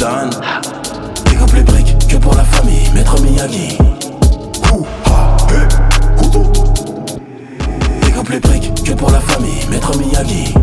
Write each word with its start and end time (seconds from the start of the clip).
Dan. 0.00 0.30
Découpe 1.26 1.52
les 1.52 1.62
briques 1.62 1.96
que 2.08 2.16
pour 2.16 2.34
la 2.34 2.44
famille, 2.44 2.90
maître 2.94 3.20
Miyagi. 3.20 3.78
Découpe 8.02 8.30
les 8.30 8.40
briques 8.40 8.82
que 8.82 8.92
pour 8.92 9.10
la 9.10 9.20
famille, 9.20 9.66
maître 9.70 9.96
Miyagi. 9.98 10.54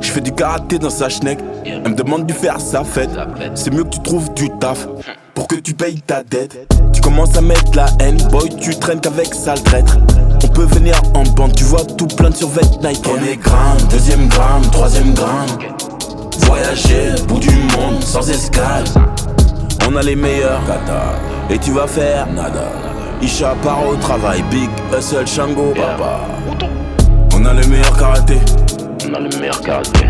Je 0.00 0.10
fais 0.10 0.20
du 0.20 0.32
karaté 0.32 0.78
dans 0.78 0.90
sa 0.90 1.08
schneck. 1.08 1.38
Elle 1.64 1.90
me 1.90 1.94
demande 1.94 2.26
de 2.26 2.32
faire 2.34 2.60
sa 2.60 2.84
fête. 2.84 3.10
C'est 3.54 3.72
mieux 3.72 3.84
que 3.84 3.90
tu 3.90 4.02
trouves 4.02 4.32
du 4.34 4.50
taf 4.60 4.86
pour 5.34 5.48
que 5.48 5.56
tu 5.56 5.72
payes 5.72 6.02
ta 6.02 6.22
dette. 6.22 6.68
Tu 6.92 7.00
commences 7.00 7.36
à 7.36 7.40
mettre 7.40 7.74
la 7.74 7.86
haine, 8.00 8.18
boy, 8.30 8.50
tu 8.60 8.74
traînes 8.76 9.00
qu'avec 9.00 9.34
sale 9.34 9.62
traître. 9.62 9.96
On 10.44 10.48
peut 10.48 10.66
venir 10.66 11.00
en 11.14 11.22
bande, 11.22 11.54
tu 11.54 11.64
vois 11.64 11.84
tout 11.96 12.08
plein 12.08 12.28
de 12.28 12.36
survêt 12.36 12.62
Nike. 12.82 13.02
Premier 13.02 13.36
gramme, 13.36 13.78
deuxième 13.90 14.28
gramme, 14.28 14.62
troisième 14.70 15.14
gramme. 15.14 15.48
Voyager, 16.40 17.22
bout 17.26 17.38
du 17.38 17.50
monde, 17.50 18.02
sans 18.02 18.28
escale. 18.28 18.84
On 19.88 19.96
a 19.96 20.02
les 20.02 20.16
meilleurs 20.16 20.60
et 21.50 21.58
tu 21.58 21.72
vas 21.72 21.86
faire 21.86 22.26
nada. 22.32 22.68
Isha 23.20 23.54
part 23.62 23.86
au 23.86 23.94
travail, 23.96 24.42
Big 24.50 24.70
Hustle, 24.96 25.26
Shango, 25.26 25.72
papa. 25.74 26.20
On 27.34 27.44
a 27.44 27.52
le 27.52 27.66
meilleur 27.66 27.96
karaté. 27.96 28.38
On 29.08 29.14
a 29.14 29.20
le 29.20 29.28
meilleur 29.38 29.60
karaté. 29.60 30.06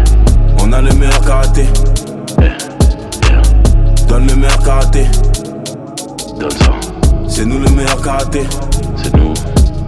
On 0.62 0.72
a 0.72 0.80
le 0.80 0.92
meilleur 0.94 1.20
karaté. 1.20 1.66
Donne 4.08 4.26
le 4.26 4.34
meilleur 4.36 4.62
karaté. 4.62 5.06
Donne 6.38 6.50
ça. 6.50 6.72
C'est 7.28 7.44
nous 7.44 7.58
le 7.58 7.70
meilleur 7.70 8.00
karaté. 8.02 8.46
C'est 9.02 9.14
nous. 9.16 9.32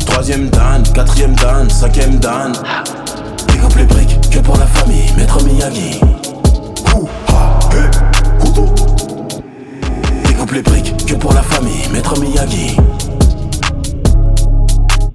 Troisième 0.07 0.49
dan, 0.49 0.83
quatrième 0.95 1.35
dan, 1.35 1.69
cinquième 1.69 2.17
dan. 2.19 2.53
Découpe 3.49 3.77
les 3.77 3.85
briques 3.85 4.19
que 4.31 4.39
pour 4.39 4.57
la 4.57 4.67
famille, 4.67 5.13
maître 5.17 5.43
Miyagi. 5.45 6.01
Ha, 7.29 7.59
hé. 7.73 7.91
Découpe 10.29 10.53
les 10.53 10.63
briques 10.63 10.95
que 11.07 11.15
pour 11.15 11.33
la 11.33 11.43
famille, 11.43 11.89
maître 11.93 12.19
Miyagi. 12.21 12.77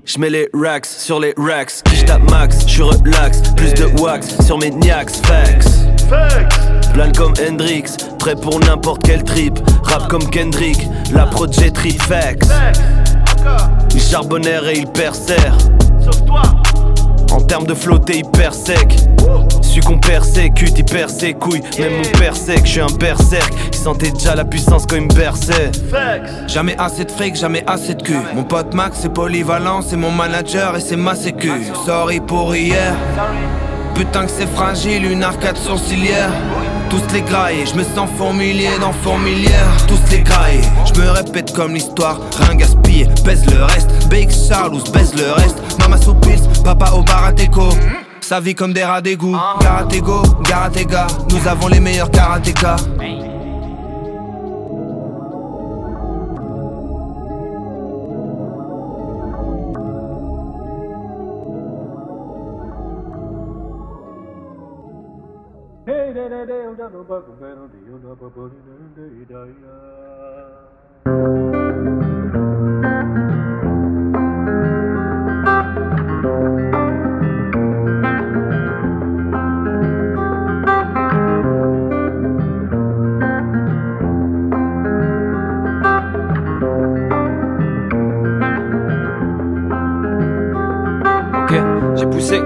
J'mets 0.04 0.30
les 0.30 0.50
racks 0.54 0.86
sur 0.86 1.22
les 1.22 1.34
racks, 1.38 1.82
j'tape 1.94 2.30
max, 2.30 2.66
j'suis 2.68 2.82
relax, 2.82 3.42
plus 3.56 3.74
de 3.76 3.86
wax 4.02 4.44
sur 4.46 4.58
mes 4.58 4.72
niax, 4.72 5.22
fax. 5.22 5.86
Plan 6.94 7.12
comme 7.16 7.34
Hendrix, 7.40 7.96
prêt 8.18 8.36
pour 8.36 8.60
n'importe 8.60 9.04
quel 9.06 9.24
trip, 9.24 9.58
rap 9.84 10.10
comme 10.10 10.30
Kendrick, 10.30 10.86
la 11.14 11.28
projet 11.28 11.72
trip 11.72 12.02
fax. 12.02 12.46
Il 13.94 14.02
charbonnaire 14.02 14.68
et 14.68 14.80
il 14.80 14.88
percère. 14.88 15.58
En 17.32 17.42
termes 17.42 17.66
de 17.66 17.74
flotter 17.74 18.20
hyper 18.20 18.54
sec 18.54 18.98
Celui 19.62 19.82
qu'on 19.82 20.00
persécute, 20.00 20.78
il 20.78 20.86
perd 20.86 21.10
ses 21.10 21.34
couilles 21.34 21.62
Même 21.80 21.98
mon 21.98 22.20
père 22.20 22.34
que 22.34 22.66
je 22.66 22.70
suis 22.70 22.82
un 22.82 22.88
berserk 23.00 23.54
Il 23.72 23.78
sentait 23.78 24.12
déjà 24.12 24.36
la 24.36 24.46
puissance 24.46 24.86
quand 24.88 24.96
il 24.96 25.04
me 25.04 25.14
berçait 25.14 25.72
Jamais 26.48 26.76
assez 26.78 27.06
de 27.06 27.12
fric, 27.12 27.36
jamais 27.36 27.64
assez 27.68 27.94
de 27.94 28.02
cul. 28.02 28.18
Mon 28.36 28.44
pote 28.44 28.74
Max, 28.74 29.00
c'est 29.02 29.14
polyvalent, 29.14 29.82
c'est 29.82 29.96
mon 29.96 30.12
manager 30.12 30.76
et 30.76 30.82
c'est 30.82 30.96
ma 30.96 31.16
sécu. 31.16 31.52
Sorry 31.86 32.20
pour 32.20 32.56
hier. 32.56 32.96
Putain 33.96 34.26
que 34.26 34.32
c'est 34.32 34.48
fragile, 34.48 35.06
une 35.06 35.24
arcade 35.24 35.58
sourcilière. 35.58 36.32
Tous 36.90 37.14
les 37.14 37.22
graillés, 37.22 37.66
je 37.66 37.76
me 37.76 37.84
sens 37.84 38.10
fourmilier 38.18 38.70
dans 38.82 38.92
fourmilière. 38.92 39.68
Tous 39.88 40.00
les 40.12 40.22
graillés, 40.22 40.62
je 40.86 41.00
me 41.00 41.10
répète 41.10 41.54
comme 41.54 41.74
l'histoire. 41.74 42.20
Rien 42.40 42.56
gaspillé, 42.56 43.08
baise 43.24 43.46
le 43.46 43.64
reste. 43.64 43.90
BX 44.10 44.48
Charles 44.48 44.82
baise 44.92 45.14
le 45.16 45.32
reste. 45.32 45.58
Mama 45.80 45.98
Soupils, 45.98 46.42
papa 46.64 46.92
au 46.92 47.04
barateco. 47.04 47.70
Sa 48.22 48.40
vie 48.40 48.56
comme 48.56 48.74
des 48.74 48.84
rats 48.84 49.02
d'égout. 49.02 49.38
Karatego, 49.60 50.22
Garatega, 50.44 51.08
nous 51.32 51.48
avons 51.48 51.68
les 51.68 51.80
meilleurs 51.80 52.12
karatékas. 52.12 52.78
ba 67.10 67.18
kum 67.26 67.38
pe 67.40 67.48
ron 67.54 67.70
ti 67.72 67.78
the 68.94 69.26
da 69.26 69.42
i 69.44 69.89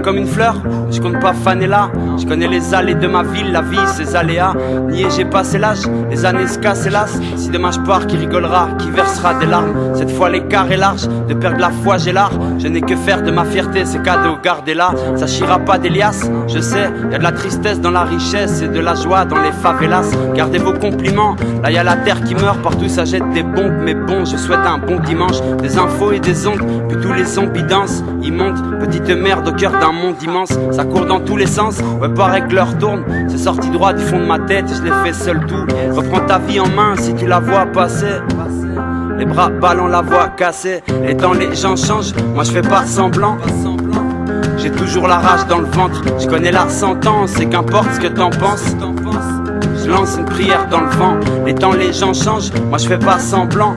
comme 0.02 0.16
une 0.16 0.26
fleur, 0.26 0.56
je 0.90 1.00
compte 1.00 1.20
pas 1.20 1.32
faner 1.32 1.66
là. 1.66 1.90
Je 2.18 2.26
connais 2.26 2.48
les 2.48 2.74
allées 2.74 2.94
de 2.94 3.06
ma 3.06 3.22
ville, 3.22 3.52
la 3.52 3.60
vie, 3.60 3.76
ses 3.86 4.16
aléas. 4.16 4.54
Nier, 4.88 5.08
j'ai 5.14 5.24
passé 5.24 5.58
l'âge, 5.58 5.82
les 6.10 6.24
années 6.24 6.46
se 6.46 6.58
cassent 6.58 6.86
hélas. 6.86 7.18
Si 7.36 7.50
demain 7.50 7.70
je 7.70 7.80
pars, 7.80 8.06
qui 8.06 8.16
rigolera, 8.16 8.68
qui 8.78 8.90
versera 8.90 9.34
des 9.34 9.46
larmes? 9.46 9.94
Cette 9.94 10.10
fois 10.10 10.30
l'écart 10.30 10.70
est 10.70 10.76
large, 10.76 11.08
de 11.28 11.34
perdre 11.34 11.58
la 11.58 11.70
foi 11.70 11.98
j'ai 11.98 12.12
l'art. 12.12 12.32
Je 12.58 12.68
n'ai 12.68 12.80
que 12.80 12.96
faire 12.96 13.22
de 13.22 13.30
ma 13.30 13.44
fierté, 13.44 13.84
c'est 13.84 14.02
cadeau, 14.02 14.36
gardez-la. 14.42 14.92
Ça 15.16 15.26
chira 15.26 15.58
pas 15.58 15.78
d'Elias, 15.78 16.28
je 16.46 16.60
sais, 16.60 16.90
y 17.10 17.14
a 17.14 17.18
de 17.18 17.22
la 17.22 17.32
tristesse 17.32 17.80
dans 17.80 17.90
la 17.90 18.04
richesse 18.04 18.62
et 18.62 18.68
de 18.68 18.80
la 18.80 18.94
joie 18.94 19.24
dans 19.24 19.40
les 19.40 19.52
favelas. 19.52 20.10
Gardez 20.34 20.58
vos 20.58 20.72
compliments, 20.72 21.36
là 21.62 21.70
y 21.70 21.78
a 21.78 21.84
la 21.84 21.96
terre 21.96 22.22
qui 22.22 22.34
meurt, 22.34 22.60
partout 22.62 22.88
ça 22.88 23.04
jette 23.04 23.28
des 23.32 23.42
bombes. 23.42 23.82
Mais 23.84 23.94
bon, 23.94 24.24
je 24.24 24.36
souhaite 24.36 24.66
un 24.66 24.78
bon 24.78 25.00
dimanche, 25.00 25.40
des 25.60 25.76
infos 25.78 26.12
et 26.12 26.20
des 26.20 26.46
ondes, 26.46 26.62
puis 26.88 26.98
tous 27.02 27.12
les 27.12 27.24
zombies 27.24 27.64
dansent, 27.64 28.02
ils 28.22 28.32
montent. 28.32 28.62
Petite 28.78 29.08
merde 29.08 29.48
au 29.48 29.52
cœur 29.52 29.72
d'un 29.80 29.92
monde 29.92 30.16
immense, 30.22 30.52
ça 30.70 30.84
court 30.84 31.06
dans 31.06 31.20
tous 31.20 31.36
les 31.36 31.46
sens. 31.46 31.78
Ouais, 32.00 32.08
pareil 32.08 32.42
que 32.48 32.54
l'heure 32.54 32.76
tourne, 32.78 33.04
c'est 33.28 33.38
sorti 33.38 33.70
droit 33.70 33.92
du 33.92 34.02
fond 34.04 34.18
de 34.18 34.26
ma 34.26 34.38
tête 34.38 34.66
je 34.68 34.82
l'ai 34.82 34.92
fait 35.04 35.12
seul 35.12 35.44
tout. 35.46 35.66
Reprends 35.92 36.24
ta 36.26 36.38
vie 36.38 36.60
en 36.60 36.68
main 36.68 36.94
si 36.96 37.14
tu 37.14 37.26
la 37.26 37.40
vois 37.40 37.66
passer. 37.66 38.20
Les 39.18 39.24
bras 39.24 39.48
ballants, 39.48 39.86
la 39.86 40.02
voix 40.02 40.28
cassée. 40.28 40.82
Et 41.06 41.14
dans 41.14 41.32
les 41.32 41.54
gens 41.54 41.76
changent, 41.76 42.12
moi 42.34 42.44
je 42.44 42.50
fais 42.52 42.62
pas 42.62 42.84
semblant. 42.84 43.38
J'ai 44.58 44.70
toujours 44.70 45.06
la 45.06 45.18
rage 45.18 45.46
dans 45.46 45.58
le 45.58 45.66
ventre, 45.66 46.02
je 46.18 46.26
connais 46.26 46.52
la 46.52 46.68
sentence 46.68 47.38
et 47.38 47.46
qu'importe 47.46 47.92
ce 47.94 48.00
que 48.00 48.08
t'en 48.08 48.30
penses. 48.30 48.74
Je 49.84 49.90
lance 49.90 50.16
une 50.18 50.24
prière 50.24 50.66
dans 50.70 50.80
le 50.80 50.88
vent, 50.88 51.18
et 51.46 51.54
temps 51.54 51.72
les 51.72 51.92
gens 51.92 52.14
changent, 52.14 52.50
moi 52.70 52.78
je 52.78 52.86
fais 52.86 52.98
pas 52.98 53.18
semblant. 53.18 53.76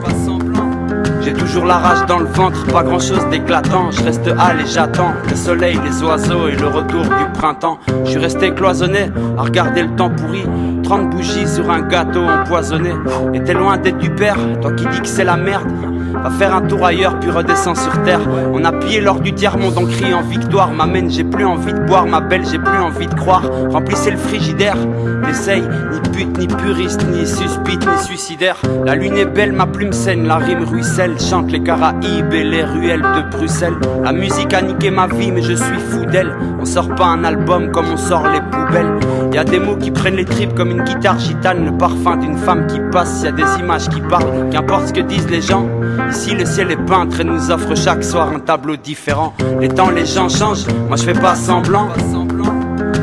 J'ai 1.20 1.32
toujours 1.32 1.64
la 1.64 1.78
rage 1.78 2.06
dans 2.06 2.18
le 2.18 2.26
ventre, 2.26 2.64
pas 2.66 2.82
grand 2.82 2.98
chose 2.98 3.26
d'éclatant. 3.30 3.90
Je 3.90 4.02
reste 4.02 4.28
hâle 4.28 4.60
et 4.60 4.66
j'attends 4.66 5.12
le 5.28 5.36
soleil, 5.36 5.78
les 5.84 6.02
oiseaux 6.02 6.48
et 6.48 6.56
le 6.56 6.66
retour 6.66 7.02
du 7.02 7.32
printemps. 7.34 7.78
Je 8.04 8.10
suis 8.10 8.18
resté 8.18 8.54
cloisonné 8.54 9.10
à 9.36 9.42
regarder 9.42 9.82
le 9.82 9.94
temps 9.96 10.10
pourri. 10.10 10.44
30 10.82 11.10
bougies 11.10 11.48
sur 11.48 11.70
un 11.70 11.82
gâteau 11.82 12.22
empoisonné. 12.22 12.92
Et 13.34 13.42
t'es 13.42 13.54
loin 13.54 13.76
d'être 13.76 13.98
du 13.98 14.10
père, 14.10 14.38
toi 14.60 14.72
qui 14.72 14.86
dis 14.86 15.00
que 15.00 15.08
c'est 15.08 15.24
la 15.24 15.36
merde. 15.36 15.68
Va 16.12 16.30
faire 16.30 16.54
un 16.54 16.62
tour 16.62 16.84
ailleurs 16.84 17.18
puis 17.20 17.30
redescend 17.30 17.76
sur 17.76 18.02
terre. 18.02 18.20
On 18.52 18.64
a 18.64 18.72
pillé 18.72 19.00
l'or 19.00 19.20
du 19.20 19.32
tiers-monde 19.32 19.76
en 19.78 19.84
criant 19.84 20.22
victoire. 20.22 20.70
M'amène, 20.70 21.10
j'ai 21.10 21.24
plus 21.24 21.44
envie 21.44 21.72
de 21.72 21.80
boire, 21.80 22.06
ma 22.06 22.20
belle, 22.20 22.44
j'ai 22.50 22.58
plus 22.58 22.78
envie 22.78 23.06
de 23.06 23.14
croire. 23.14 23.42
Remplissez 23.70 24.10
le 24.10 24.16
frigidaire. 24.16 24.76
T'essayes, 25.24 25.62
ni 25.92 26.00
pute, 26.10 26.38
ni 26.38 26.46
puriste, 26.46 27.06
ni 27.08 27.26
suspite, 27.26 27.86
ni 27.86 28.04
suicidaire. 28.04 28.56
La 28.84 28.94
lune 28.94 29.16
est 29.16 29.26
belle, 29.26 29.52
ma 29.52 29.66
plume 29.66 29.92
saine, 29.92 30.26
la 30.26 30.36
rime 30.36 30.64
ruisselle. 30.64 31.18
Chante 31.20 31.50
les 31.52 31.62
Caraïbes 31.62 32.32
et 32.32 32.44
les 32.44 32.64
ruelles 32.64 33.02
de 33.02 33.36
Bruxelles. 33.36 33.78
La 34.02 34.12
musique 34.12 34.54
a 34.54 34.62
niqué 34.62 34.90
ma 34.90 35.06
vie, 35.06 35.30
mais 35.30 35.42
je 35.42 35.54
suis 35.54 35.78
fou 35.90 36.04
d'elle. 36.06 36.34
On 36.60 36.64
sort 36.64 36.94
pas 36.94 37.06
un 37.06 37.24
album 37.24 37.70
comme 37.70 37.86
on 37.92 37.96
sort 37.96 38.26
les 38.28 38.40
poubelles. 38.40 38.98
Y 39.32 39.38
a 39.38 39.44
des 39.44 39.60
mots 39.60 39.76
qui 39.76 39.90
prennent 39.90 40.16
les 40.16 40.24
tripes 40.24 40.54
comme 40.54 40.70
une 40.70 40.82
guitare 40.82 41.18
gitane, 41.18 41.64
le 41.64 41.72
parfum 41.72 42.16
d'une 42.16 42.36
femme 42.36 42.66
qui 42.66 42.80
passe. 42.90 43.22
Y 43.22 43.28
a 43.28 43.32
des 43.32 43.60
images 43.60 43.88
qui 43.88 44.00
parlent, 44.00 44.48
qu'importe 44.50 44.88
ce 44.88 44.92
que 44.92 45.00
disent 45.00 45.30
les 45.30 45.42
gens. 45.42 45.66
Ici 46.10 46.34
le 46.34 46.44
ciel 46.44 46.70
est 46.70 46.84
peintre 46.86 47.20
et 47.20 47.24
nous 47.24 47.50
offre 47.50 47.76
chaque 47.76 48.02
soir 48.02 48.30
un 48.34 48.40
tableau 48.40 48.76
différent. 48.76 49.34
Les 49.60 49.68
temps, 49.68 49.90
les 49.90 50.06
gens 50.06 50.28
changent, 50.28 50.66
moi 50.88 50.96
je 50.96 51.04
fais 51.04 51.12
pas 51.12 51.34
semblant. 51.34 51.88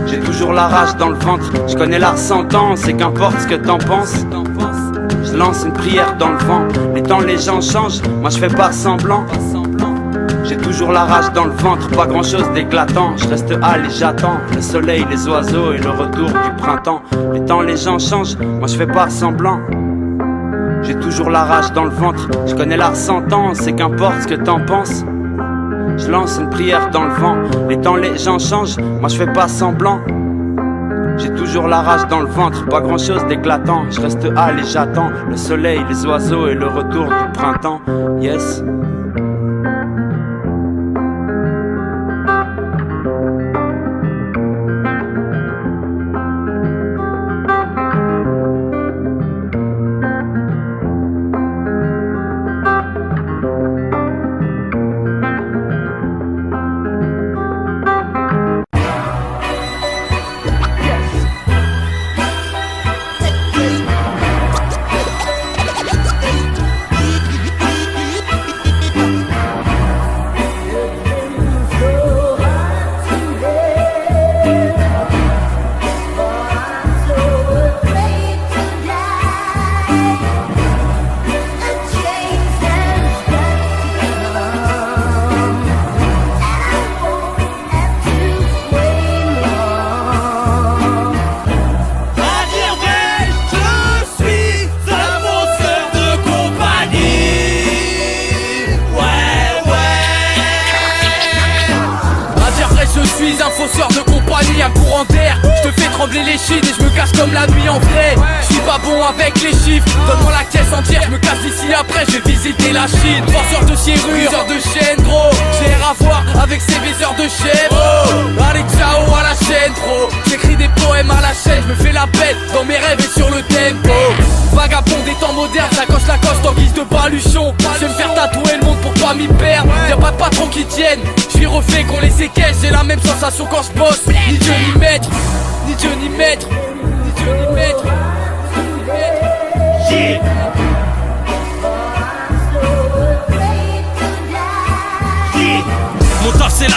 J'ai 0.08 0.20
toujours 0.20 0.54
la 0.54 0.68
rage 0.68 0.96
dans 0.98 1.10
le 1.10 1.16
ventre, 1.16 1.52
je 1.68 1.76
connais 1.76 2.00
la 2.00 2.16
sentence 2.16 2.88
et 2.88 2.94
qu'importe 2.94 3.40
ce 3.40 3.48
que 3.48 3.56
t'en 3.56 3.78
penses. 3.78 4.26
Je 5.24 5.38
lance 5.38 5.64
une 5.66 5.74
prière 5.74 6.16
dans 6.18 6.30
le 6.30 6.38
vent. 6.38 6.68
Les 6.94 7.04
temps, 7.04 7.20
les 7.20 7.38
gens 7.38 7.62
changent, 7.62 8.02
moi 8.22 8.30
je 8.30 8.38
fais 8.38 8.48
pas 8.48 8.72
semblant. 8.72 9.26
J'ai 10.48 10.58
toujours 10.58 10.92
la 10.92 11.06
rage 11.06 11.32
dans 11.34 11.46
le 11.46 11.52
ventre, 11.52 11.90
pas 11.90 12.06
grand 12.06 12.22
chose 12.22 12.48
d'éclatant. 12.54 13.18
Je 13.18 13.28
reste 13.28 13.52
hâle 13.64 13.86
et 13.86 13.90
j'attends 13.90 14.38
le 14.54 14.62
soleil, 14.62 15.04
les 15.10 15.28
oiseaux 15.28 15.74
et 15.74 15.80
le 15.80 15.90
retour 15.90 16.28
du 16.28 16.52
printemps. 16.58 17.02
Les 17.34 17.44
temps, 17.44 17.62
les 17.62 17.76
gens 17.76 17.98
changent, 17.98 18.38
moi 18.38 18.68
je 18.68 18.76
fais 18.76 18.86
pas 18.86 19.10
semblant. 19.10 19.60
J'ai 20.84 20.96
toujours 21.00 21.32
la 21.32 21.44
rage 21.44 21.72
dans 21.74 21.86
le 21.86 21.90
ventre, 21.90 22.30
je 22.46 22.54
connais 22.54 22.78
la 22.78 22.94
sentence 22.94 23.66
et 23.66 23.74
qu'importe 23.74 24.22
ce 24.22 24.28
que 24.28 24.36
t'en 24.36 24.64
penses. 24.64 25.04
Je 25.98 26.12
lance 26.12 26.38
une 26.40 26.50
prière 26.52 26.92
dans 26.92 27.06
le 27.06 27.14
vent, 27.14 27.38
les 27.68 27.82
temps, 27.82 27.96
les 27.96 28.16
gens 28.18 28.38
changent, 28.38 28.78
moi 28.78 29.10
je 29.10 29.16
fais 29.16 29.34
pas 29.34 29.48
semblant. 29.48 30.00
J'ai 31.18 31.34
toujours 31.34 31.68
la 31.68 31.82
rage 31.82 32.08
dans 32.08 32.20
le 32.20 32.28
ventre, 32.28 32.66
pas 32.68 32.82
grand 32.82 33.00
chose 33.00 33.26
d'éclatant. 33.26 33.86
Je 33.90 34.00
reste 34.00 34.28
hâle 34.38 34.60
et 34.60 34.64
j'attends 34.64 35.10
le 35.28 35.38
soleil, 35.38 35.80
les 35.90 36.06
oiseaux 36.06 36.48
et 36.50 36.54
le 36.54 36.68
retour 36.68 37.06
du 37.06 37.32
printemps. 37.34 37.82
Yes. 38.20 38.64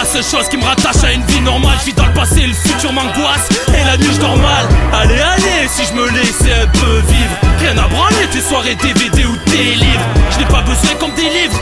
Seule 0.09 0.23
chose 0.23 0.49
qui 0.49 0.57
me 0.57 0.63
rattache 0.63 1.03
à 1.03 1.11
une 1.13 1.23
vie 1.25 1.41
normale. 1.41 1.77
Je 1.81 1.85
vis 1.85 1.93
dans 1.93 2.07
le 2.07 2.13
passé, 2.13 2.41
le 2.47 2.53
futur 2.53 2.91
m'angoisse. 2.91 3.47
Et 3.69 3.83
la 3.85 3.95
nuit 3.97 4.09
je 4.11 4.19
dors 4.19 4.37
mal. 4.37 4.65
Allez 4.93 5.19
allez 5.19 5.67
si 5.67 5.85
je 5.85 5.93
me 5.93 6.09
laissais 6.09 6.53
un 6.53 6.67
peu 6.67 6.97
vivre. 7.07 7.35
Rien 7.59 7.77
à 7.77 7.87
branler 7.87 8.27
tes 8.31 8.41
soirées 8.41 8.75
DVD 8.75 9.25
ou 9.25 9.35
tes 9.45 9.75
livres. 9.75 10.07
Je 10.31 10.39
n'ai 10.39 10.45
pas 10.45 10.61
besoin 10.61 10.95
comme 10.99 11.13
des 11.13 11.29
livres 11.29 11.59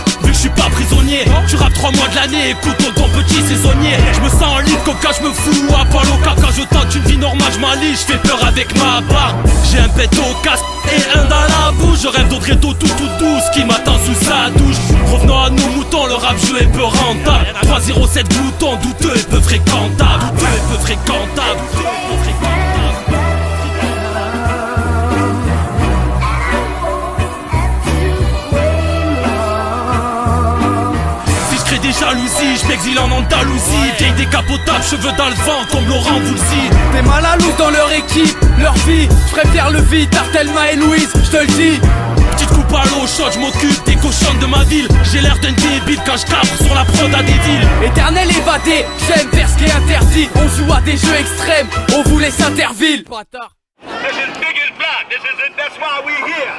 suis 0.47 0.61
pas 0.61 0.69
prisonnier. 0.69 1.25
Tu 1.47 1.55
rappes 1.55 1.73
trois 1.73 1.91
mois 1.91 2.07
de 2.07 2.15
l'année, 2.15 2.51
écoute 2.51 2.77
ton 2.95 3.09
petit 3.09 3.41
saisonnier. 3.41 3.97
Je 4.13 4.21
me 4.21 4.29
sens 4.29 4.43
en 4.43 4.59
lit 4.59 4.77
coca, 4.85 5.09
je 5.17 5.27
me 5.27 5.33
fous 5.33 5.73
à 5.73 5.85
Palo 5.85 6.15
Caca 6.23 6.47
Je 6.55 6.63
tente 6.63 6.95
une 6.95 7.03
vie 7.03 7.17
normale, 7.17 7.51
je 7.53 7.59
m'allie, 7.59 7.91
je 7.93 8.13
fais 8.13 8.17
peur 8.17 8.39
avec 8.45 8.73
ma 8.77 9.01
barbe 9.01 9.37
J'ai 9.69 9.79
un 9.79 9.89
pet 9.89 10.09
au 10.17 10.43
casque 10.43 10.63
et 10.91 11.17
un 11.17 11.23
dans 11.25 11.35
la 11.35 11.71
bouche. 11.73 11.99
Je 12.03 12.07
rêve 12.07 12.27
d'autres 12.29 12.55
tout 12.55 12.73
tout 12.73 12.87
tout 12.87 13.09
douce 13.19 13.49
qui 13.53 13.63
m'attend 13.65 13.97
sous 14.05 14.25
sa 14.25 14.49
douche. 14.51 14.77
Revenons 15.11 15.41
à 15.41 15.49
nos 15.49 15.67
moutons, 15.69 16.05
le 16.05 16.15
rap 16.15 16.37
jeu 16.45 16.61
est 16.61 16.71
peu 16.71 16.83
rentable. 16.83 17.47
307 17.63 18.27
boutons, 18.29 18.75
douteux 18.77 19.17
et 19.17 19.23
peu 19.23 19.41
fréquentable. 19.41 20.23
Douteux 20.33 20.45
et 20.45 20.73
peu 20.73 20.79
fréquentable 20.81 21.59
jalousie, 31.99 32.57
je 32.61 32.67
m'exile 32.67 32.99
en 32.99 33.11
Andalousie. 33.11 33.91
Vieille 33.97 34.11
décapotable, 34.13 34.83
cheveux 34.83 35.11
dans 35.17 35.29
le 35.29 35.35
vent 35.35 35.61
comme 35.71 35.87
Laurent 35.87 36.19
Voulzy 36.19 36.69
T'es 36.91 37.01
mal 37.01 37.25
à 37.25 37.37
dans 37.57 37.69
leur 37.69 37.91
équipe, 37.91 38.37
leur 38.59 38.73
vie. 38.85 39.07
Je 39.27 39.31
préfère 39.31 39.71
le 39.71 39.79
vide, 39.81 40.09
Tartelma 40.09 40.71
et 40.71 40.75
Louise, 40.75 41.09
je 41.15 41.31
te 41.31 41.37
le 41.37 41.47
dis. 41.47 41.79
Petite 42.31 42.49
coupe 42.49 42.73
à 42.73 42.85
l'eau 42.85 43.07
chaude, 43.07 43.33
je 43.33 43.39
m'occupe 43.39 43.85
des 43.85 43.95
cochons 43.95 44.33
de 44.39 44.45
ma 44.45 44.63
ville. 44.65 44.87
J'ai 45.11 45.21
l'air 45.21 45.37
d'un 45.39 45.53
débile 45.53 45.99
quand 46.05 46.17
je 46.17 46.25
capte 46.25 46.63
sur 46.63 46.75
la 46.75 46.85
prod 46.85 47.13
à 47.13 47.23
des 47.23 47.31
villes. 47.31 47.67
Éternel 47.83 48.29
évadé, 48.29 48.85
j'aime 49.07 49.29
faire 49.31 49.49
ce 49.49 49.57
qui 49.57 49.65
est 49.65 49.73
interdit. 49.73 50.29
On 50.35 50.47
joue 50.47 50.71
à 50.71 50.81
des 50.81 50.97
jeux 50.97 51.15
extrêmes, 51.19 51.67
on 51.95 52.03
vous 52.03 52.19
laisse 52.19 52.39
Interville 52.41 53.03
This 53.03 53.43
is 53.43 53.56
Biggie's 54.87 55.09
this 55.09 55.23
is 55.33 55.39
it, 55.45 55.57
that's 55.57 55.77
why 55.79 56.01
we're 56.05 56.15
here. 56.15 56.55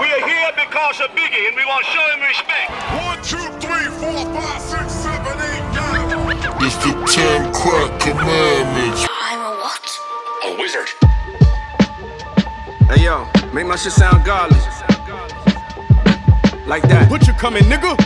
We 0.00 0.06
are 0.06 0.26
here 0.26 0.50
because 0.54 1.00
of 1.00 1.10
Biggie 1.10 1.48
and 1.48 1.56
we 1.56 1.64
want 1.64 1.84
to 1.84 1.90
show 1.90 2.06
him 2.12 2.20
respect. 2.22 2.70
One, 3.02 3.18
two, 3.22 3.46
three, 3.58 3.86
four, 3.98 4.24
five, 4.34 4.60
six, 4.60 4.92
seven, 4.92 5.34
eight, 5.42 5.64
nine. 5.74 6.38
It's 6.62 6.76
the 6.76 6.92
ten 7.10 7.52
crack 7.52 8.00
commandments. 8.00 9.06
I'm 9.20 9.40
a 9.40 9.56
what? 9.58 9.98
A 10.44 10.60
wizard. 10.60 10.88
Hey 12.88 13.04
yo, 13.04 13.26
make 13.52 13.66
my 13.66 13.76
shit 13.76 13.92
sound 13.92 14.24
godly 14.24 14.58
Like 16.66 16.82
that. 16.88 17.08
What 17.10 17.26
you 17.26 17.32
coming 17.34 17.64
nigga? 17.64 17.96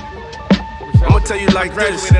I'ma 1.02 1.18
tell 1.20 1.38
you 1.38 1.48
like 1.48 1.74
this. 1.74 2.10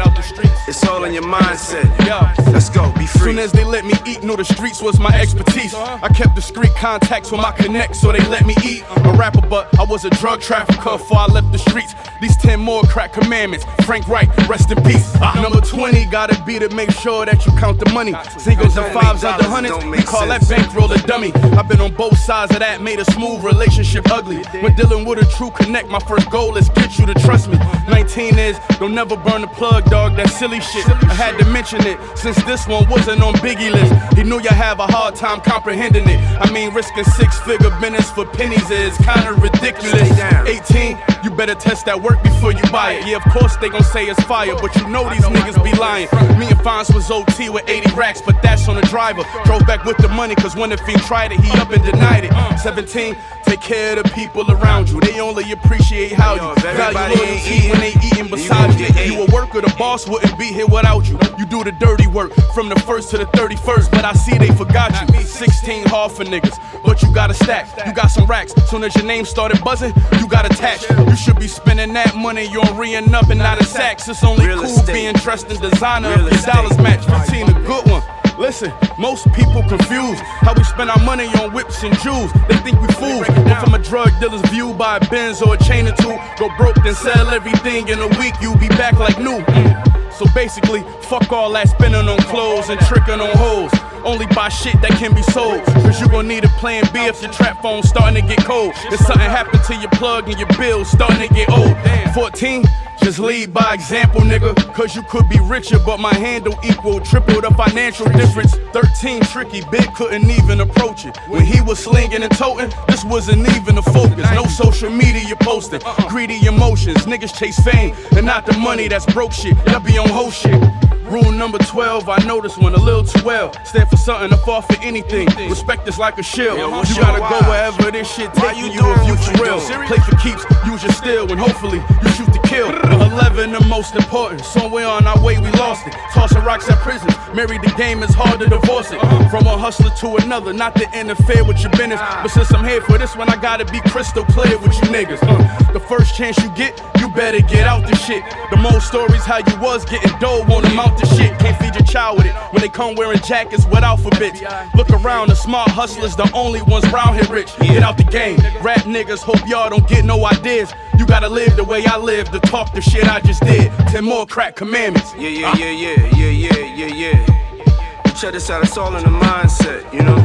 It's 0.68 0.86
all 0.86 1.04
in 1.04 1.14
your 1.14 1.22
mindset. 1.22 1.84
Yeah. 2.06 2.34
Let's 2.52 2.70
go, 2.70 2.92
be 2.98 3.06
free. 3.06 3.32
Soon 3.32 3.38
as 3.38 3.52
they 3.52 3.64
let 3.64 3.84
me 3.84 3.94
eat, 4.06 4.22
know 4.22 4.36
the 4.36 4.44
streets 4.44 4.82
was 4.82 4.98
my 4.98 5.14
expertise. 5.18 5.74
Uh-huh. 5.74 5.98
I 6.02 6.08
kept 6.12 6.34
discreet 6.34 6.74
contacts 6.74 7.30
with 7.30 7.40
my 7.40 7.52
connect, 7.52 7.96
so 7.96 8.12
they 8.12 8.24
let 8.28 8.46
me 8.46 8.54
eat. 8.64 8.84
A 8.90 9.12
rapper, 9.12 9.46
but 9.46 9.66
I 9.78 9.84
was 9.84 10.04
a 10.04 10.10
drug 10.10 10.40
trafficker 10.40 10.92
before 10.98 11.18
I 11.18 11.26
left 11.26 11.52
the 11.52 11.58
streets. 11.58 11.94
These 12.20 12.36
10 12.38 12.60
more 12.60 12.82
crack 12.84 13.12
commandments. 13.12 13.64
Frank 13.84 14.08
Wright, 14.08 14.28
rest 14.48 14.70
in 14.70 14.82
peace. 14.82 15.14
Uh-huh. 15.16 15.42
Number 15.42 15.60
20, 15.60 16.04
gotta 16.06 16.40
be 16.44 16.58
to 16.58 16.68
make 16.70 16.90
sure 16.90 17.24
that 17.26 17.46
you 17.46 17.52
count 17.52 17.78
the 17.78 17.90
money. 17.92 18.14
Singles 18.38 18.76
and 18.76 18.92
fives 18.92 19.24
under 19.24 19.44
hundreds, 19.44 19.84
we 19.86 20.02
call 20.02 20.26
that 20.26 20.46
bankroll 20.48 20.90
a 20.92 20.98
dummy. 20.98 21.32
I've 21.56 21.68
been 21.68 21.80
on 21.80 21.94
both 21.94 22.18
sides 22.18 22.52
of 22.52 22.60
that, 22.60 22.80
made 22.82 22.98
a 22.98 23.04
smooth 23.12 23.42
relationship 23.44 24.10
ugly. 24.10 24.42
When 24.60 24.74
dealing 24.74 25.04
with 25.04 25.18
a 25.18 25.26
true 25.36 25.50
connect, 25.50 25.88
my 25.88 26.00
first 26.00 26.30
goal 26.30 26.56
is 26.56 26.68
get 26.70 26.98
you 26.98 27.06
to 27.06 27.14
trust 27.14 27.48
me. 27.48 27.56
Uh-huh. 27.56 27.90
19 27.90 28.38
is, 28.38 28.58
don't 28.78 28.94
never 28.94 29.16
burn 29.16 29.42
the 29.42 29.48
plug, 29.48 29.84
dog, 29.86 30.16
that 30.16 30.30
silly 30.30 30.60
shit. 30.60 30.86
I 30.86 31.14
had 31.14 31.38
to 31.38 31.44
mention 31.46 31.84
it, 31.86 31.98
since 32.16 32.42
this 32.44 32.66
one 32.66 32.88
wasn't 32.88 33.22
on 33.22 33.34
Biggie 33.34 33.72
list. 33.72 33.92
He 34.16 34.22
knew 34.22 34.40
you 34.40 34.50
have 34.50 34.78
a 34.80 34.86
hard 34.86 35.14
time 35.16 35.40
comprehending 35.40 36.08
it. 36.08 36.20
I 36.40 36.50
mean, 36.52 36.72
risking 36.72 37.04
six 37.04 37.38
figure 37.40 37.70
business 37.80 38.10
for 38.10 38.24
pennies 38.26 38.70
is 38.70 38.96
kinda 38.98 39.32
ridiculous. 39.34 40.10
18, 40.46 40.98
you 41.24 41.30
better 41.30 41.54
test 41.54 41.86
that 41.86 42.00
work 42.00 42.22
before 42.22 42.52
you 42.52 42.62
buy 42.70 42.92
it. 42.92 43.06
Yeah, 43.06 43.16
of 43.16 43.24
course 43.32 43.56
they 43.56 43.68
gon' 43.68 43.82
say 43.82 44.06
it's 44.06 44.22
fire, 44.24 44.54
but 44.60 44.74
you 44.76 44.88
know 44.88 45.08
these 45.08 45.24
niggas 45.24 45.62
be 45.64 45.72
lying. 45.78 46.08
Me 46.38 46.46
and 46.48 46.60
Fonz 46.60 46.94
was 46.94 47.10
OT 47.10 47.48
with 47.48 47.68
80 47.68 47.94
racks, 47.94 48.20
but 48.20 48.40
that's 48.42 48.68
on 48.68 48.76
the 48.76 48.82
driver. 48.82 49.24
Drove 49.44 49.66
back 49.66 49.84
with 49.84 49.96
the 49.98 50.08
money, 50.08 50.34
cause 50.34 50.54
when 50.54 50.70
the 50.70 50.76
fiend 50.78 51.02
tried 51.02 51.32
it, 51.32 51.40
he 51.40 51.50
up 51.58 51.70
and 51.70 51.84
denied 51.84 52.24
it. 52.24 52.32
17, 52.58 53.16
take 53.48 53.60
care 53.60 53.96
of 53.96 54.04
the 54.04 54.10
people 54.10 54.50
around 54.50 54.88
you. 54.90 55.00
They 55.00 55.20
only 55.20 55.50
appreciate 55.52 56.12
how 56.12 56.34
you 56.34 56.54
value 56.60 57.16
loyalty 57.16 57.70
when 57.70 57.80
they 57.80 57.94
eating 58.02 58.28
beside 58.28 58.78
you. 58.78 58.86
You 59.04 59.22
a 59.22 59.26
worker, 59.32 59.60
the 59.60 59.74
boss 59.78 60.06
wouldn't 60.08 60.38
be 60.38 60.52
here 60.52 60.66
without 60.66 61.08
you. 61.08 61.18
You 61.38 61.46
do 61.46 61.64
the 61.64 61.72
dirty 61.72 62.06
work 62.06 62.32
from 62.54 62.68
the 62.68 62.78
first 62.80 63.10
to 63.10 63.18
the 63.18 63.26
31st, 63.26 63.90
but 63.90 64.04
I 64.04 64.12
see 64.12 64.36
they 64.38 64.50
forgot 64.54 64.92
you. 65.14 65.22
16 65.22 65.86
hard 65.86 66.12
for 66.12 66.24
niggas, 66.24 66.58
but 66.84 67.02
you 67.02 67.12
got 67.12 67.30
a 67.30 67.34
stack. 67.34 67.66
You 67.86 67.92
got 67.92 68.08
some 68.08 68.26
racks. 68.26 68.52
Soon 68.68 68.84
as 68.84 68.94
your 68.94 69.04
name 69.04 69.24
started 69.24 69.62
buzzing, 69.64 69.92
you 70.18 70.28
got 70.28 70.44
attached. 70.44 70.90
You 70.90 71.16
should 71.16 71.38
be 71.38 71.48
spending 71.48 71.92
that 71.94 72.14
money 72.16 72.46
on 72.48 72.76
re 72.76 72.96
up 72.96 73.30
and 73.30 73.38
not 73.38 73.58
in 73.58 73.64
sacks. 73.64 74.08
It's 74.08 74.24
only 74.24 74.46
Real 74.46 74.60
cool 74.60 74.66
estate. 74.66 74.92
being 74.92 75.14
dressed 75.14 75.50
in 75.50 75.60
designer 75.60 76.14
Real 76.16 76.26
if 76.28 76.44
your 76.44 76.54
dollars 76.54 76.78
match. 76.78 77.04
15 77.04 77.48
a 77.48 77.52
good 77.66 77.90
one. 77.90 78.02
Listen, 78.38 78.72
most 78.96 79.30
people 79.32 79.62
confused 79.64 80.22
how 80.22 80.54
we 80.54 80.62
spend 80.62 80.90
our 80.90 81.04
money 81.04 81.26
on 81.42 81.52
whips 81.52 81.82
and 81.82 81.92
jewels. 81.98 82.32
They 82.46 82.56
think 82.58 82.80
we 82.80 82.86
fools. 82.94 83.26
But 83.26 83.60
from 83.64 83.74
a 83.74 83.80
drug 83.80 84.10
dealer's 84.20 84.42
view, 84.48 84.72
buy 84.74 84.98
a 84.98 85.10
Benz 85.10 85.42
or 85.42 85.54
a 85.54 85.58
chain 85.58 85.88
or 85.88 85.96
two, 85.96 86.16
go 86.38 86.48
broke, 86.56 86.76
then 86.84 86.94
sell 86.94 87.28
everything 87.30 87.88
in 87.88 87.98
a 87.98 88.06
week. 88.20 88.34
you'll 88.40 88.56
be 88.56 88.68
back 88.68 88.94
like 88.94 89.18
new. 89.18 89.40
Mm. 89.40 90.12
So 90.12 90.24
basically, 90.34 90.82
fuck 91.02 91.32
all 91.32 91.52
that 91.52 91.68
spending 91.68 92.08
on 92.08 92.18
clothes 92.30 92.68
and 92.70 92.78
tricking 92.82 93.20
on 93.20 93.36
hoes. 93.36 93.72
Only 94.04 94.26
buy 94.28 94.50
shit 94.50 94.80
that 94.82 94.92
can 94.92 95.14
be 95.14 95.22
sold. 95.22 95.64
Cause 95.64 96.00
you 96.00 96.08
gon' 96.08 96.28
need 96.28 96.44
a 96.44 96.48
plan 96.60 96.84
B 96.92 97.00
if 97.06 97.20
your 97.20 97.32
trap 97.32 97.60
phone's 97.60 97.88
starting 97.88 98.22
to 98.22 98.28
get 98.36 98.44
cold. 98.44 98.72
If 98.92 99.00
something 99.00 99.28
happened 99.28 99.64
to 99.64 99.74
your 99.74 99.90
plug 99.90 100.28
and 100.28 100.38
your 100.38 100.48
bills 100.56 100.88
starting 100.88 101.26
to 101.26 101.34
get 101.34 101.50
old. 101.50 101.76
14, 102.14 102.64
just 103.08 103.20
lead 103.20 103.54
by 103.54 103.72
example, 103.72 104.20
nigga. 104.20 104.54
Cause 104.74 104.94
you 104.94 105.02
could 105.04 105.26
be 105.30 105.38
richer, 105.40 105.78
but 105.78 105.98
my 105.98 106.12
handle 106.12 106.54
equal 106.62 107.00
triple 107.00 107.40
the 107.40 107.50
financial 107.54 108.04
difference. 108.10 108.54
13, 108.74 109.22
tricky, 109.22 109.62
big 109.70 109.90
couldn't 109.94 110.30
even 110.30 110.60
approach 110.60 111.06
it. 111.06 111.16
When 111.28 111.42
he 111.42 111.62
was 111.62 111.78
slinging 111.78 112.22
and 112.22 112.32
toting, 112.36 112.70
this 112.86 113.04
wasn't 113.06 113.48
even 113.56 113.78
a 113.78 113.82
focus. 113.82 114.30
No 114.34 114.44
social 114.44 114.90
media 114.90 115.34
posting, 115.40 115.80
greedy 116.08 116.44
emotions. 116.44 117.06
Niggas 117.06 117.34
chase 117.34 117.58
fame 117.60 117.94
and 118.14 118.26
not 118.26 118.44
the 118.44 118.52
money 118.58 118.88
that's 118.88 119.06
broke 119.06 119.32
shit. 119.32 119.56
Y'all 119.68 119.80
be 119.80 119.96
on 119.96 120.10
whole 120.10 120.30
shit. 120.30 120.60
Rule 121.08 121.32
number 121.32 121.56
12, 121.56 122.06
I 122.10 122.18
know 122.26 122.42
this 122.42 122.58
one 122.58 122.74
a 122.74 122.78
little 122.78 123.04
too 123.04 123.24
well. 123.24 123.54
Stand 123.64 123.88
for 123.88 123.96
something 123.96 124.28
to 124.28 124.36
fall 124.44 124.60
for 124.60 124.76
anything. 124.82 125.26
Respect 125.48 125.88
is 125.88 125.98
like 125.98 126.18
a 126.18 126.22
shield. 126.22 126.58
Yo, 126.58 126.68
You 126.82 126.94
gotta 126.96 127.20
go 127.20 127.48
wherever 127.48 127.90
this 127.90 128.12
shit 128.14 128.34
taking 128.34 128.64
you 128.64 128.72
you 128.72 128.92
if 128.92 129.06
you 129.06 129.16
for 129.16 129.42
real. 129.42 129.60
Play 129.86 129.96
for 130.04 130.16
keeps, 130.16 130.44
use 130.66 130.82
your 130.82 130.92
steel, 130.92 131.30
and 131.30 131.40
hopefully 131.40 131.82
you 132.02 132.08
shoot 132.10 132.30
to 132.34 132.40
kill. 132.58 132.88
11, 133.12 133.52
the 133.52 133.64
most 133.66 133.94
important. 133.94 134.44
Somewhere 134.44 134.86
on 134.86 135.06
our 135.06 135.20
way, 135.22 135.38
we 135.38 135.50
lost 135.52 135.86
it. 135.86 135.94
Tossing 136.12 136.42
rocks 136.42 136.68
at 136.70 136.78
prisons. 136.78 137.14
Married 137.34 137.62
the 137.62 137.72
game, 137.76 138.02
it's 138.02 138.14
hard 138.14 138.40
to 138.40 138.48
divorce 138.48 138.90
it. 138.90 139.00
From 139.30 139.46
a 139.46 139.56
hustler 139.56 139.90
to 139.90 140.16
another, 140.24 140.52
not 140.52 140.74
to 140.76 140.86
interfere 140.98 141.44
with 141.44 141.60
your 141.60 141.70
business. 141.72 142.00
But 142.22 142.28
since 142.28 142.52
I'm 142.52 142.64
here 142.64 142.80
for 142.82 142.98
this 142.98 143.16
one, 143.16 143.28
I 143.28 143.36
gotta 143.36 143.64
be 143.64 143.80
crystal 143.90 144.24
clear 144.24 144.58
with 144.58 144.74
you 144.74 144.88
niggas. 144.88 145.20
Uh, 145.22 145.72
the 145.72 145.80
first 145.80 146.16
chance 146.16 146.36
you 146.38 146.50
get, 146.50 146.80
you 147.00 147.08
better 147.10 147.40
get 147.40 147.66
out 147.66 147.86
the 147.86 147.94
shit. 147.96 148.22
The 148.50 148.56
most 148.56 148.88
stories 148.88 149.24
how 149.24 149.38
you 149.38 149.60
was 149.60 149.84
getting 149.84 150.16
dough 150.18 150.44
won't 150.48 150.66
amount 150.66 150.98
to 150.98 151.06
shit. 151.06 151.38
Can't 151.38 151.56
feed 151.58 151.74
your 151.74 151.84
child 151.84 152.18
with 152.18 152.26
it 152.26 152.34
when 152.52 152.62
they 152.62 152.68
come 152.68 152.94
wearing 152.94 153.20
jackets 153.20 153.66
with 153.66 153.84
alphabets. 153.84 154.42
Look 154.74 154.90
around, 154.90 155.28
the 155.28 155.36
smart 155.36 155.70
hustlers, 155.70 156.16
the 156.16 156.30
only 156.34 156.62
ones 156.62 156.90
round 156.90 157.16
here 157.16 157.32
rich. 157.32 157.56
Get 157.58 157.82
out 157.82 157.96
the 157.96 158.04
game. 158.04 158.38
Rap 158.62 158.82
niggas, 158.82 159.20
hope 159.20 159.46
y'all 159.46 159.70
don't 159.70 159.86
get 159.88 160.04
no 160.04 160.24
ideas. 160.26 160.72
You 160.98 161.06
gotta 161.06 161.28
live 161.28 161.54
the 161.56 161.64
way 161.64 161.84
I 161.86 161.96
live 161.96 162.30
to 162.32 162.40
talk 162.48 162.72
the 162.72 162.80
shit 162.80 163.04
I 163.04 163.20
just 163.20 163.42
did. 163.42 163.70
Ten 163.88 164.04
more 164.04 164.26
crack 164.26 164.56
commandments. 164.56 165.14
Yeah, 165.18 165.28
yeah, 165.28 165.54
yeah, 165.54 165.70
yeah, 165.70 166.10
yeah, 166.16 166.30
yeah, 166.30 166.86
yeah, 166.86 166.94
yeah. 166.94 168.14
Check 168.14 168.32
this 168.32 168.48
out, 168.48 168.62
it's 168.62 168.76
all 168.76 168.96
in 168.96 169.04
the 169.04 169.10
mindset, 169.10 169.92
you 169.92 170.00
know? 170.00 170.16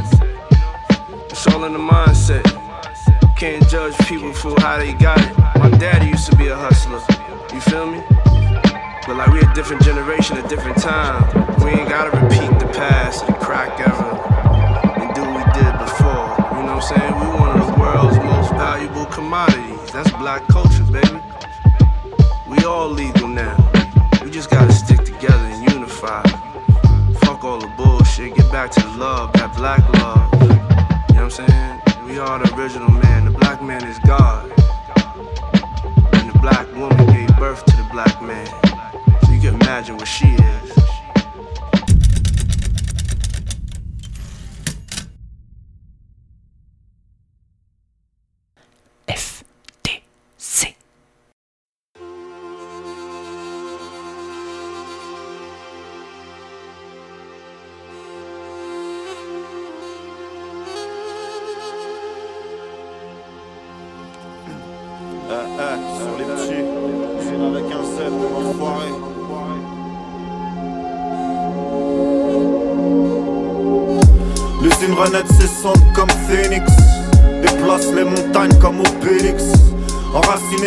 It's 1.29 1.45
all 1.47 1.65
in 1.65 1.73
the 1.73 1.79
mindset. 1.79 2.43
Can't 3.35 3.67
judge 3.67 3.97
people 4.07 4.33
for 4.33 4.59
how 4.61 4.77
they 4.77 4.93
got 4.93 5.19
it. 5.19 5.37
My 5.59 5.69
daddy 5.77 6.07
used 6.07 6.29
to 6.31 6.37
be 6.37 6.47
a 6.47 6.55
hustler, 6.55 7.01
you 7.53 7.59
feel 7.59 7.91
me? 7.91 8.01
But 9.05 9.17
like 9.17 9.27
we 9.27 9.41
a 9.41 9.53
different 9.53 9.83
generation, 9.83 10.37
a 10.37 10.47
different 10.47 10.77
time. 10.77 11.27
We 11.59 11.71
ain't 11.71 11.89
gotta 11.89 12.11
repeat 12.17 12.57
the 12.57 12.71
past, 12.73 13.23
of 13.23 13.27
the 13.27 13.45
crack 13.45 13.77
era, 13.79 14.15
and 15.01 15.13
do 15.13 15.21
what 15.23 15.35
we 15.35 15.43
did 15.59 15.73
before. 15.77 16.31
You 16.55 16.63
know 16.63 16.79
what 16.79 16.87
I'm 16.87 16.99
saying? 16.99 17.13
We 17.19 17.27
one 17.37 17.59
of 17.59 17.67
the 17.67 17.79
world's 17.79 18.17
most 18.17 18.51
valuable 18.51 19.05
commodities. 19.07 19.91
That's 19.91 20.09
black 20.11 20.47
culture, 20.47 20.85
baby. 20.85 21.19
We 22.55 22.65
all 22.65 22.87
legal 22.87 23.27
now. 23.27 23.57
We 24.23 24.29
just 24.29 24.51
gotta 24.51 24.71
stick 24.71 25.03
together 25.03 25.33
and 25.33 25.73
unify. 25.73 26.21
Fuck 27.21 27.43
all 27.43 27.59
the 27.59 27.67
bullshit. 27.75 28.35
Get 28.35 28.51
back 28.51 28.69
to 28.71 28.87
love, 28.95 29.33
that 29.33 29.55
black 29.55 29.81
love. 30.01 30.31
You 31.09 31.15
know 31.15 31.23
what 31.23 31.39
I'm 31.39 31.49
saying? 31.49 31.81
We 32.05 32.19
are 32.19 32.37
the 32.37 32.53
original 32.55 32.91
man. 32.91 33.25
The 33.25 33.31
black 33.31 33.63
man 33.63 33.83
is 33.85 33.97
God. 34.05 34.51
And 36.13 36.29
the 36.29 36.37
black 36.39 36.71
woman 36.75 37.07
gave 37.07 37.35
birth 37.37 37.65
to 37.65 37.75
the 37.75 37.87
black 37.91 38.21
man. 38.21 38.45
So 39.25 39.31
you 39.31 39.41
can 39.41 39.55
imagine 39.55 39.97
what 39.97 40.07
she 40.07 40.27
is. 40.27 40.92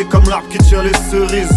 Comme 0.05 0.25
l'arbre 0.29 0.49
qui 0.51 0.59
tire 0.59 0.83
les 0.83 0.93
cerises 1.11 1.49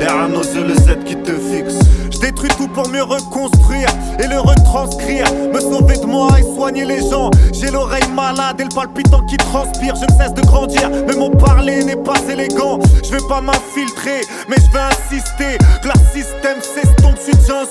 Derrière 0.00 0.28
nos 0.28 0.42
yeux 0.42 0.64
le 0.66 0.74
Z 0.74 1.04
qui 1.04 1.16
te 1.16 1.32
fixe 1.32 1.78
je 2.18 2.26
détruis 2.26 2.50
tout 2.56 2.66
pour 2.66 2.88
mieux 2.88 3.04
reconstruire 3.04 3.88
et 4.18 4.26
le 4.26 4.40
retranscrire. 4.40 5.24
Me 5.52 5.60
sauver 5.60 5.98
de 5.98 6.06
moi 6.06 6.30
et 6.36 6.42
soigner 6.42 6.84
les 6.84 6.98
gens. 7.08 7.30
J'ai 7.52 7.70
l'oreille 7.70 8.08
malade 8.12 8.60
et 8.60 8.64
le 8.64 8.74
palpitant 8.74 9.24
qui 9.26 9.36
transpire. 9.36 9.94
Je 9.94 10.04
ne 10.04 10.18
cesse 10.18 10.34
de 10.34 10.40
grandir, 10.40 10.90
mais 11.06 11.14
mon 11.14 11.30
parler 11.30 11.84
n'est 11.84 11.96
pas 11.96 12.18
élégant. 12.28 12.80
Je 13.04 13.10
vais 13.10 13.28
pas 13.28 13.40
m'infiltrer, 13.40 14.22
mais 14.48 14.56
je 14.56 14.72
vais 14.72 14.80
insister 14.80 15.58
que 15.80 15.86
leur 15.86 15.96
système 16.12 16.60
s'estompe. 16.60 17.18
Je 17.24 17.37
un. 17.50 17.64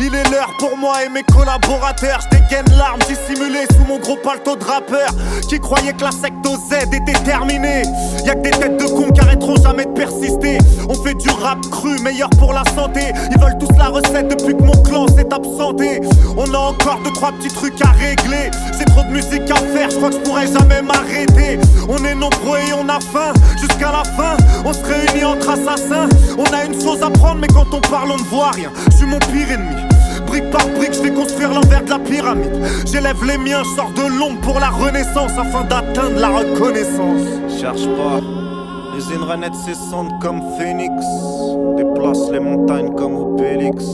Il 0.00 0.14
est 0.14 0.30
l'heure 0.30 0.52
pour 0.58 0.76
moi 0.76 1.04
et 1.04 1.08
mes 1.08 1.22
collaborateurs. 1.24 2.20
Je 2.22 2.38
dégaine 2.38 2.66
l'arme 2.76 3.00
dissimulée 3.00 3.66
sous 3.72 3.84
mon 3.86 3.98
gros 3.98 4.16
paletot 4.16 4.56
de 4.56 4.64
rappeur. 4.64 5.10
Qui 5.48 5.58
croyait 5.58 5.92
que 5.92 6.04
la 6.04 6.12
secte 6.12 6.46
Z 6.46 6.94
était 6.94 7.18
terminée. 7.24 7.82
Y'a 8.24 8.34
que 8.34 8.42
des 8.42 8.50
têtes 8.50 8.76
de 8.76 8.86
cons 8.86 9.10
qui 9.10 9.20
arrêteront 9.20 9.56
jamais 9.56 9.86
de 9.86 9.90
persister. 9.90 10.58
On 10.88 10.94
fait 10.94 11.14
du 11.14 11.28
rap 11.30 11.60
cru, 11.70 11.98
meilleur 12.00 12.30
pour 12.30 12.52
la 12.52 12.62
santé. 12.76 13.12
Ils 13.32 13.40
veulent 13.40 13.58
tous 13.58 13.76
la 13.76 13.88
recette 13.88 14.28
depuis 14.28 14.54
que 14.56 14.62
mon 14.62 14.82
clan 14.82 15.06
On 16.36 16.54
a 16.54 16.58
encore 16.58 17.00
deux 17.04 17.10
trois 17.10 17.32
petits 17.32 17.52
trucs 17.54 17.80
à 17.84 17.90
régler. 17.90 18.50
C'est 18.72 18.84
trop 18.86 19.02
de 19.02 19.10
musique 19.10 19.50
à 19.50 19.56
faire, 19.56 19.90
je 19.90 19.96
crois 19.96 20.10
que 20.10 20.16
je 20.16 20.20
pourrais 20.20 20.46
jamais 20.46 20.82
m'arrêter. 20.82 21.58
On 21.88 22.04
est 22.04 22.14
nombreux 22.14 22.58
et 22.58 22.72
on 22.72 22.88
a 22.88 23.00
faim 23.00 23.32
jusqu'à 23.60 23.92
la 23.92 24.04
fin. 24.04 24.36
On 24.64 24.72
se 24.72 24.82
réunit 24.84 25.24
entre 25.24 25.50
assassins. 25.50 26.08
On 26.38 26.44
a 26.44 26.64
une 26.64 26.80
chose 26.80 27.02
à 27.02 27.10
prendre, 27.10 27.40
mais 27.40 27.48
quand 27.48 27.66
on 27.72 27.80
parle, 27.80 28.10
on 28.12 28.16
ne 28.16 28.28
voit 28.30 28.50
rien. 28.50 28.70
Je 28.90 28.96
suis 28.96 29.06
mon 29.06 29.18
pire 29.18 29.50
ennemi. 29.50 29.82
Brique 30.26 30.50
par 30.50 30.66
brique, 30.68 30.94
je 30.94 31.02
vais 31.02 31.12
construire 31.12 31.52
l'envers 31.52 31.84
de 31.84 31.90
la 31.90 31.98
pyramide. 31.98 32.64
J'élève 32.86 33.24
les 33.24 33.38
miens, 33.38 33.62
je 33.64 33.76
sors 33.76 33.90
de 33.90 34.18
l'ombre 34.18 34.40
pour 34.40 34.60
la 34.60 34.68
renaissance 34.68 35.32
afin 35.38 35.64
d'atteindre 35.64 36.20
la 36.20 36.28
reconnaissance. 36.28 37.22
Cherche 37.60 37.86
pas. 37.86 38.20
Les 38.94 39.16
inranettes 39.16 39.54
s'essendent 39.54 40.18
comme 40.20 40.42
phénix. 40.58 40.92
Déplace 41.76 42.30
les 42.30 42.40
montagnes 42.40 42.94
comme 42.94 43.16
Obélix. 43.16 43.84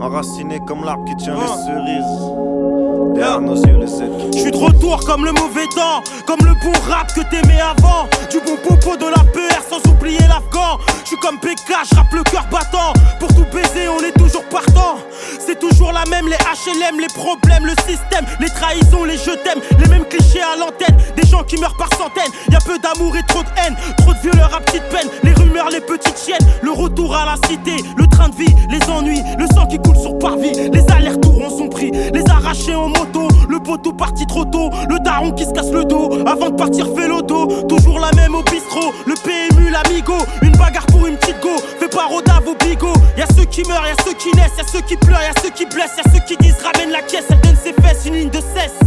Enraciné 0.00 0.60
comme 0.66 0.84
l'arbre 0.84 1.04
qui 1.04 1.16
tient 1.16 1.34
les 1.34 1.40
Ah. 1.40 1.56
cerises. 1.66 3.14
Derrière 3.14 3.40
nos 3.40 3.54
yeux, 3.54 3.76
les 3.78 3.86
sept 3.86 4.10
Je 4.34 4.38
suis 4.40 4.50
de 4.50 4.56
retour 4.56 4.98
comme 5.06 5.24
le 5.24 5.32
mauvais 5.32 5.66
temps, 5.74 6.02
comme 6.26 6.40
le 6.44 6.52
bon 6.64 6.72
rap 6.90 7.12
que 7.14 7.20
t'aimais 7.30 7.60
avant. 7.60 8.08
Du 8.30 8.38
bon 8.40 8.56
popo 8.68 8.96
de 8.96 9.06
la 9.06 9.22
PR 9.32 9.62
sans 9.70 9.80
oublier 9.90 10.18
l'afghan. 10.28 10.78
Je 11.04 11.08
suis 11.08 11.16
comme 11.18 11.38
PK, 11.38 11.72
je 11.90 11.94
rappe 11.94 12.12
le 12.12 12.22
cœur 12.24 12.44
battant. 12.50 12.92
Pour 13.20 13.28
tout 13.28 13.46
baiser, 13.52 13.88
on 13.88 14.02
est 14.02 14.12
toujours 14.18 14.44
partant. 14.50 14.96
C'est 15.38 15.58
toujours 15.60 15.92
la 15.92 16.04
même, 16.06 16.26
les 16.26 16.36
HLM, 16.36 16.98
les 16.98 17.06
problèmes, 17.14 17.64
le 17.66 17.74
système, 17.86 18.24
les 18.40 18.48
trahisons, 18.48 19.04
les 19.04 19.16
je 19.16 19.30
t'aime, 19.44 19.60
les 19.78 19.88
mêmes 19.88 20.04
clichés 20.06 20.42
à 20.42 20.56
l'antenne. 20.58 20.96
Des 21.16 21.26
gens 21.28 21.44
qui 21.44 21.56
meurent 21.60 21.76
par 21.76 21.88
centaines. 21.96 22.32
Y 22.50 22.56
a 22.56 22.60
peu 22.60 22.78
d'amour 22.78 23.14
et 23.16 23.22
trop 23.28 23.42
de 23.42 23.48
haine, 23.64 23.76
trop 23.98 24.12
de 24.12 24.18
violeurs 24.18 24.52
à 24.54 24.60
petite 24.60 24.88
peine. 24.88 25.08
Les 25.22 25.32
rumeurs, 25.34 25.68
les 25.70 25.80
petites 25.80 26.18
chiennes, 26.18 26.44
le 26.62 26.72
retour 26.72 27.14
à 27.14 27.26
la 27.26 27.36
cité, 27.48 27.76
le 27.96 28.06
train 28.08 28.28
de 28.30 28.34
vie, 28.34 28.54
les 28.70 28.82
ennuis, 28.90 29.22
le 29.38 29.46
sang 29.54 29.66
qui 29.66 29.78
coule 29.78 29.93
sur 29.94 30.18
parvis. 30.18 30.52
Les 30.72 30.84
allers-retours 30.92 31.44
en 31.44 31.50
sont 31.50 31.68
pris, 31.68 31.90
les 31.90 32.24
arrachés 32.28 32.74
en 32.74 32.88
moto, 32.88 33.28
le 33.48 33.60
poteau 33.60 33.92
parti 33.92 34.26
trop 34.26 34.44
tôt, 34.44 34.70
le 34.88 34.98
daron 35.04 35.32
qui 35.32 35.44
se 35.44 35.52
casse 35.52 35.70
le 35.70 35.84
dos 35.84 36.10
avant 36.26 36.50
de 36.50 36.56
partir 36.56 36.86
fait 36.94 37.08
l'auto. 37.08 37.46
Toujours 37.68 38.00
la 38.00 38.10
même 38.12 38.34
au 38.34 38.42
bistrot, 38.42 38.92
le 39.06 39.14
PMU, 39.14 39.70
l'amigo, 39.70 40.14
une 40.42 40.56
bagarre 40.56 40.86
pour 40.86 41.06
une 41.06 41.16
petite 41.16 41.40
go. 41.42 41.50
Fais 41.78 41.88
pas 41.88 42.06
roda 42.06 42.40
vos 42.44 42.54
bigots. 42.64 43.00
Y'a 43.16 43.26
ceux 43.36 43.44
qui 43.44 43.62
meurent, 43.68 43.86
y'a 43.86 44.02
ceux 44.04 44.14
qui 44.14 44.34
naissent, 44.36 44.58
y'a 44.58 44.66
ceux 44.66 44.80
qui 44.80 44.96
pleurent, 44.96 45.22
y'a 45.22 45.40
ceux 45.42 45.50
qui 45.50 45.66
blessent, 45.66 45.96
y'a 45.96 46.12
ceux 46.12 46.24
qui 46.26 46.36
disent 46.36 46.56
ramène 46.62 46.90
la 46.90 47.02
caisse, 47.02 47.26
elle 47.30 47.40
donne 47.40 47.56
ses 47.62 47.72
fesses, 47.72 48.06
une 48.06 48.14
ligne 48.14 48.30
de 48.30 48.40
cesse. 48.40 48.78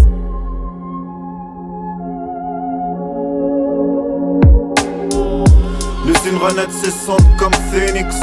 Les 6.06 6.32
inranettes 6.32 6.72
s'essendent 6.72 7.36
comme 7.38 7.54
phénix. 7.72 8.16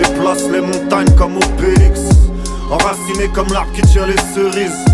Déplace 0.00 0.48
les 0.50 0.62
montagnes 0.62 1.14
comme 1.16 1.36
Obélix. 1.36 2.00
Enraciné 2.70 3.28
comme 3.34 3.48
l'arbre 3.52 3.70
qui 3.74 3.82
tient 3.82 4.06
les 4.06 4.16
cerises. 4.34 4.84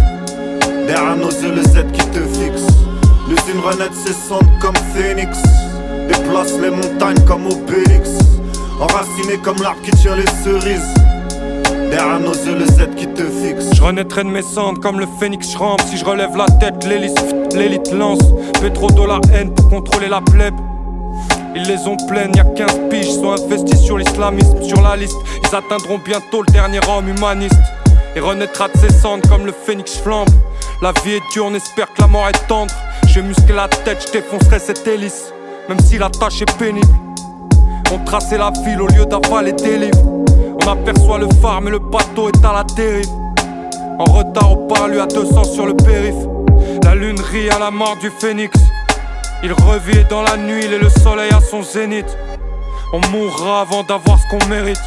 Derrière 0.89 1.17
nos 1.17 1.31
yeux, 1.31 1.55
le 1.55 1.63
Z 1.63 1.87
qui 1.93 2.05
te 2.09 2.19
fixe. 2.19 2.67
Les 3.29 3.55
inranettes 3.55 3.95
s'essendent 3.95 4.51
comme 4.61 4.75
phénix. 4.95 5.39
Déplace 6.09 6.55
les 6.61 6.71
montagnes 6.71 7.25
comme 7.25 7.47
Obélix. 7.47 8.19
Enraciné 8.81 9.39
comme 9.45 9.63
l'arbre 9.63 9.81
qui 9.83 9.93
tient 9.93 10.17
les 10.17 10.27
cerises. 10.43 10.95
Derrière 11.91 12.19
nos 12.19 12.35
yeux, 12.35 12.59
le 12.59 12.67
Z 12.67 12.95
qui 12.97 13.07
te 13.07 13.23
fixe. 13.23 13.75
Je 13.75 13.83
renaîtrai 13.83 14.25
de 14.25 14.29
mes 14.29 14.43
cendres 14.43 14.81
comme 14.81 14.99
le 14.99 15.07
phénix, 15.21 15.53
je 15.53 15.57
rampe. 15.57 15.83
Si 15.83 15.97
je 15.97 16.05
relève 16.05 16.37
la 16.37 16.47
tête, 16.47 16.85
l'élite 16.85 17.93
lance. 17.93 18.19
Trop 18.75 18.91
de 18.91 19.07
la 19.07 19.21
haine 19.33 19.55
pour 19.55 19.69
contrôler 19.69 20.09
la 20.09 20.21
plèbe. 20.21 20.57
Ils 21.57 21.63
les 21.63 21.89
ont 21.89 21.97
pleines, 21.97 22.33
y'a 22.37 22.45
15 22.45 22.91
piges, 22.91 23.11
sont 23.11 23.33
investis 23.33 23.81
sur 23.81 23.97
l'islamisme, 23.97 24.63
sur 24.63 24.83
la 24.83 24.95
liste. 24.95 25.17
Ils 25.43 25.57
atteindront 25.57 25.97
bientôt 25.97 26.43
le 26.43 26.53
dernier 26.53 26.81
homme 26.87 27.09
humaniste. 27.09 27.59
Et 28.15 28.21
renaîtra 28.21 28.69
de 28.69 28.77
ses 28.77 28.93
cendres 28.93 29.27
comme 29.27 29.47
le 29.47 29.53
phénix 29.53 29.97
flambe. 29.97 30.29
La 30.83 30.93
vie 31.03 31.15
est 31.15 31.33
dure, 31.33 31.47
on 31.47 31.55
espère 31.55 31.91
que 31.95 32.03
la 32.03 32.09
mort 32.09 32.29
est 32.29 32.47
tendre. 32.47 32.75
J'ai 33.09 33.23
musclé 33.23 33.55
la 33.55 33.69
tête, 33.69 34.05
je 34.07 34.13
défoncerai 34.13 34.59
cette 34.59 34.87
hélice. 34.87 35.33
Même 35.71 35.81
si 35.81 35.97
la 35.97 36.11
tâche 36.11 36.43
est 36.43 36.59
pénible. 36.59 36.95
On 37.91 38.05
traçait 38.05 38.37
la 38.37 38.51
ville 38.63 38.83
au 38.83 38.89
lieu 38.89 39.07
d'avaler 39.07 39.53
des 39.53 39.79
livres. 39.79 40.25
On 40.63 40.71
aperçoit 40.71 41.19
le 41.19 41.29
phare, 41.41 41.63
mais 41.63 41.71
le 41.71 41.79
bateau 41.79 42.29
est 42.29 42.45
à 42.45 42.53
la 42.53 42.65
dérive. 42.65 43.09
En 43.99 44.05
retard 44.05 44.53
au 44.53 44.67
parlu 44.67 45.01
à 45.01 45.07
200 45.07 45.45
sur 45.45 45.65
le 45.65 45.75
périph. 45.75 46.17
La 46.85 46.95
lune 46.95 47.19
rit 47.19 47.49
à 47.49 47.59
la 47.59 47.71
mort 47.71 47.97
du 47.97 48.11
phénix. 48.11 48.53
Il 49.43 49.53
revit 49.53 50.05
dans 50.09 50.23
la 50.23 50.37
nuit, 50.37 50.65
il 50.65 50.73
est 50.73 50.79
le 50.79 50.89
soleil 50.89 51.31
à 51.31 51.41
son 51.41 51.63
zénith. 51.63 52.17
On 52.93 53.01
mourra 53.11 53.61
avant 53.61 53.83
d'avoir 53.83 54.19
ce 54.19 54.29
qu'on 54.29 54.49
mérite. 54.49 54.81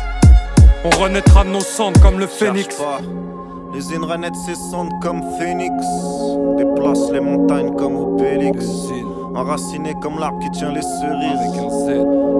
On 0.83 0.89
renaîtra 0.89 1.43
de 1.43 1.49
nos 1.49 1.61
cendres 1.61 1.99
comme 2.01 2.19
le 2.19 2.27
phénix. 2.27 2.75
pas. 2.75 3.01
Les 3.73 3.93
inranettes 3.95 4.35
s'essendent 4.35 4.99
comme 5.01 5.21
phénix. 5.37 5.73
Déplace 6.57 7.11
les 7.11 7.19
montagnes 7.19 7.75
comme 7.75 7.95
Obélix. 7.95 8.65
Enraciné 9.35 9.95
comme 10.01 10.19
l'arbre 10.19 10.39
qui 10.39 10.49
tient 10.51 10.71
les 10.71 10.81
cerises. 10.81 11.49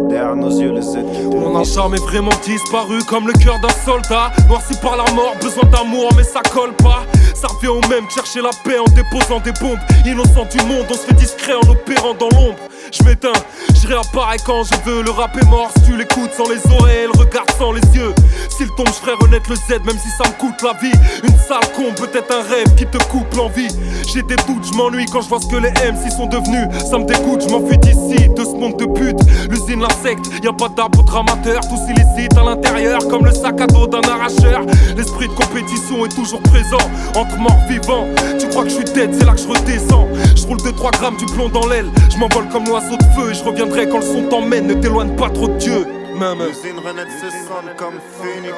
Derrière 0.10 0.36
nos 0.36 0.50
yeux, 0.50 0.72
les 0.72 0.82
Z 0.82 0.98
qui 1.14 1.26
On 1.36 1.58
n'a 1.58 1.64
jamais 1.64 1.98
vraiment 1.98 2.32
disparu 2.44 3.04
comme 3.08 3.28
le 3.28 3.34
cœur 3.34 3.60
d'un 3.62 3.70
soldat. 3.86 4.32
Noirci 4.48 4.76
par 4.82 4.98
la 4.98 5.10
mort, 5.14 5.36
besoin 5.42 5.64
d'amour, 5.70 6.10
mais 6.18 6.24
ça 6.24 6.42
colle 6.52 6.74
pas. 6.74 7.04
Ça 7.36 7.48
revient 7.48 7.68
au 7.68 7.82
même, 7.88 8.10
chercher 8.10 8.42
la 8.42 8.50
paix 8.64 8.80
en 8.80 8.90
déposant 8.92 9.40
des 9.40 9.54
bombes. 9.62 9.80
Innocent 10.06 10.46
du 10.52 10.58
monde, 10.66 10.86
on 10.90 10.94
se 10.94 11.06
fait 11.06 11.14
discret 11.14 11.54
en 11.54 11.70
opérant 11.70 12.14
dans 12.16 12.30
l'ombre. 12.30 12.58
Je 12.92 13.04
m'éteins, 13.04 13.32
je 13.76 13.88
réapparais 13.88 14.38
quand 14.44 14.64
je 14.64 14.90
veux. 14.90 15.04
Le 15.04 15.12
rap 15.12 15.38
est 15.38 15.46
mort, 15.46 15.70
si 15.78 15.84
tu 15.84 15.98
l'écoutes 15.98 16.34
sans 16.34 16.50
les 16.50 16.60
oreilles, 16.72 17.08
le 17.14 17.20
regard 17.20 17.46
sans 17.58 17.72
les 17.72 17.82
yeux. 17.96 18.14
S'il 18.50 18.68
tombe, 18.76 18.88
je 18.88 18.94
ferai 18.94 19.14
renaître 19.22 19.50
le 19.50 19.56
Z, 19.56 19.86
même 19.86 19.98
si 19.98 20.10
ça 20.18 20.28
me 20.28 20.34
coûte 20.40 20.62
la 20.64 20.74
vie. 20.82 20.98
Une 21.24 21.38
sale 21.38 21.72
con, 21.76 21.94
peut-être 21.96 22.34
un 22.34 22.42
rêve 22.42 22.74
qui 22.76 22.86
te 22.88 22.98
coupe 23.06 23.32
l'envie. 23.36 23.70
J'ai 24.12 24.24
des 24.24 24.36
doutes, 24.48 24.66
je 24.66 24.74
m'ennuie 24.76 25.06
quand 25.06 25.22
je 25.22 25.30
vois 25.30 25.40
ce 25.40 25.48
que 25.48 25.58
les 25.58 25.70
MC 25.70 26.12
sont 26.12 26.26
devenus. 26.26 26.68
Ça 26.80 26.98
me 26.98 27.06
dégoûte, 27.06 27.44
je 27.48 27.50
m'enfuis 27.50 27.78
d'ici, 27.78 28.30
de 28.30 28.44
ce 28.44 28.56
monde 28.56 28.78
de 28.78 28.86
pute. 28.86 29.20
L'usine, 29.50 29.82
l'insecte, 29.82 30.26
y 30.44 30.48
a 30.48 30.54
pas 30.54 30.70
d'arbre 30.70 31.04
dramateur, 31.04 31.62
tous 31.62 31.92
illicites 31.92 32.36
à 32.38 32.44
l'intérieur, 32.44 33.00
comme 33.08 33.26
le 33.26 33.32
sac 33.32 33.62
à 33.62 33.68
dos 33.68 33.88
d'un 33.88 34.02
arracheur. 34.02 34.62
L'esprit 34.98 35.28
de 35.28 35.34
compétition 35.34 36.06
est 36.06 36.16
toujours 36.16 36.42
présent, 36.44 36.84
entre 37.16 37.38
morts 37.38 37.62
vivants. 37.70 38.08
Tu 38.40 38.48
crois 38.48 38.64
que 38.64 38.70
je 38.70 38.76
suis 38.76 38.86
tête, 38.86 39.12
c'est 39.14 39.26
là 39.26 39.34
que 39.34 39.42
je 39.42 39.48
redescends. 39.48 40.08
Je 40.36 40.48
roule 40.48 40.58
2-3 40.58 40.92
grammes 41.00 41.18
du 41.18 41.26
plomb 41.26 41.50
dans 41.50 41.68
l'aile, 41.68 41.90
je 42.10 42.18
m'envole 42.18 42.48
comme 42.50 42.66
l'oiseau 42.66 42.98
de 42.98 43.04
feu 43.16 43.32
et 43.32 43.34
je 43.34 43.44
reviendrai 43.44 43.88
quand 43.88 44.00
le 44.00 44.06
son 44.06 44.24
t'emmène. 44.30 44.68
Ne 44.68 44.74
t'éloigne 44.74 45.16
pas 45.16 45.30
trop 45.30 45.48
de 45.48 45.58
Dieu. 45.58 45.86
Même. 46.20 46.40
Les 46.40 46.72
inranettes 46.72 47.08
s'essendent 47.12 47.76
comme 47.78 48.00
phénix. 48.22 48.56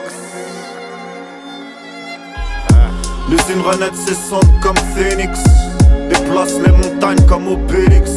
Les 3.29 3.55
inranettes 3.55 3.95
s'essendent 3.95 4.59
comme 4.61 4.77
phénix. 4.95 5.39
Déplace 6.31 6.61
les 6.65 6.71
montagnes 6.71 7.27
comme 7.27 7.45
Obélix. 7.49 8.11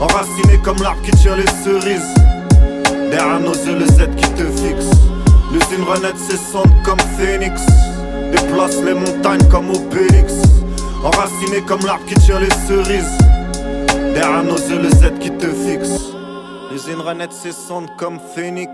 Enraciné 0.00 0.56
comme 0.62 0.80
l'arbre 0.84 1.02
qui 1.02 1.10
tient 1.10 1.34
les 1.34 1.48
cerises. 1.64 2.14
Derrière 3.10 3.40
nos 3.40 3.54
yeux, 3.54 3.76
le 3.76 3.86
Z 3.86 4.08
qui 4.16 4.30
te 4.34 4.44
fixe. 4.44 4.88
Les 5.52 5.76
inranettes 5.76 6.16
s'essendent 6.16 6.72
comme 6.84 7.00
phénix. 7.18 7.60
Déplace 8.30 8.80
les 8.84 8.94
montagnes 8.94 9.42
comme 9.50 9.68
Obélix. 9.70 10.34
Enraciné 11.02 11.60
comme 11.66 11.80
l'arbre 11.84 12.04
qui 12.06 12.14
tient 12.20 12.38
les 12.38 12.50
cerises. 12.68 13.18
Derrière 14.14 14.44
nos 14.44 14.56
yeux, 14.56 14.80
le 14.80 14.90
Z 14.90 15.18
qui 15.18 15.32
te 15.32 15.48
fixe. 15.48 16.12
Les 16.70 16.94
inranettes 16.94 17.32
s'essendent 17.32 17.90
comme 17.98 18.20
phénix. 18.32 18.70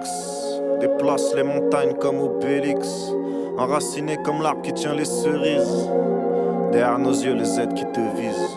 Déplace 0.81 1.35
les 1.35 1.45
montagnes 1.45 1.95
comme 1.95 2.21
Obélix. 2.21 2.87
Enraciné 3.57 4.19
comme 4.23 4.43
l'arbre 4.43 4.61
qui 4.61 4.75
tient 4.75 4.95
les 4.95 5.07
cerises. 5.07 5.89
Derrière 6.73 6.99
nos 6.99 7.15
yeux, 7.15 7.33
le 7.33 7.45
Z 7.45 7.69
qui 7.75 7.87
te 7.87 8.01
vise. 8.21 8.56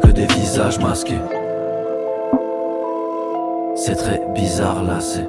Que 0.00 0.10
des 0.10 0.26
visages 0.26 0.78
masqués. 0.78 1.20
C'est 3.74 3.94
très 3.94 4.20
bizarre 4.34 4.82
là, 4.82 5.00
c'est. 5.00 5.28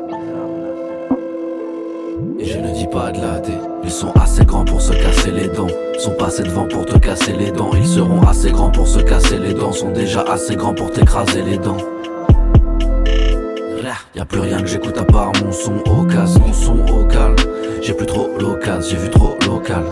Et 2.39 2.45
je 2.45 2.57
ne 2.57 2.73
dis 2.73 2.88
pas 2.88 3.12
de 3.12 3.19
la 3.19 3.41
Ils 3.84 3.91
sont 3.91 4.12
assez 4.19 4.45
grands 4.45 4.65
pour 4.65 4.81
se 4.81 4.93
casser 4.93 5.31
les 5.31 5.47
dents. 5.47 5.67
Sont 5.97 6.15
passés 6.15 6.43
devant 6.43 6.67
pour 6.67 6.86
te 6.86 6.97
casser 6.97 7.34
les 7.34 7.51
dents. 7.51 7.71
Ils 7.75 7.88
seront 7.88 8.21
assez 8.23 8.51
grands 8.51 8.71
pour 8.71 8.88
se 8.88 8.99
casser 8.99 9.38
les 9.38 9.53
dents. 9.53 9.71
Sont 9.71 9.91
déjà 9.91 10.21
assez 10.21 10.55
grands 10.55 10.73
pour 10.73 10.91
t'écraser 10.91 11.43
les 11.43 11.57
dents. 11.57 11.77
Y'a 14.15 14.25
plus 14.25 14.39
rien 14.39 14.62
que 14.62 14.67
j'écoute 14.67 14.97
à 14.97 15.03
part 15.03 15.31
mon 15.43 15.51
son 15.51 15.77
au 15.89 16.03
casque, 16.03 16.39
mon 16.45 16.53
son 16.53 16.79
au 16.93 17.05
calme. 17.05 17.36
J'ai 17.81 17.93
plus 17.93 18.05
trop 18.05 18.29
l'occasion, 18.39 18.89
j'ai 18.89 18.97
vu 18.97 19.10
trop 19.10 19.38
local. 19.47 19.84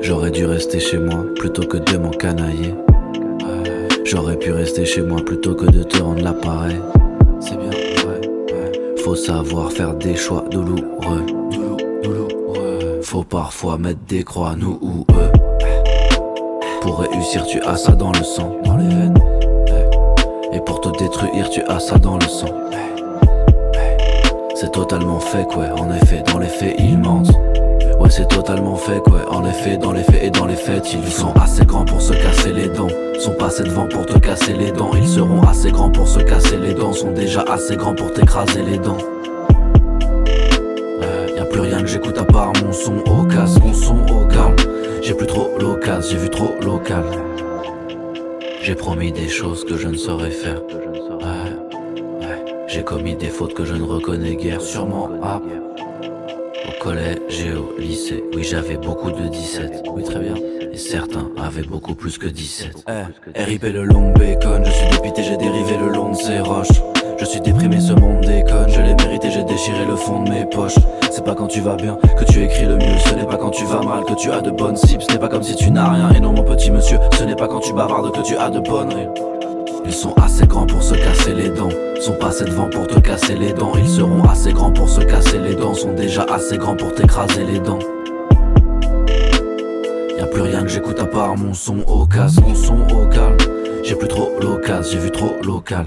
J'aurais 0.00 0.30
dû 0.30 0.44
rester 0.44 0.80
chez 0.80 0.98
moi 0.98 1.24
plutôt 1.36 1.62
que 1.62 1.76
de 1.76 1.96
m'encanailler. 1.96 2.74
J'aurais 4.10 4.34
pu 4.34 4.50
rester 4.50 4.84
chez 4.84 5.02
moi 5.02 5.20
plutôt 5.24 5.54
que 5.54 5.66
de 5.66 5.84
te 5.84 6.02
rendre 6.02 6.24
l'appareil. 6.24 6.80
C'est 7.38 7.56
bien, 7.56 7.70
ouais, 7.70 8.96
Faut 9.04 9.14
savoir 9.14 9.70
faire 9.70 9.94
des 9.94 10.16
choix 10.16 10.44
douloureux. 10.50 11.26
Faut 13.02 13.22
parfois 13.22 13.78
mettre 13.78 14.00
des 14.08 14.24
croix, 14.24 14.56
nous 14.58 14.80
ou 14.82 15.06
eux. 15.12 15.30
Pour 16.80 16.98
réussir, 16.98 17.46
tu 17.46 17.60
as 17.60 17.76
ça 17.76 17.92
dans 17.92 18.10
le 18.10 18.24
sang, 18.24 18.56
dans 18.64 18.78
les 18.78 18.88
veines. 18.88 19.18
Et 20.52 20.58
pour 20.58 20.80
te 20.80 20.88
détruire, 20.98 21.48
tu 21.48 21.60
as 21.68 21.78
ça 21.78 21.96
dans 21.96 22.16
le 22.16 22.26
sang. 22.26 22.52
C'est 24.56 24.72
totalement 24.72 25.20
fake, 25.20 25.56
ouais, 25.56 25.70
en 25.70 25.88
effet, 25.94 26.24
dans 26.32 26.40
les 26.40 26.48
faits, 26.48 26.74
ils 26.80 26.98
mentent. 26.98 27.30
C'est 28.10 28.26
totalement 28.26 28.74
fake, 28.74 29.06
ouais, 29.06 29.24
en 29.30 29.46
effet, 29.46 29.76
dans 29.76 29.92
les 29.92 30.02
faits 30.02 30.24
et 30.24 30.30
dans 30.30 30.46
les 30.46 30.56
faits, 30.56 30.92
ils 30.92 31.12
sont 31.12 31.32
assez 31.40 31.64
grands 31.64 31.84
pour 31.84 32.02
se 32.02 32.12
casser 32.12 32.52
les 32.52 32.68
dents. 32.68 32.88
Sont 33.20 33.34
passés 33.34 33.62
devant 33.62 33.86
pour 33.86 34.04
te 34.04 34.18
casser 34.18 34.52
les 34.52 34.72
dents. 34.72 34.90
Ils 34.96 35.06
seront 35.06 35.40
assez 35.42 35.70
grands 35.70 35.90
pour 35.90 36.08
se 36.08 36.18
casser 36.18 36.56
les 36.56 36.74
dents. 36.74 36.92
Sont 36.92 37.12
déjà 37.12 37.42
assez 37.42 37.76
grands 37.76 37.94
pour 37.94 38.12
t'écraser 38.12 38.62
les 38.62 38.78
dents. 38.78 38.98
Euh, 41.02 41.28
y 41.36 41.38
a 41.38 41.44
plus 41.44 41.60
rien 41.60 41.80
que 41.82 41.86
j'écoute 41.86 42.18
à 42.18 42.24
part 42.24 42.52
mon 42.64 42.72
son 42.72 42.96
au 42.98 43.22
casque, 43.26 43.60
mon 43.64 43.72
son 43.72 43.98
au 44.08 44.26
calme. 44.26 44.56
J'ai 45.02 45.14
plus 45.14 45.28
trop 45.28 45.48
l'occasion, 45.60 46.10
j'ai 46.10 46.18
vu 46.18 46.30
trop 46.30 46.50
local. 46.62 47.04
J'ai 48.60 48.74
promis 48.74 49.12
des 49.12 49.28
choses 49.28 49.64
que 49.64 49.76
je 49.76 49.86
ne 49.86 49.96
saurais 49.96 50.30
faire. 50.30 50.60
J'ai 52.66 52.82
commis 52.82 53.16
des 53.16 53.28
fautes 53.28 53.54
que 53.54 53.64
je 53.64 53.74
ne 53.74 53.82
reconnais 53.82 54.36
guère, 54.36 54.60
sûrement 54.60 55.10
ah, 55.22 55.40
collège 56.80 57.44
et 57.46 57.52
au 57.52 57.74
lycée. 57.78 58.24
Oui, 58.34 58.42
j'avais 58.42 58.76
beaucoup 58.76 59.12
de 59.12 59.28
17. 59.28 59.84
Oui, 59.92 60.02
très 60.02 60.18
bien. 60.18 60.34
Et 60.72 60.78
certains 60.78 61.28
avaient 61.38 61.62
beaucoup 61.62 61.94
plus 61.94 62.16
que 62.16 62.26
17. 62.26 62.84
Eh, 62.88 63.42
RIP 63.42 63.64
le 63.64 63.84
long 63.84 64.12
bacon, 64.12 64.64
je 64.64 64.70
suis 64.70 64.88
dépité, 64.88 65.22
j'ai 65.22 65.36
dérivé 65.36 65.76
le 65.76 65.92
long 65.92 66.10
de 66.10 66.16
ces 66.16 66.40
roches. 66.40 66.80
Je 67.18 67.24
suis 67.26 67.40
déprimé, 67.40 67.80
ce 67.80 67.92
monde 67.92 68.22
déconne. 68.22 68.70
Je 68.70 68.80
l'ai 68.80 68.94
mérité, 68.94 69.30
j'ai 69.30 69.44
déchiré 69.44 69.84
le 69.86 69.94
fond 69.94 70.22
de 70.22 70.30
mes 70.30 70.46
poches. 70.46 70.78
C'est 71.10 71.22
pas 71.22 71.34
quand 71.34 71.48
tu 71.48 71.60
vas 71.60 71.76
bien 71.76 71.98
que 72.18 72.24
tu 72.24 72.42
écris 72.42 72.64
le 72.64 72.76
mieux. 72.76 72.98
Ce 73.04 73.14
n'est 73.14 73.26
pas 73.26 73.36
quand 73.36 73.50
tu 73.50 73.64
vas 73.66 73.82
mal 73.82 74.04
que 74.04 74.14
tu 74.14 74.32
as 74.32 74.40
de 74.40 74.50
bonnes 74.50 74.76
cibles. 74.76 75.02
Ce 75.02 75.12
n'est 75.12 75.18
pas 75.18 75.28
comme 75.28 75.42
si 75.42 75.54
tu 75.56 75.70
n'as 75.70 75.90
rien. 75.90 76.10
Et 76.12 76.20
non, 76.20 76.32
mon 76.32 76.44
petit 76.44 76.70
monsieur, 76.70 76.98
ce 77.18 77.24
n'est 77.24 77.36
pas 77.36 77.46
quand 77.46 77.60
tu 77.60 77.74
bavardes 77.74 78.10
que 78.12 78.22
tu 78.22 78.36
as 78.36 78.48
de 78.48 78.60
bonnes. 78.60 78.90
Ils 79.84 79.92
sont 79.92 80.14
assez 80.14 80.46
grands 80.46 80.66
pour 80.66 80.82
se 80.82 80.94
casser 80.94 81.34
les 81.34 81.50
dents. 81.50 81.70
Sont 82.00 82.14
passés 82.14 82.44
devant 82.44 82.68
pour 82.68 82.86
te 82.86 82.98
casser 82.98 83.34
les 83.34 83.52
dents. 83.52 83.72
Ils 83.76 83.88
seront 83.88 84.22
assez 84.24 84.52
grands 84.52 84.72
pour 84.72 84.88
se 84.88 85.00
casser 85.00 85.38
les 85.38 85.54
dents. 85.54 85.74
Sont 85.74 85.92
déjà 85.92 86.24
assez 86.24 86.56
grands 86.56 86.76
pour 86.76 86.94
t'écraser 86.94 87.44
les 87.44 87.60
dents. 87.60 87.78
Y'a 90.18 90.26
plus 90.26 90.42
rien 90.42 90.62
que 90.62 90.68
j'écoute 90.68 90.98
à 91.00 91.06
part 91.06 91.36
mon 91.36 91.54
son 91.54 91.80
au 91.80 92.06
casque, 92.06 92.40
mon 92.40 92.54
son 92.54 92.78
au 92.94 93.06
calme. 93.06 93.36
J'ai 93.82 93.94
plus 93.94 94.08
trop 94.08 94.30
l'occasion, 94.40 94.92
j'ai 94.92 94.98
vu 94.98 95.10
trop 95.10 95.36
local. 95.42 95.86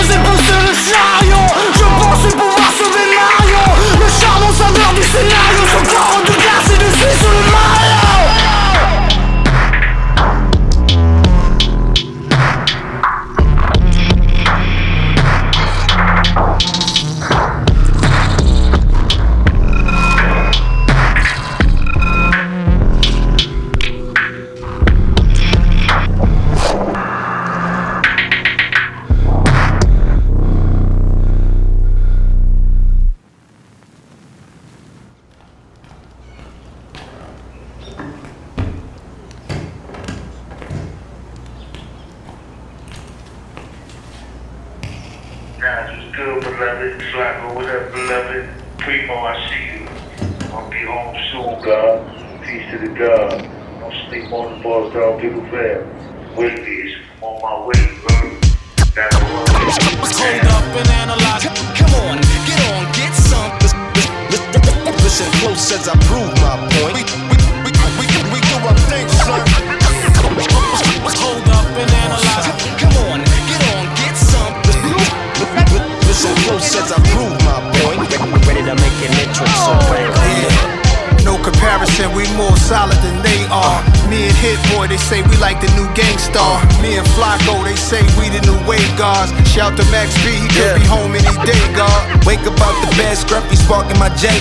Shout 89.61 89.77
to 89.77 89.85
Max 89.93 90.09
B, 90.25 90.33
he 90.33 90.49
could 90.57 90.73
be 90.73 90.85
home 90.89 91.13
any 91.13 91.37
day, 91.45 91.61
God. 91.77 92.25
Wake 92.25 92.41
up 92.49 92.57
out 92.65 92.73
the 92.81 92.89
bed, 92.97 93.13
scruffy 93.13 93.53
sparking 93.53 93.93
my 94.01 94.09
J. 94.17 94.33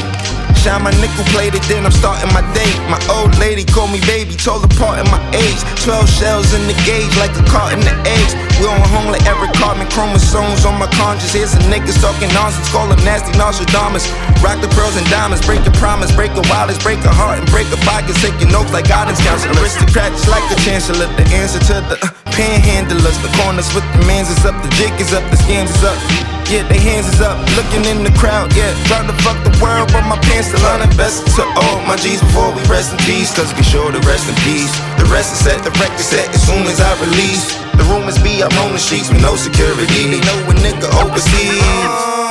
Shine 0.65 0.81
my 0.81 0.97
nickel 0.97 1.29
plated, 1.29 1.61
then 1.69 1.85
I'm 1.85 1.93
starting 1.93 2.33
my 2.33 2.41
day. 2.57 2.73
My 2.89 2.97
old 3.13 3.37
lady 3.37 3.61
called 3.61 3.93
me 3.93 4.01
baby, 4.09 4.33
told 4.33 4.65
apart 4.65 4.97
in 4.97 5.05
my 5.13 5.21
age. 5.37 5.61
12 5.85 6.09
shells 6.09 6.57
in 6.57 6.65
the 6.65 6.73
gauge, 6.89 7.13
like 7.21 7.37
a 7.37 7.45
cart 7.53 7.77
in 7.77 7.85
the 7.85 7.93
eggs. 8.09 8.33
We 8.57 8.65
on 8.65 8.81
home 8.89 9.13
like 9.13 9.21
every 9.29 9.53
carbon 9.61 9.85
chromosomes 9.93 10.65
on 10.65 10.81
my 10.81 10.89
conscience. 10.97 11.37
Here's 11.37 11.53
some 11.53 11.69
niggas 11.69 12.01
talking 12.01 12.33
nonsense, 12.33 12.73
call 12.73 12.89
them 12.89 13.05
nasty 13.05 13.37
Nostradamus. 13.37 14.09
Rock 14.41 14.65
the 14.65 14.73
pearls 14.73 14.97
and 14.97 15.05
diamonds, 15.13 15.45
break 15.45 15.61
your 15.69 15.77
promise, 15.77 16.09
break 16.17 16.33
a 16.33 16.41
wireless, 16.49 16.81
break 16.81 17.05
a 17.05 17.13
heart, 17.13 17.45
and 17.45 17.49
break 17.53 17.69
a 17.77 17.81
pocket. 17.85 18.17
Taking 18.25 18.49
notes 18.49 18.73
like 18.73 18.89
guidance 18.89 19.21
counselor. 19.21 19.53
Aristocrats 19.61 20.25
like 20.33 20.49
the 20.49 20.57
chancellor, 20.65 21.13
the 21.21 21.29
answer 21.37 21.61
to 21.69 21.85
the 21.93 22.01
uh, 22.01 22.20
panhandlers. 22.41 23.21
The 23.21 23.29
corners 23.37 23.69
with 23.77 23.85
the 23.93 24.01
mans 24.09 24.33
is 24.33 24.41
up, 24.49 24.57
the 24.65 24.73
jig 24.81 24.93
is 24.97 25.13
up, 25.13 25.25
the 25.29 25.37
scams 25.37 25.69
is 25.69 25.85
up. 25.85 26.01
Yeah, 26.49 26.67
they 26.67 26.81
hands 26.83 27.07
is 27.07 27.21
up, 27.21 27.39
looking 27.55 27.85
in 27.87 28.03
the 28.03 28.11
crowd, 28.19 28.51
yeah. 28.57 28.73
Trying 28.91 29.07
to 29.07 29.15
fuck 29.23 29.39
the 29.47 29.55
world, 29.63 29.87
but 29.93 30.03
my 30.11 30.19
pants 30.27 30.49
still 30.51 30.65
on 30.67 30.81
the 30.83 30.91
best 30.99 31.23
to 31.37 31.45
all 31.47 31.79
my 31.87 31.95
G's 31.95 32.19
before 32.19 32.51
we 32.51 32.65
rest 32.67 32.91
in 32.91 32.99
peace. 33.07 33.31
Cause 33.31 33.55
we 33.55 33.63
sure 33.63 33.93
to 33.93 34.01
rest 34.03 34.27
in 34.27 34.35
peace. 34.43 34.73
The 34.99 35.07
rest 35.13 35.37
is 35.37 35.41
set, 35.47 35.63
the 35.63 35.71
record 35.79 36.03
set 36.03 36.27
as 36.35 36.43
soon 36.43 36.67
as 36.67 36.81
I 36.81 36.91
release. 37.05 37.55
The 37.79 37.87
rumors 37.87 38.19
be 38.19 38.43
up 38.43 38.55
on 38.65 38.73
the 38.73 38.83
sheets 38.83 39.13
with 39.13 39.23
no 39.23 39.37
security. 39.37 39.87
They 40.11 40.19
know 40.27 40.39
a 40.51 40.55
nigga 40.59 40.91
overseas. 40.99 41.63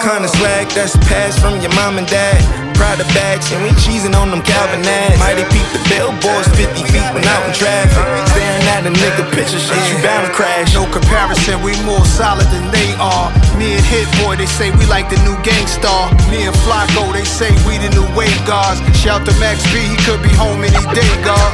Kinda 0.03 0.27
swag 0.27 0.67
that's 0.75 0.97
passed 1.07 1.39
from 1.39 1.61
your 1.61 1.71
mom 1.79 1.97
and 1.97 2.07
dad. 2.07 2.68
Prada 2.79 3.03
bags, 3.11 3.51
and 3.51 3.59
we 3.59 3.75
cheesing 3.75 4.15
on 4.15 4.31
them 4.31 4.39
Calvin 4.39 4.79
ads. 4.87 5.19
Mighty 5.19 5.43
peep 5.51 5.67
the 5.75 5.83
billboards 5.91 6.47
50 6.55 6.79
feet 6.87 7.03
when 7.11 7.27
out 7.27 7.43
in 7.43 7.51
traffic. 7.51 7.99
Staring 8.31 8.67
at 8.71 8.87
a 8.87 8.91
nigga 8.95 9.27
picture, 9.35 9.59
shit, 9.59 9.75
you 9.91 9.99
bound 9.99 10.23
to 10.23 10.31
crash. 10.31 10.71
No 10.71 10.87
comparison, 10.87 11.59
we 11.59 11.75
more 11.83 12.07
solid 12.07 12.47
than 12.47 12.71
they 12.71 12.95
are. 12.95 13.35
Me 13.59 13.75
and 13.75 13.83
Hit 13.83 14.07
Boy, 14.23 14.39
they 14.39 14.47
say 14.47 14.71
we 14.79 14.87
like 14.87 15.11
the 15.11 15.19
new 15.27 15.35
gangstar. 15.43 16.07
Me 16.31 16.47
and 16.47 16.55
Flacco, 16.63 17.11
they 17.11 17.27
say 17.27 17.51
we 17.67 17.75
the 17.83 17.91
new 17.91 18.07
wave 18.15 18.39
guards. 18.47 18.79
Shout 18.95 19.27
to 19.27 19.35
Max 19.43 19.59
B, 19.75 19.83
he 19.83 19.99
could 20.07 20.23
be 20.23 20.31
home 20.39 20.63
any 20.63 20.79
day, 20.95 21.11
God. 21.27 21.51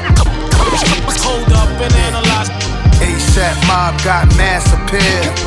Hold 1.25 1.49
up 1.57 1.73
and 1.81 1.93
analyze. 2.05 2.53
ASAP 3.01 3.57
Mob 3.65 3.97
got 4.05 4.29
mass 4.37 4.69
appeal. 4.77 5.44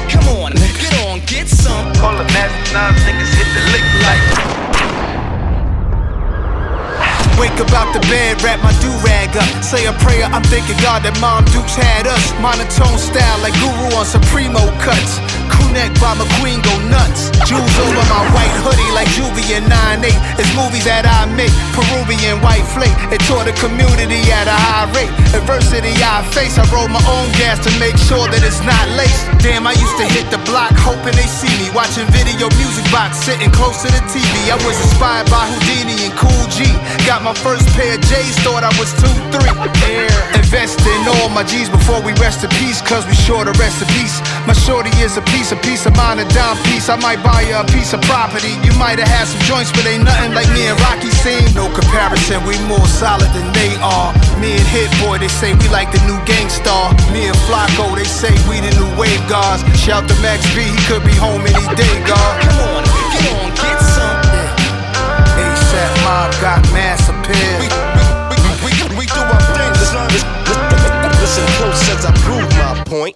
Out 7.88 7.94
the 7.94 8.06
bed, 8.08 8.42
wrap 8.42 8.62
my 8.62 8.72
do-rag 8.80 9.17
Say 9.62 9.86
a 9.86 9.92
prayer, 9.92 10.26
I'm 10.26 10.42
thanking 10.50 10.78
God 10.82 11.02
that 11.06 11.14
Mom 11.20 11.44
Dukes 11.54 11.76
had 11.76 12.06
us. 12.06 12.32
Monotone 12.42 12.98
style 12.98 13.38
like 13.38 13.54
Guru 13.62 13.94
on 13.94 14.06
Supremo 14.06 14.60
cuts. 14.82 15.20
Crew 15.46 15.68
by 16.02 16.14
McQueen 16.16 16.58
go 16.64 16.74
nuts. 16.90 17.30
Jewels 17.46 17.76
over 17.78 18.02
my 18.10 18.22
white 18.34 18.54
hoodie 18.64 18.90
like 18.96 19.06
Juvie 19.14 19.46
and 19.54 19.68
9-8. 20.02 20.10
It's 20.40 20.50
movies 20.58 20.84
that 20.88 21.06
I 21.06 21.28
make, 21.36 21.52
Peruvian 21.76 22.42
white 22.42 22.66
flake. 22.66 22.94
It 23.14 23.22
tore 23.28 23.44
the 23.44 23.54
community 23.60 24.18
at 24.32 24.48
a 24.48 24.56
high 24.56 24.88
rate. 24.96 25.12
Adversity 25.36 25.94
I 26.02 26.24
face, 26.34 26.58
I 26.58 26.64
roll 26.72 26.88
my 26.88 27.02
own 27.06 27.28
gas 27.38 27.62
to 27.62 27.70
make 27.78 27.96
sure 28.08 28.26
that 28.32 28.42
it's 28.42 28.64
not 28.64 28.84
laced. 28.96 29.28
Damn, 29.44 29.68
I 29.68 29.76
used 29.76 29.96
to 30.02 30.06
hit 30.08 30.26
the 30.34 30.40
block 30.48 30.72
hoping 30.74 31.14
they 31.14 31.28
see 31.28 31.52
me. 31.62 31.70
Watching 31.76 32.08
video 32.10 32.50
music 32.58 32.86
box, 32.90 33.20
sitting 33.22 33.52
close 33.52 33.84
to 33.84 33.88
the 33.92 34.02
TV. 34.10 34.50
I 34.50 34.58
was 34.66 34.76
inspired 34.80 35.30
by 35.30 35.46
Houdini 35.46 36.10
and 36.10 36.14
Cool 36.16 36.44
G. 36.50 36.66
Got 37.06 37.22
my 37.22 37.36
first 37.36 37.68
pair 37.76 37.94
of 37.94 38.02
J's, 38.08 38.34
thought 38.42 38.64
I 38.64 38.72
was 38.80 38.90
2-3. 39.30 39.68
Air. 39.88 40.08
Invest 40.34 40.80
in 40.86 41.04
all 41.20 41.28
my 41.28 41.44
G's 41.44 41.68
before 41.68 42.00
we 42.00 42.12
rest 42.16 42.44
in 42.44 42.50
peace, 42.56 42.80
cause 42.80 43.04
we 43.06 43.14
sure 43.14 43.44
to 43.44 43.52
rest 43.60 43.82
in 43.82 43.88
peace. 43.92 44.20
My 44.48 44.52
shorty 44.52 44.88
is 45.00 45.16
a 45.16 45.22
piece, 45.28 45.52
a 45.52 45.56
piece 45.56 45.84
of 45.84 45.94
mine, 45.96 46.18
a 46.18 46.26
dime 46.32 46.56
piece. 46.64 46.88
I 46.88 46.96
might 46.96 47.20
buy 47.22 47.42
you 47.42 47.56
a 47.56 47.64
piece 47.68 47.92
of 47.92 48.00
property. 48.02 48.56
You 48.64 48.72
might 48.80 48.98
have 48.98 49.08
had 49.08 49.26
some 49.28 49.40
joints, 49.44 49.72
but 49.72 49.84
ain't 49.84 50.04
nothing 50.04 50.32
like 50.32 50.48
me 50.56 50.64
and 50.66 50.78
Rocky 50.88 51.10
seen. 51.10 51.52
No 51.52 51.68
comparison, 51.68 52.40
we 52.48 52.56
more 52.64 52.86
solid 52.86 53.28
than 53.36 53.52
they 53.52 53.76
are. 53.84 54.16
Me 54.40 54.56
and 54.56 54.68
Hit 54.72 54.88
Boy, 55.04 55.18
they 55.18 55.28
say 55.28 55.52
we 55.60 55.68
like 55.68 55.92
the 55.92 56.00
new 56.08 56.16
gangstar. 56.24 56.96
Me 57.12 57.28
and 57.28 57.38
Flacco, 57.44 57.92
they 57.92 58.08
say 58.08 58.32
we 58.48 58.60
the 58.64 58.72
new 58.80 58.88
wave 58.96 59.20
guards. 59.28 59.60
Shout 59.76 60.08
to 60.08 60.16
Max 60.24 60.40
B, 60.56 60.64
he 60.64 60.80
could 60.88 61.04
be 61.04 61.12
home 61.16 61.44
any 61.44 61.66
day, 61.76 61.94
God. 62.08 62.32
Come 62.40 62.58
on, 62.72 62.82
get 63.12 63.24
on, 63.36 63.48
get 63.52 63.78
some. 63.84 64.16
ASAP 65.38 65.92
Mob 66.04 66.32
got 66.40 66.62
mass 66.72 67.08
appeal. 67.08 67.87
Listen 71.28 71.44
close 71.58 72.84
point. 72.86 73.14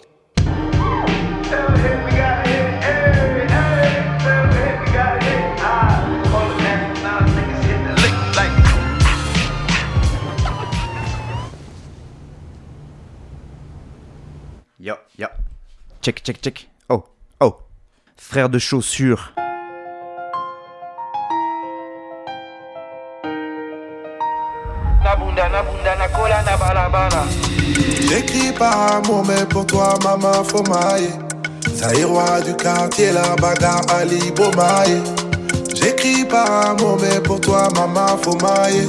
Yo, 14.78 14.96
yo. 15.16 15.28
Check, 16.02 16.22
check, 16.22 16.42
check. 16.42 16.68
Oh, 16.90 17.04
oh. 17.40 17.56
Frère 18.18 18.50
de 18.50 18.58
chaussures. 18.58 19.32
J'écris 28.08 28.52
par 28.52 28.96
amour, 28.96 29.24
mais 29.26 29.44
pour 29.46 29.66
toi, 29.66 29.94
maman, 30.04 30.44
faut 30.44 30.62
mailler. 30.64 31.10
Saïrois 31.74 32.40
du 32.40 32.54
quartier, 32.56 33.12
la 33.12 33.34
bagarre 33.36 33.82
Ali 33.98 34.30
Bomaye. 34.32 35.02
J'écris 35.74 36.24
par 36.24 36.70
amour, 36.70 36.98
mais 37.00 37.20
pour 37.20 37.40
toi, 37.40 37.68
maman, 37.74 38.18
faut 38.22 38.36
mailler. 38.36 38.88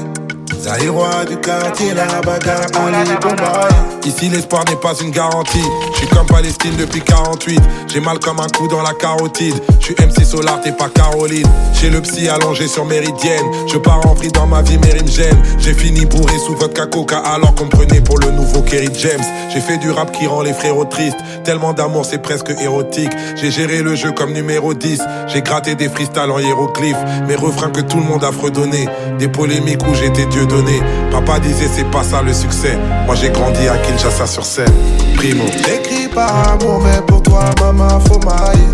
Zaïrois 0.60 1.26
du 1.26 1.38
quartier, 1.38 1.94
la 1.94 2.22
bagarre 2.22 2.68
Ali 2.76 3.12
Bomaye. 3.22 3.93
Ici 4.06 4.28
l'espoir 4.30 4.66
n'est 4.68 4.76
pas 4.76 4.94
une 5.02 5.12
garantie. 5.12 5.64
Je 5.94 6.00
suis 6.00 6.08
comme 6.08 6.26
Palestine 6.26 6.76
depuis 6.78 7.02
48. 7.02 7.60
J'ai 7.88 8.02
mal 8.02 8.20
comme 8.20 8.40
un 8.40 8.48
coup 8.48 8.68
dans 8.68 8.82
la 8.82 8.94
carotide. 8.94 9.56
Je 9.80 9.86
suis 9.86 9.96
MC 9.96 10.26
Solar, 10.26 10.60
t'es 10.62 10.74
pas 10.74 10.90
Caroline. 10.90 11.48
Chez 11.74 11.90
le 11.90 12.02
psy 12.02 12.28
allongé 12.28 12.68
sur 12.68 12.86
Méridienne. 12.86 13.46
Je 13.72 13.78
pars 13.78 14.06
en 14.06 14.14
vrille 14.14 14.32
dans 14.32 14.46
ma 14.46 14.62
vie, 14.62 14.78
me 14.78 15.08
gêne. 15.08 15.42
J'ai 15.58 15.74
fini 15.74 16.06
bourré 16.06 16.38
sous 16.40 16.56
vodka 16.56 16.86
coca 16.86 17.20
alors 17.20 17.54
prenait 17.54 18.02
pour 18.02 18.18
le 18.20 18.32
nouveau 18.32 18.62
Kerry 18.62 18.90
James. 18.94 19.24
J'ai 19.54 19.62
fait 19.62 19.78
du 19.78 19.90
rap 19.92 20.12
qui 20.12 20.28
rend 20.28 20.42
les 20.42 20.54
frérots 20.54 20.86
tristes. 20.86 21.18
Tellement 21.44 21.74
d'amour, 21.74 22.06
c'est 22.06 22.22
presque 22.22 22.50
érotique. 22.62 23.12
J'ai 23.36 23.52
géré 23.52 23.82
le 23.82 23.96
jeu 23.96 24.12
comme 24.12 24.34
numéro 24.34 24.74
10. 24.74 25.02
J'ai 25.28 25.42
gratté 25.42 25.76
des 25.76 25.90
freestyles 25.90 26.32
en 26.32 26.40
hiéroglyphes. 26.40 26.98
Mes 27.28 27.36
refrains 27.36 27.70
que 27.70 27.82
tout 27.82 27.98
le 27.98 28.04
monde 28.04 28.24
a 28.24 28.32
fredonné. 28.32 28.88
Des 29.20 29.28
polémiques 29.28 29.86
où 29.88 29.94
j'étais 29.94 30.26
Dieu 30.26 30.46
donné. 30.46 30.82
Papa 31.12 31.40
disait 31.40 31.70
c'est 31.72 31.90
pas 31.90 32.04
ça 32.04 32.22
le 32.22 32.34
succès. 32.34 32.78
Moi 33.06 33.16
j'ai 33.16 33.30
grandi 33.30 33.68
à 33.68 33.78
Kinshasa 33.78 34.26
sur 34.26 34.46
scène. 34.46 34.74
Primo. 35.16 35.44
J'écris 35.66 36.08
par 36.08 36.50
amour, 36.50 36.82
mais 36.84 37.02
pour 37.06 37.22
toi, 37.22 37.46
maman, 37.62 38.00
faut 38.02 38.20
mailler. 38.20 38.68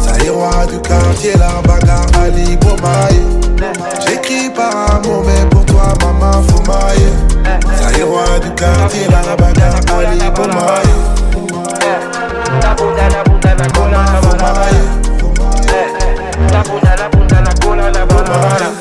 Saïrois 0.00 0.66
du 0.66 0.78
quartier, 0.80 1.32
la 1.34 1.60
bagarre 1.66 2.06
Ali 2.22 2.56
Bomaye. 2.56 3.20
J'écris 4.06 4.50
par 4.50 4.96
amour, 4.96 5.24
mais 5.26 5.48
pour 5.50 5.64
toi, 5.66 5.92
maman, 6.00 6.42
faut 6.42 6.62
mailler. 6.62 7.12
Saïrois 7.80 8.38
du 8.42 8.50
quartier, 8.54 9.06
la 9.10 9.36
bagarre 9.36 9.80
Ali 9.98 10.18
Bomaye. 10.34 11.12
Maman, 16.52 16.64
faut 16.64 16.91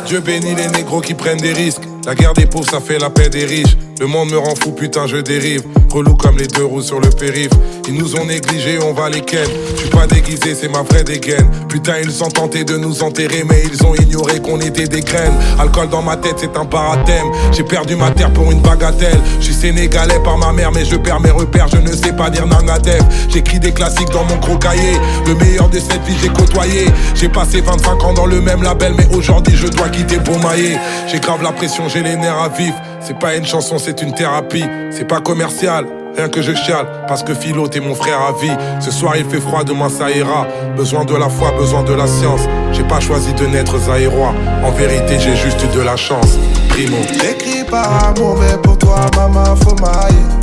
Dieu 0.05 0.19
bénit 0.19 0.55
les 0.55 0.67
négros 0.67 1.01
qui 1.01 1.13
prennent 1.13 1.39
des 1.39 1.53
risques. 1.53 1.83
La 2.05 2.15
guerre 2.15 2.33
des 2.33 2.45
pauvres, 2.45 2.69
ça 2.69 2.79
fait 2.79 2.99
la 2.99 3.09
paix 3.09 3.29
des 3.29 3.45
riches. 3.45 3.77
Le 4.01 4.07
monde 4.07 4.31
me 4.31 4.37
rend 4.39 4.55
fou, 4.55 4.71
putain, 4.71 5.05
je 5.05 5.17
dérive. 5.17 5.61
Relou 5.91 6.15
comme 6.15 6.35
les 6.35 6.47
deux 6.47 6.65
roues 6.65 6.81
sur 6.81 6.99
le 6.99 7.09
périph'. 7.09 7.53
Ils 7.87 7.93
nous 7.93 8.15
ont 8.15 8.25
négligés, 8.25 8.79
on 8.81 8.93
va 8.93 9.09
les 9.09 9.21
ken. 9.21 9.47
Je 9.75 9.81
suis 9.81 9.89
pas 9.91 10.07
déguisé, 10.07 10.55
c'est 10.55 10.69
ma 10.69 10.81
vraie 10.81 11.03
dégaine. 11.03 11.47
Putain, 11.69 11.99
ils 12.03 12.23
ont 12.23 12.29
tenté 12.29 12.63
de 12.63 12.77
nous 12.77 13.03
enterrer, 13.03 13.43
mais 13.47 13.61
ils 13.71 13.85
ont 13.85 13.93
ignoré 13.93 14.39
qu'on 14.39 14.59
était 14.59 14.87
des 14.87 15.01
graines. 15.01 15.35
Alcool 15.59 15.87
dans 15.89 16.01
ma 16.01 16.17
tête, 16.17 16.37
c'est 16.37 16.57
un 16.57 16.65
parathème. 16.65 17.27
J'ai 17.51 17.61
perdu 17.61 17.95
ma 17.95 18.09
terre 18.09 18.33
pour 18.33 18.51
une 18.51 18.59
bagatelle. 18.61 19.21
Je 19.39 19.45
suis 19.45 19.53
sénégalais 19.53 20.19
par 20.23 20.39
ma 20.39 20.51
mère, 20.51 20.71
mais 20.71 20.83
je 20.83 20.95
perds 20.95 21.19
mes 21.19 21.29
repères. 21.29 21.67
Je 21.67 21.77
ne 21.77 21.95
sais 21.95 22.13
pas 22.13 22.31
dire 22.31 22.47
Nangadev. 22.47 23.03
J'écris 23.29 23.59
des 23.59 23.71
classiques 23.71 24.09
dans 24.09 24.23
mon 24.23 24.37
gros 24.37 24.57
cahier. 24.57 24.97
Le 25.27 25.35
meilleur 25.35 25.69
de 25.69 25.77
cette 25.77 26.03
vie, 26.07 26.17
j'ai 26.19 26.29
côtoyé. 26.29 26.85
J'ai 27.13 27.29
passé 27.29 27.61
25 27.61 28.03
ans 28.03 28.13
dans 28.13 28.25
le 28.25 28.41
même 28.41 28.63
label, 28.63 28.95
mais 28.97 29.05
aujourd'hui, 29.15 29.55
je 29.55 29.67
dois 29.67 29.89
quitter 29.89 30.17
pour 30.17 30.39
mailler. 30.39 30.75
J'ai 31.05 31.19
grave 31.19 31.43
la 31.43 31.51
pression, 31.51 31.87
j'ai 31.87 32.01
les 32.01 32.15
nerfs 32.15 32.41
à 32.41 32.49
vif. 32.49 32.73
C'est 33.01 33.17
pas 33.17 33.35
une 33.35 33.45
chanson, 33.45 33.77
c'est 33.79 34.01
une 34.01 34.13
thérapie. 34.13 34.65
C'est 34.91 35.07
pas 35.07 35.19
commercial, 35.19 35.85
Rien 36.15 36.27
que 36.27 36.41
je 36.41 36.53
chiale, 36.53 36.85
parce 37.07 37.23
que 37.23 37.33
Philo, 37.33 37.67
t'es 37.69 37.79
mon 37.79 37.95
frère 37.95 38.19
à 38.19 38.33
vie. 38.33 38.51
Ce 38.81 38.91
soir 38.91 39.15
il 39.15 39.25
fait 39.25 39.39
froid, 39.39 39.63
demain 39.63 39.87
ça 39.87 40.11
ira. 40.11 40.45
Besoin 40.75 41.05
de 41.05 41.15
la 41.15 41.29
foi, 41.29 41.51
besoin 41.57 41.83
de 41.83 41.93
la 41.93 42.05
science. 42.05 42.41
J'ai 42.73 42.83
pas 42.83 42.99
choisi 42.99 43.33
de 43.33 43.45
naître 43.47 43.77
zaïrois. 43.79 44.33
En 44.63 44.71
vérité, 44.71 45.17
j'ai 45.19 45.35
juste 45.35 45.65
de 45.73 45.81
la 45.81 45.95
chance. 45.95 46.37
Primo. 46.69 46.97
J'écris 47.13 47.63
par 47.63 48.09
amour, 48.09 48.37
mais 48.41 48.57
pour 48.61 48.77
toi, 48.77 49.05
maman, 49.15 49.55
faut 49.55 49.75
mailler. 49.75 50.41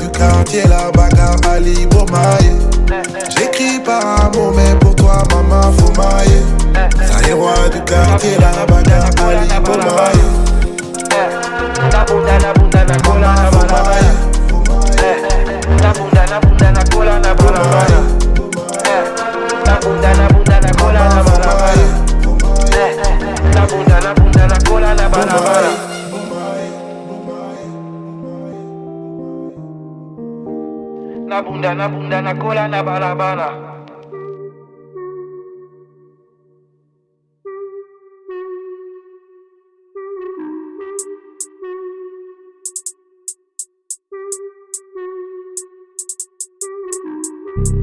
Du 0.00 0.08
quartier, 0.10 0.62
la 0.68 0.90
bagarre, 0.90 1.36
Ali 1.48 1.86
Bomaye. 1.86 2.56
J'écris 3.36 3.80
par 3.84 4.26
amour, 4.26 4.52
mais 4.54 4.78
pour 4.80 4.94
toi, 4.94 5.22
maman, 5.30 5.72
faut 5.72 5.92
mailler. 6.00 6.42
Zaïrois 7.06 7.68
du 7.72 7.80
quartier, 7.82 8.36
la 8.40 8.66
bagarre, 8.66 9.10
Ali 9.18 9.48
Bomaye. 9.64 10.43
La 12.06 12.12
bunda, 12.12 12.38
la 12.38 12.52
bunda, 12.52 12.84
la 12.84 12.96
cola, 12.98 13.34
la 13.34 13.50
bala, 13.50 13.96
La 15.80 15.92
bunda, 15.94 16.26
la 16.26 16.38
bunda, 16.38 16.70
la 16.70 16.84
cola, 16.84 17.18
la 17.18 17.32
bala, 17.32 17.62
La 19.64 19.78
bunda, 19.80 20.14
la 20.14 20.28
bunda, 20.28 20.60
la 20.60 20.72
cola, 20.74 21.08
la 21.08 21.22
bala, 21.22 21.72
La 23.54 23.66
bunda, 23.66 24.00
la 24.02 24.12
bunda, 24.12 24.46
la 24.46 24.58
cola, 24.68 24.94
la 24.94 25.08
bala, 25.08 25.36
La 31.26 31.40
bunda, 31.40 31.74
la 31.74 31.88
bunda, 31.88 32.20
la 32.20 32.34
cola, 32.34 32.68
la 32.68 32.82
bala, 32.82 33.73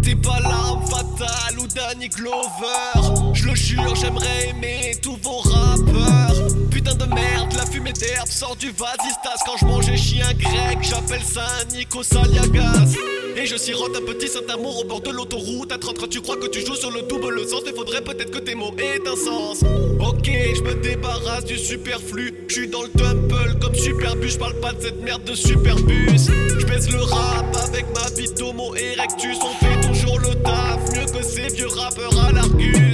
T'es 0.04 0.16
pas 0.16 0.40
l'arme 0.42 0.86
fatale 0.86 1.60
ou 1.60 1.68
Danny 1.68 2.10
Glover 2.10 3.34
Je 3.34 3.48
le 3.48 3.56
jure 3.56 3.96
j'aimerais 3.96 4.50
aimer 4.50 4.96
tous 5.02 5.18
vos 5.24 5.38
rappeurs 5.40 6.51
De 6.98 7.06
merde, 7.06 7.54
la 7.56 7.66
fumée 7.66 7.94
d'herbe 7.94 8.28
sort 8.28 8.56
du 8.58 8.68
vasistas. 8.72 9.44
Quand 9.46 9.56
je 9.58 9.66
mangeais 9.66 9.96
chien 9.96 10.28
grec, 10.38 10.80
j'appelle 10.82 11.22
ça 11.24 11.46
un 11.62 11.74
Nico 11.74 12.04
Saliagas 12.04 12.96
Et 13.38 13.46
je 13.46 13.56
sirote 13.56 13.96
un 13.96 14.02
petit 14.02 14.28
Saint-Amour 14.28 14.80
au 14.80 14.84
bord 14.84 15.00
de 15.00 15.10
l'autoroute. 15.10 15.72
À 15.72 15.78
30 15.78 16.00
quand 16.00 16.10
tu 16.10 16.20
crois 16.20 16.36
que 16.36 16.48
tu 16.48 16.66
joues 16.66 16.76
sur 16.76 16.92
le 16.92 17.04
double 17.04 17.48
sens 17.48 17.62
Il 17.66 17.74
faudrait 17.74 18.02
peut-être 18.02 18.32
que 18.32 18.40
tes 18.40 18.56
mots 18.56 18.74
aient 18.78 19.08
un 19.08 19.16
sens. 19.16 19.64
Ok, 20.00 20.30
je 20.56 20.62
me 20.64 20.74
débarrasse 20.82 21.46
du 21.46 21.58
superflu. 21.58 22.34
Je 22.50 22.54
suis 22.54 22.68
dans 22.68 22.84
le 22.84 22.90
tumble 22.90 23.58
comme 23.62 23.76
Superbus. 23.76 24.32
Je 24.32 24.38
parle 24.38 24.60
pas 24.60 24.74
de 24.74 24.82
cette 24.82 25.02
merde 25.02 25.24
de 25.24 25.34
Superbus. 25.34 26.28
Je 26.60 26.66
baisse 26.66 26.92
le 26.92 27.02
rap 27.02 27.56
avec 27.68 27.86
ma 27.96 28.10
bite 28.10 28.38
erectus. 28.40 29.38
On 29.42 29.66
fait 29.66 29.88
toujours 29.88 30.20
le 30.20 30.36
taf 30.44 30.80
mieux 30.94 31.06
que 31.06 31.24
ces 31.24 31.48
vieux 31.56 31.68
rappeurs 31.68 32.20
à 32.26 32.32
l'Argus 32.34 32.91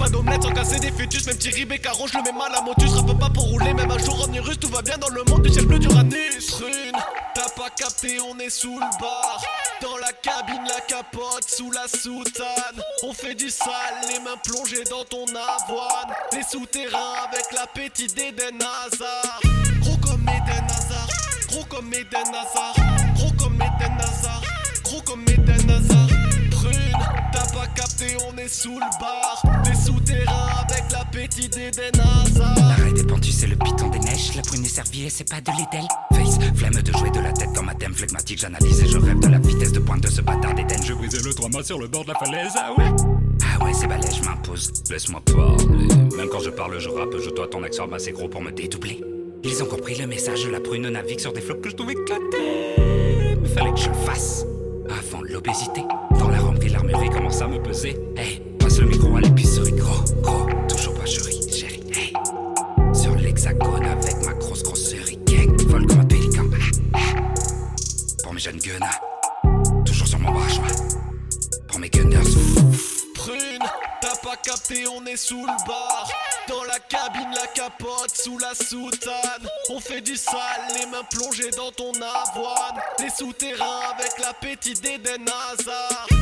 pas 0.00 0.08
d'omelette 0.08 0.42
sans 0.42 0.52
casser 0.52 0.80
des 0.80 0.90
fœtus 0.90 1.26
Même 1.26 1.36
Beccaro 1.68 2.06
je 2.06 2.16
le 2.16 2.22
mets 2.22 2.32
mal 2.32 2.52
à 2.54 2.62
motus 2.62 2.90
Rappe 2.92 3.18
pas 3.18 3.28
pour 3.28 3.44
rouler 3.44 3.74
même 3.74 3.90
un 3.90 3.98
jour 3.98 4.28
russe 4.42 4.58
Tout 4.58 4.68
va 4.68 4.80
bien 4.80 4.96
dans 4.96 5.10
le 5.10 5.22
monde 5.24 5.42
du 5.42 5.50
ciel 5.50 5.66
bleu 5.66 5.78
d'Uranus 5.78 6.46
Trune, 6.46 6.96
t'as 7.34 7.50
pas 7.50 7.68
capté 7.76 8.18
on 8.20 8.38
est 8.38 8.48
sous 8.48 8.74
le 8.74 8.98
bar 8.98 9.42
Dans 9.82 9.98
la 9.98 10.12
cabine 10.12 10.64
la 10.66 10.80
capote 10.80 11.44
sous 11.46 11.70
la 11.70 11.86
soutane. 11.86 12.82
On 13.02 13.12
fait 13.12 13.34
du 13.34 13.50
sale 13.50 13.72
les 14.08 14.20
mains 14.20 14.38
plongées 14.42 14.84
dans 14.84 15.04
ton 15.04 15.24
avoine. 15.26 16.14
Les 16.32 16.42
souterrains 16.42 17.26
avec 17.28 17.44
l'appétit 17.52 18.06
d'Eden 18.08 18.58
Hazard. 18.58 19.40
Gros 19.80 19.96
comme 19.98 20.22
Eden 20.22 20.64
Hazard 20.64 21.08
Gros 21.48 21.64
comme 21.64 21.92
Eden 21.92 22.28
Hazard 22.28 22.79
capté, 28.00 28.16
on 28.28 28.36
est 28.38 28.48
sous 28.48 28.74
le 28.74 29.00
bar 29.00 29.42
Des 29.64 29.74
souterrains 29.74 30.64
avec 30.68 30.84
l'appétit 30.92 31.48
d'Eden 31.48 31.92
Hazard 32.00 32.54
L'arrêt 32.56 32.92
des 32.92 33.04
pentus, 33.04 33.36
c'est 33.36 33.46
le 33.46 33.56
piton 33.56 33.88
des 33.88 33.98
neiges. 33.98 34.34
La 34.36 34.42
prune 34.42 34.64
est 34.64 34.68
servie 34.68 35.06
et 35.06 35.10
c'est 35.10 35.28
pas 35.28 35.40
de 35.40 35.50
l'Edel. 35.50 35.86
Face, 36.12 36.38
flemme 36.54 36.74
de 36.74 36.92
jouer 36.98 37.10
de 37.10 37.20
la 37.20 37.32
tête 37.32 37.52
dans 37.54 37.62
ma 37.62 37.74
thème 37.74 37.94
flegmatique. 37.94 38.40
J'analyse 38.40 38.82
et 38.82 38.86
je 38.86 38.98
rêve 38.98 39.20
de 39.20 39.28
la 39.28 39.38
vitesse 39.38 39.72
de 39.72 39.80
pointe 39.80 40.02
de 40.02 40.08
ce 40.08 40.20
bâtard 40.20 40.54
d'Eden. 40.54 40.82
Je 40.84 40.94
brisais 40.94 41.18
le 41.22 41.34
trois 41.34 41.48
mâts 41.48 41.62
sur 41.62 41.78
le 41.78 41.88
bord 41.88 42.04
de 42.04 42.08
la 42.08 42.18
falaise. 42.18 42.52
Ah 42.56 42.72
ouais 42.76 42.90
Ah 43.42 43.64
ouais, 43.64 43.72
c'est 43.72 43.86
balai, 43.86 44.08
je 44.10 44.24
m'impose. 44.24 44.72
Laisse-moi 44.90 45.20
parler. 45.24 45.88
Même 46.16 46.28
quand 46.30 46.40
je 46.40 46.50
parle, 46.50 46.78
je 46.78 46.88
rappe, 46.88 47.16
je 47.18 47.30
dois 47.30 47.48
ton 47.48 47.62
accent 47.62 47.90
assez 47.92 48.12
gros 48.12 48.28
pour 48.28 48.42
me 48.42 48.50
dédoubler. 48.50 49.00
Ils 49.42 49.62
ont 49.62 49.66
compris 49.66 49.96
le 49.96 50.06
message, 50.06 50.46
la 50.46 50.60
prune 50.60 50.88
navigue 50.88 51.20
sur 51.20 51.32
des 51.32 51.40
flots 51.40 51.56
que 51.56 51.70
je 51.70 51.76
trouve 51.76 51.90
éclatés. 51.90 52.76
Mais 53.40 53.48
fallait 53.48 53.72
que 53.72 53.80
je 53.80 53.88
le 53.88 53.94
fasse. 53.94 54.44
Avant 54.90 55.22
l'obésité, 55.22 55.82
dans 56.18 56.28
la 56.28 56.39
remplie, 56.90 57.08
l'armurerie 57.08 57.10
commence 57.10 57.40
à 57.42 57.48
me 57.48 57.62
peser. 57.62 57.96
Hey, 58.16 58.40
passe 58.58 58.78
le 58.78 58.86
micro 58.86 59.16
à 59.16 59.20
l'épicerie, 59.20 59.72
gros, 59.72 60.04
gros, 60.22 60.46
toujours 60.68 60.94
pas 60.94 61.06
chérie, 61.06 61.40
chérie, 61.52 61.82
hey. 61.92 62.12
Sur 62.94 63.14
l'hexagone 63.16 63.84
avec 63.84 64.24
ma 64.24 64.32
grosse 64.34 64.62
grosserie, 64.62 65.18
gang, 65.26 65.60
vol 65.66 65.86
comme 65.86 66.00
un 66.00 66.04
pélican. 66.04 66.44
Pour 68.22 68.34
mes 68.34 68.40
jeunes 68.40 68.58
guenards, 68.58 69.00
toujours 69.84 70.06
sur 70.06 70.18
mon 70.18 70.32
bras, 70.32 70.46
Pour 71.68 71.78
mes 71.78 71.88
gunners, 71.88 72.18
Prune, 73.14 73.64
t'as 74.00 74.16
pas 74.22 74.36
capté, 74.36 74.86
on 74.86 75.04
est 75.06 75.16
sous 75.16 75.40
le 75.40 75.66
bar. 75.66 76.10
Dans 76.48 76.64
la 76.64 76.78
cabine, 76.80 77.30
la 77.34 77.46
capote, 77.48 78.10
sous 78.12 78.38
la 78.38 78.54
soutane. 78.54 79.46
On 79.70 79.78
fait 79.78 80.00
du 80.00 80.16
sale, 80.16 80.40
les 80.74 80.86
mains 80.86 81.04
plongées 81.10 81.50
dans 81.50 81.70
ton 81.70 81.92
avoine. 81.92 82.82
Les 82.98 83.10
souterrains 83.10 83.92
avec 83.94 84.18
l'appétit 84.18 84.74
d'Eden 84.74 85.28
Hazard 85.28 86.19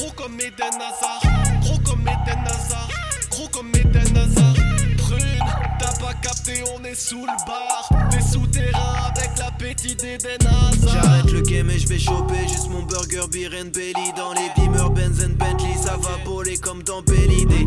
Gros 0.00 0.12
comme 0.12 0.40
Eden 0.40 0.80
Hazard. 0.80 1.20
Gros 1.60 1.78
comme 1.80 2.00
Eden 2.00 2.44
Hazard. 2.46 2.88
Gros 3.30 3.48
comme 3.48 3.68
Eden 3.74 4.16
Hazard. 4.16 4.54
Prune, 4.96 5.44
t'as 5.78 5.92
pas 6.00 6.14
capté, 6.22 6.64
on 6.74 6.82
est 6.84 6.94
sous 6.94 7.20
le 7.20 7.46
bar. 7.46 7.90
Les 8.10 8.22
souterrains 8.22 9.10
avec 9.14 9.38
l'appétit 9.38 9.94
d'Eden 9.96 10.38
Hazard. 10.40 11.02
J'arrête 11.02 11.30
le 11.30 11.42
game 11.42 11.68
et 11.68 11.78
je 11.78 11.86
vais 11.86 11.98
choper 11.98 12.48
juste 12.48 12.70
mon 12.70 12.82
burger 12.84 13.28
beer 13.30 13.50
and 13.60 13.72
belly. 13.74 14.12
Dans 14.16 14.32
les 14.32 14.48
Beamer, 14.56 14.88
Benz 14.88 15.22
and 15.22 15.34
Bentley 15.36 15.76
Ça 15.76 15.98
va 15.98 16.16
voler 16.24 16.56
comme 16.56 16.82
dans 16.82 17.02
Belly 17.02 17.44
Des 17.44 17.66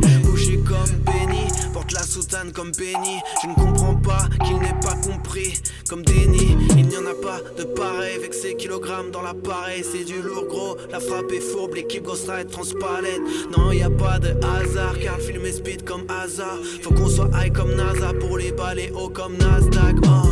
comme 0.65 0.89
Benny 1.05 1.52
La 1.91 2.01
soutane 2.01 2.51
comme 2.51 2.71
Benny. 2.71 3.19
Je 3.41 3.47
ne 3.47 3.53
comprends 3.53 3.95
pas 3.95 4.27
qu'il 4.45 4.57
n'ait 4.57 4.79
pas 4.81 4.95
compris. 4.95 5.61
Comme 5.89 6.03
Denny 6.03 6.57
Il 6.77 6.87
n'y 6.87 6.97
en 6.97 7.05
a 7.05 7.13
pas 7.13 7.39
de 7.57 7.63
pareil. 7.63 8.15
Avec 8.15 8.33
ses 8.33 8.55
kilogrammes 8.55 9.11
dans 9.11 9.21
l'appareil 9.21 9.83
C'est 9.83 10.03
du 10.03 10.21
lourd 10.21 10.45
gros. 10.45 10.77
La 10.91 10.99
frappe 10.99 11.31
est 11.31 11.41
fourbe 11.41 11.75
L'équipe 11.75 12.03
Ghost 12.03 12.29
Ride 12.29 12.49
transpalette. 12.49 13.21
Non 13.55 13.71
y 13.71 13.83
a 13.83 13.89
pas 13.89 14.19
de 14.19 14.29
hasard 14.29 14.97
Car 15.01 15.17
le 15.17 15.23
film 15.23 15.45
est 15.45 15.51
speed 15.51 15.83
comme 15.83 16.05
hasard. 16.09 16.57
Faut 16.81 16.93
qu'on 16.93 17.09
soit 17.09 17.29
high 17.35 17.51
comme 17.51 17.75
NASA 17.75 18.13
Pour 18.19 18.37
les 18.37 18.51
balais 18.51 18.91
haut 18.95 19.09
comme 19.09 19.37
Nasdaq 19.37 19.95
oh. 20.05 20.29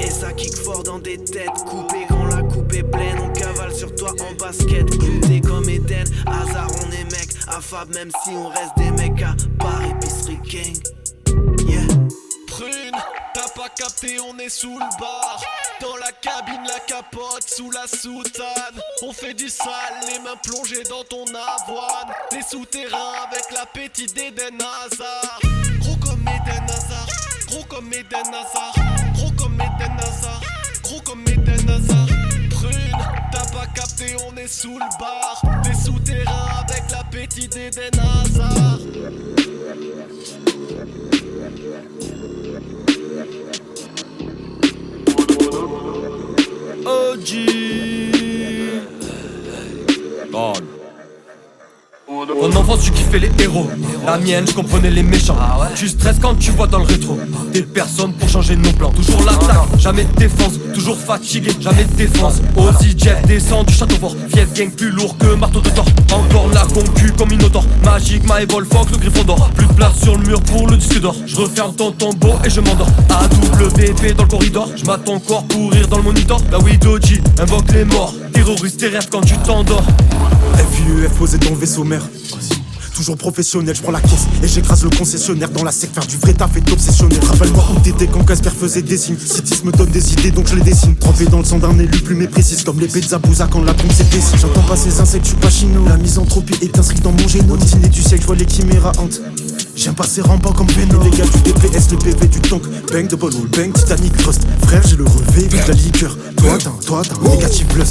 Et 0.00 0.10
ça 0.10 0.32
kick 0.32 0.54
fort 0.54 0.82
dans 0.82 0.98
des 0.98 1.18
têtes 1.18 1.64
coupées. 1.66 2.06
Quand 2.08 2.26
la 2.26 2.42
coupe 2.42 2.72
est 2.74 2.82
pleine 2.82 3.18
On 3.24 3.32
cavale 3.32 3.72
sur 3.74 3.94
toi 3.94 4.12
en 4.20 4.34
basket. 4.34 4.90
Clouté 4.98 5.40
comme 5.40 5.68
Eden 5.68 6.06
Hasard 6.26 6.70
on 6.84 6.90
est 6.92 7.04
mec. 7.04 7.28
Affable 7.48 7.94
Même 7.94 8.10
si 8.24 8.30
on 8.30 8.48
reste 8.48 8.76
des 8.76 8.90
mecs 8.90 9.22
à 9.22 9.34
part 9.58 9.82
Prune, 12.48 12.96
t'as 13.32 13.48
pas 13.54 13.68
capté, 13.76 14.18
on 14.18 14.36
est 14.38 14.48
sous 14.48 14.76
le 14.76 14.98
bar. 14.98 15.40
Dans 15.80 15.96
la 15.98 16.10
cabine, 16.10 16.64
la 16.66 16.80
capote, 16.80 17.48
sous 17.48 17.70
la 17.70 17.86
soutane. 17.86 18.80
On 19.02 19.12
fait 19.12 19.34
du 19.34 19.48
sale, 19.48 19.70
les 20.10 20.18
mains 20.18 20.36
plongées 20.42 20.82
dans 20.84 21.04
ton 21.04 21.26
avoine. 21.26 22.12
Les 22.32 22.42
souterrains 22.42 23.12
avec 23.28 23.44
l'appétit 23.52 24.06
d'Eden 24.06 24.58
Hazard. 24.60 25.38
Gros 25.80 25.96
comme 25.96 26.22
Eden 26.22 26.64
Hazard 26.70 27.06
Gros 27.46 27.64
comme 27.68 27.92
Eden 27.92 28.34
Hazard. 28.34 28.74
Gros 29.14 29.30
comme 29.32 29.54
Eden 29.54 29.96
Hazard 30.00 30.40
Gros 30.82 31.00
comme 31.02 31.24
Eden 31.28 31.70
Hazard 31.70 31.95
capté, 33.76 34.16
on 34.26 34.36
est 34.36 34.48
sous 34.48 34.78
le 34.78 34.98
bar. 34.98 35.42
Les 35.64 35.74
souterrains 35.74 36.64
avec 36.66 36.90
l'appétit 36.90 37.48
d'Eden 37.48 37.90
Hazard. 38.00 38.78
OG 46.86 47.46
On 50.32 50.52
en 52.42 52.56
enfance, 52.56 52.82
tu 52.82 52.90
kiffais 52.90 53.18
les 53.18 53.30
héros. 53.42 53.68
La 54.04 54.18
mienne, 54.18 54.44
je 54.46 54.52
comprenais 54.52 54.90
les 54.90 55.02
méchants. 55.02 55.36
Tu 55.74 55.88
stresses 55.88 56.18
quand 56.20 56.34
tu 56.34 56.50
vois 56.50 56.66
dans 56.66 56.78
le 56.78 56.84
rétro. 56.84 57.18
Des 57.52 57.62
personnes 57.62 58.12
pour 58.12 58.28
changer 58.28 58.56
nos 58.56 58.72
plans. 58.72 58.90
Toujours 58.90 59.22
l'attaque, 59.24 59.78
jamais 59.78 60.04
de 60.04 60.12
défense. 60.16 60.54
Toujours 60.74 60.98
fatigué, 60.98 61.50
jamais 61.60 61.84
de 61.84 61.94
défense. 61.94 62.40
Ozzy 62.56 62.94
Jeff 62.96 63.22
descend 63.26 63.66
du 63.66 63.74
château 63.74 63.96
fort. 63.96 64.16
Fief 64.28 64.52
gang 64.54 64.70
plus 64.70 64.90
lourd 64.90 65.16
que 65.18 65.34
marteau 65.34 65.60
de 65.60 65.70
tort. 65.70 65.86
Encore 66.12 66.48
la 66.52 66.62
concu 66.62 67.12
comme 67.12 67.30
Minotaur. 67.30 67.64
Magique, 67.84 68.22
my 68.24 68.46
ball, 68.46 68.64
Fox, 68.64 68.90
le 68.92 68.98
griffon 68.98 69.24
d'or. 69.24 69.50
Plus 69.54 69.66
de 69.66 69.72
place 69.72 70.00
sur 70.02 70.16
le 70.16 70.26
mur 70.26 70.40
pour 70.42 70.68
le 70.68 70.76
disque 70.76 71.00
d'or. 71.00 71.16
Je 71.26 71.36
referme 71.36 71.74
ton 71.74 71.92
tombeau 71.92 72.34
et 72.44 72.50
je 72.50 72.60
m'endors. 72.60 72.88
AWP 73.10 74.14
dans 74.16 74.24
le 74.24 74.28
corridor. 74.28 74.70
Je 74.76 74.84
m'attends 74.84 75.14
encore 75.14 75.44
pour 75.44 75.72
rire 75.72 75.88
dans 75.88 75.98
le 75.98 76.04
monitor. 76.04 76.40
La 76.50 76.58
Widoji 76.58 77.20
invoque 77.38 77.72
les 77.72 77.84
morts. 77.84 78.14
Terroriste 78.36 78.76
tes 78.76 78.88
rêves 78.88 79.08
quand 79.10 79.22
tu 79.22 79.34
t'endors. 79.38 79.82
FIEF 80.70 81.10
posé 81.16 81.38
dans 81.38 81.52
le 81.52 81.56
vaisseau 81.56 81.84
mère. 81.84 82.06
Toujours 82.94 83.16
professionnel, 83.16 83.74
je 83.74 83.80
prends 83.80 83.92
la 83.92 84.00
caisse 84.02 84.26
et 84.42 84.46
j'écrase 84.46 84.84
le 84.84 84.90
concessionnaire 84.90 85.48
dans 85.48 85.64
la 85.64 85.72
sec, 85.72 85.90
faire 85.94 86.04
du 86.06 86.18
vrai 86.18 86.34
taf 86.34 86.54
est 86.54 86.70
obsessionnel. 86.70 87.18
Rappelle-moi 87.26 87.64
où 87.74 87.80
t'étais 87.80 88.06
quand 88.06 88.22
Casper 88.24 88.50
faisait 88.50 88.82
des 88.82 88.98
signes. 88.98 89.16
Citis 89.18 89.64
me 89.64 89.72
donne 89.72 89.88
des 89.88 90.12
idées 90.12 90.32
donc 90.32 90.48
je 90.48 90.54
les 90.54 90.60
dessine. 90.60 90.94
Trempé 90.96 91.24
dans 91.24 91.38
le 91.38 91.44
sang 91.44 91.58
d'un 91.58 91.78
élu 91.78 91.98
plus 91.98 92.14
méprécise 92.14 92.62
comme 92.62 92.78
l'épée 92.78 93.00
de 93.00 93.06
Zabouza 93.06 93.48
quand 93.50 93.62
la 93.62 93.72
pompe 93.72 93.92
s'est 93.92 94.04
J'entends 94.38 94.62
pas 94.68 94.76
ces 94.76 95.00
insectes, 95.00 95.24
je 95.24 95.30
suis 95.30 95.38
pas 95.38 95.50
chino. 95.50 95.82
La 95.88 95.96
misanthropie 95.96 96.58
est 96.60 96.78
inscrite 96.78 97.02
dans 97.02 97.12
mon 97.12 97.28
génome. 97.28 97.58
Dîner 97.58 97.88
du 97.88 98.02
siècle, 98.02 98.20
je 98.20 98.26
vois 98.26 98.36
les 98.36 98.46
chiméras 98.46 98.92
hantes. 98.98 99.22
J'aime 99.76 99.94
pas 99.94 100.06
ces 100.06 100.22
rampants 100.22 100.52
comme 100.52 100.66
Venom 100.68 101.02
Les 101.04 101.10
gars 101.10 101.24
du 101.24 101.40
DPS, 101.42 101.90
le 101.92 101.98
PV 101.98 102.28
du 102.28 102.40
tank. 102.40 102.62
Bang, 102.90 103.06
double 103.08 103.34
wall, 103.34 103.46
bang, 103.48 103.72
Titanic 103.72 104.16
Trust 104.16 104.46
Frère 104.62 104.82
j'ai 104.86 104.96
le 104.96 105.04
relevé, 105.04 105.48
vive 105.48 105.64
la 105.68 105.74
liqueur. 105.74 106.16
Toi 106.38 106.58
t'as, 106.58 106.70
toi 106.86 107.02
t'as, 107.06 107.30
négatif 107.30 107.66
plus. 107.68 107.84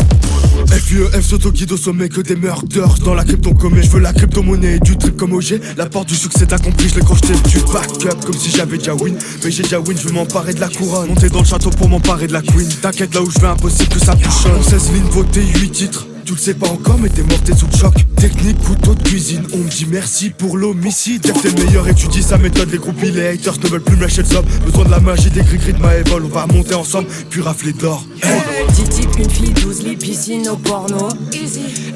FUEF 0.85 1.25
s'auto-guide 1.25 1.71
au 1.71 1.77
sommet 1.77 2.09
que 2.09 2.21
des 2.21 2.35
meurtres 2.35 2.65
Dans 3.03 3.13
la 3.13 3.23
crypto 3.23 3.53
commet, 3.53 3.83
je 3.83 3.89
veux 3.91 3.99
la 3.99 4.13
crypto-monnaie 4.13 4.79
Du 4.79 4.97
trip 4.97 5.15
comme 5.15 5.33
OG, 5.33 5.61
la 5.77 5.85
porte 5.85 6.07
du 6.07 6.15
succès 6.15 6.45
t'as 6.45 6.57
compris 6.57 6.89
Je 6.89 6.95
l'ai 6.95 7.01
crocheté 7.01 7.33
du 7.47 7.59
backup 7.71 8.25
comme 8.25 8.35
si 8.35 8.49
j'avais 8.49 8.77
déjà 8.77 8.95
win. 8.95 9.15
Mais 9.43 9.51
j'ai 9.51 9.63
déjà 9.63 9.79
win, 9.79 9.97
je 9.97 10.07
veux 10.07 10.13
m'emparer 10.13 10.53
de 10.53 10.59
la 10.59 10.69
couronne. 10.69 11.09
Monter 11.09 11.29
dans 11.29 11.39
le 11.39 11.45
château 11.45 11.69
pour 11.69 11.87
m'emparer 11.87 12.27
de 12.27 12.33
la 12.33 12.41
queen. 12.41 12.67
T'inquiète 12.81 13.13
là 13.13 13.21
où 13.21 13.29
je 13.29 13.39
vais 13.39 13.47
impossible 13.47 13.89
que 13.89 13.99
ça 13.99 14.15
bouchonne 14.15 14.63
16 14.63 14.91
lignes 14.91 15.09
votées, 15.11 15.45
8 15.45 15.69
titres 15.69 16.07
tu 16.25 16.33
le 16.33 16.39
sais 16.39 16.55
pas 16.55 16.67
encore, 16.67 16.97
mais 16.97 17.09
t'es 17.09 17.21
mort, 17.21 17.39
t'es 17.43 17.55
sous 17.55 17.67
le 17.71 17.77
choc. 17.77 17.93
Technique, 18.17 18.57
couteau 18.63 18.95
de 18.95 19.03
cuisine, 19.03 19.43
on 19.53 19.57
me 19.57 19.69
dit 19.69 19.85
merci 19.89 20.31
pour 20.31 20.57
l'homicide. 20.57 21.21
T'es 21.21 21.49
le 21.49 21.63
meilleur, 21.63 21.87
étudie 21.87 22.23
sa 22.23 22.37
méthode. 22.37 22.71
Les 22.71 22.79
groupies, 22.79 23.11
les 23.11 23.27
haters 23.27 23.59
ne 23.63 23.67
veulent 23.67 23.81
plus 23.81 23.95
me 23.95 24.01
lâcher 24.01 24.23
le 24.23 24.27
somme. 24.27 24.45
Besoin 24.65 24.85
de 24.85 24.91
la 24.91 24.99
magie, 24.99 25.29
des 25.29 25.41
gris-gris 25.41 25.73
de 25.73 25.79
ma. 25.79 25.89
On 26.15 26.27
va 26.27 26.47
monter 26.47 26.73
ensemble, 26.73 27.07
puis 27.29 27.41
rafler 27.41 27.73
d'or. 27.73 28.03
Hey. 28.23 28.87
type, 28.89 29.19
une 29.19 29.29
fille, 29.29 29.53
12 29.53 29.83
lits, 29.83 29.97
piscine 29.97 30.49
au 30.49 30.55
porno. 30.55 31.09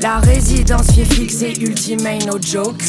La 0.02 0.20
résidence 0.20 0.90
est 0.98 1.12
fixée, 1.12 1.54
ultimate, 1.62 2.26
no 2.28 2.38
joke. 2.40 2.84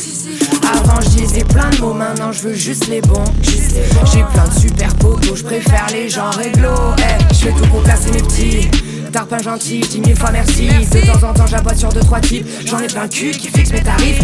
Avant 0.63 1.01
je 1.01 1.25
disais 1.25 1.45
plein 1.45 1.71
de 1.71 1.79
mots, 1.79 1.95
maintenant 1.95 2.33
je 2.33 2.43
veux 2.43 2.55
juste 2.55 2.89
les 2.89 3.01
bons. 3.01 3.25
J'ai 3.43 4.25
plein 4.35 4.47
de 4.47 4.61
super 4.61 4.95
potos, 4.97 5.37
je 5.37 5.45
préfère 5.45 5.87
les 5.93 6.09
gens 6.09 6.31
réglo. 6.31 6.75
Hey, 6.99 7.19
je 7.31 7.37
fais 7.37 7.53
tout 7.53 7.67
pour 7.71 7.83
classer 7.83 8.11
mes 8.13 8.23
petits. 8.23 8.90
T'as 9.13 9.25
pas 9.25 9.43
gentil, 9.43 9.81
dis 9.81 10.01
mille 10.01 10.17
fois 10.17 10.31
merci. 10.31 10.69
De 10.69 11.13
temps 11.13 11.29
en 11.29 11.33
temps 11.33 11.47
j'aboie 11.47 11.75
sur 11.75 11.89
deux 11.93 12.01
trois 12.01 12.21
types. 12.21 12.47
J'en 12.67 12.79
ai 12.79 12.87
plein 12.87 13.03
le 13.03 13.09
cul 13.09 13.31
qui 13.31 13.49
fixe 13.49 13.73
mes 13.73 13.83
tarifs. 13.83 14.19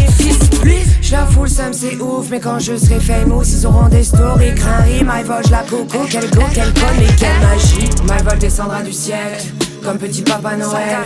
please. 0.61 0.97
Je 1.01 1.11
la 1.11 1.25
foule, 1.25 1.49
ça 1.49 1.67
me 1.67 1.73
c'est 1.73 1.95
ouf. 1.97 2.27
Mais 2.29 2.39
quand 2.39 2.59
je 2.59 2.75
serai 2.77 2.99
famous, 2.99 3.43
ils 3.43 3.65
auront 3.65 3.89
des 3.89 4.03
stories. 4.03 4.55
Crinry, 4.55 5.03
my 5.03 5.23
vol, 5.23 5.43
la 5.51 5.63
coco. 5.63 5.99
Quel 6.09 6.29
go, 6.29 6.41
quel 6.53 6.73
con 6.73 7.01
et 7.01 7.15
quelle 7.17 7.39
magie. 7.41 7.89
My 8.03 8.23
vol 8.23 8.39
descendra 8.39 8.81
du 8.81 8.93
ciel 8.93 9.37
comme 9.83 9.97
petit 9.97 10.21
papa 10.21 10.55
Noël. 10.55 10.97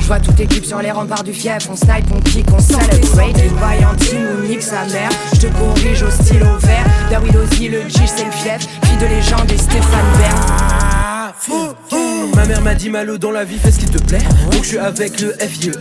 Je 0.00 0.06
vois 0.06 0.20
toute 0.20 0.38
équipe 0.40 0.64
sur 0.64 0.80
les 0.80 0.90
remparts 0.90 1.24
du 1.24 1.32
fief. 1.32 1.68
On 1.70 1.76
snipe, 1.76 2.06
on 2.14 2.20
kick, 2.20 2.46
on 2.52 2.58
celebrate. 2.58 3.36
Les 3.36 4.06
team 4.06 4.26
ou 4.38 4.46
nique 4.46 4.62
sa 4.62 4.84
mère. 4.84 5.10
Je 5.34 5.40
te 5.40 5.46
corrige 5.46 6.02
au 6.02 6.10
stylo 6.10 6.58
vert. 6.60 6.86
David 7.10 7.36
Ozzy, 7.36 7.68
le 7.68 7.82
G, 7.82 8.00
c'est 8.06 8.24
le 8.24 8.30
fief. 8.30 8.68
Fille 8.84 8.98
de 8.98 9.06
légende 9.06 9.50
et 9.50 9.58
Stéphane 9.58 10.12
Bern. 10.18 11.75
Ma 12.34 12.44
mère 12.46 12.60
m'a 12.62 12.74
dit 12.74 12.90
Malo 12.90 13.18
dans 13.18 13.30
la 13.30 13.44
vie 13.44 13.58
fais 13.58 13.70
ce 13.70 13.78
qu'il 13.78 13.90
te 13.90 14.02
plaît. 14.02 14.22
Donc 14.50 14.62
je 14.62 14.68
suis 14.68 14.78
avec 14.78 15.20
le 15.20 15.32
FIEF 15.38 15.74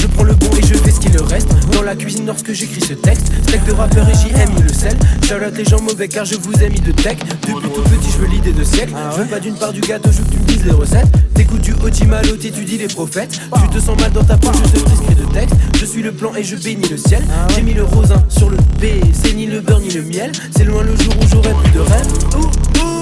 Je 0.00 0.06
prends 0.06 0.24
le 0.24 0.34
bon 0.34 0.46
et 0.56 0.66
je 0.66 0.74
fais 0.74 0.90
ce 0.90 1.00
qu'il 1.00 1.16
reste. 1.16 1.48
Dans 1.72 1.82
la 1.82 1.94
cuisine 1.94 2.26
lorsque 2.26 2.52
j'écris 2.52 2.80
ce 2.80 2.94
texte 2.94 3.32
Steak 3.44 3.64
de 3.64 3.72
rappeur 3.72 4.08
et 4.08 4.14
j'y 4.14 4.28
ai 4.28 4.46
mis 4.46 4.62
le 4.62 4.72
sel 4.72 4.96
Charlotte 5.26 5.56
les 5.56 5.64
gens 5.64 5.80
mauvais 5.80 6.08
car 6.08 6.24
je 6.24 6.36
vous 6.36 6.52
ai 6.62 6.68
mis 6.68 6.80
de 6.80 6.92
tech. 6.92 7.18
Depuis 7.42 7.70
tout 7.70 7.82
petit 7.82 8.10
je 8.12 8.18
veux 8.18 8.28
l'idée 8.28 8.52
de 8.52 8.64
siècle. 8.64 8.92
Je 9.12 9.22
veux 9.22 9.28
pas 9.28 9.40
d'une 9.40 9.56
part 9.56 9.72
du 9.72 9.80
gâteau 9.80 10.10
je 10.12 10.18
veux 10.18 10.24
que 10.24 10.30
tu 10.30 10.38
me 10.38 10.44
dises 10.44 10.64
les 10.64 10.72
recettes. 10.72 11.08
T'écoutes 11.34 11.62
du 11.62 11.74
Oti 11.82 12.06
Malo 12.06 12.36
t'étudies 12.36 12.78
les 12.78 12.88
prophètes. 12.88 13.38
Tu 13.62 13.68
te 13.68 13.80
sens 13.80 13.98
mal 14.00 14.12
dans 14.12 14.24
ta 14.24 14.36
peau 14.36 14.50
je 14.52 14.78
te 14.78 14.84
prescris 14.84 15.14
de 15.14 15.32
texte. 15.32 15.56
Je 15.78 15.84
suis 15.84 16.02
le 16.02 16.12
plan 16.12 16.34
et 16.34 16.42
je 16.42 16.56
bénis 16.56 16.88
le 16.88 16.96
ciel. 16.96 17.22
J'ai 17.54 17.62
mis 17.62 17.74
le 17.74 17.84
rosin 17.84 18.22
sur 18.28 18.50
le 18.50 18.56
B 18.56 19.02
C'est 19.12 19.32
ni 19.32 19.46
le 19.46 19.60
beurre 19.60 19.80
ni 19.80 19.90
le 19.90 20.02
miel. 20.02 20.32
C'est 20.56 20.64
loin 20.64 20.82
le 20.82 20.96
jour 20.96 21.14
où 21.20 21.26
j'aurai 21.28 21.52
plus 21.62 21.72
de 21.72 21.80
rêve 21.80 22.95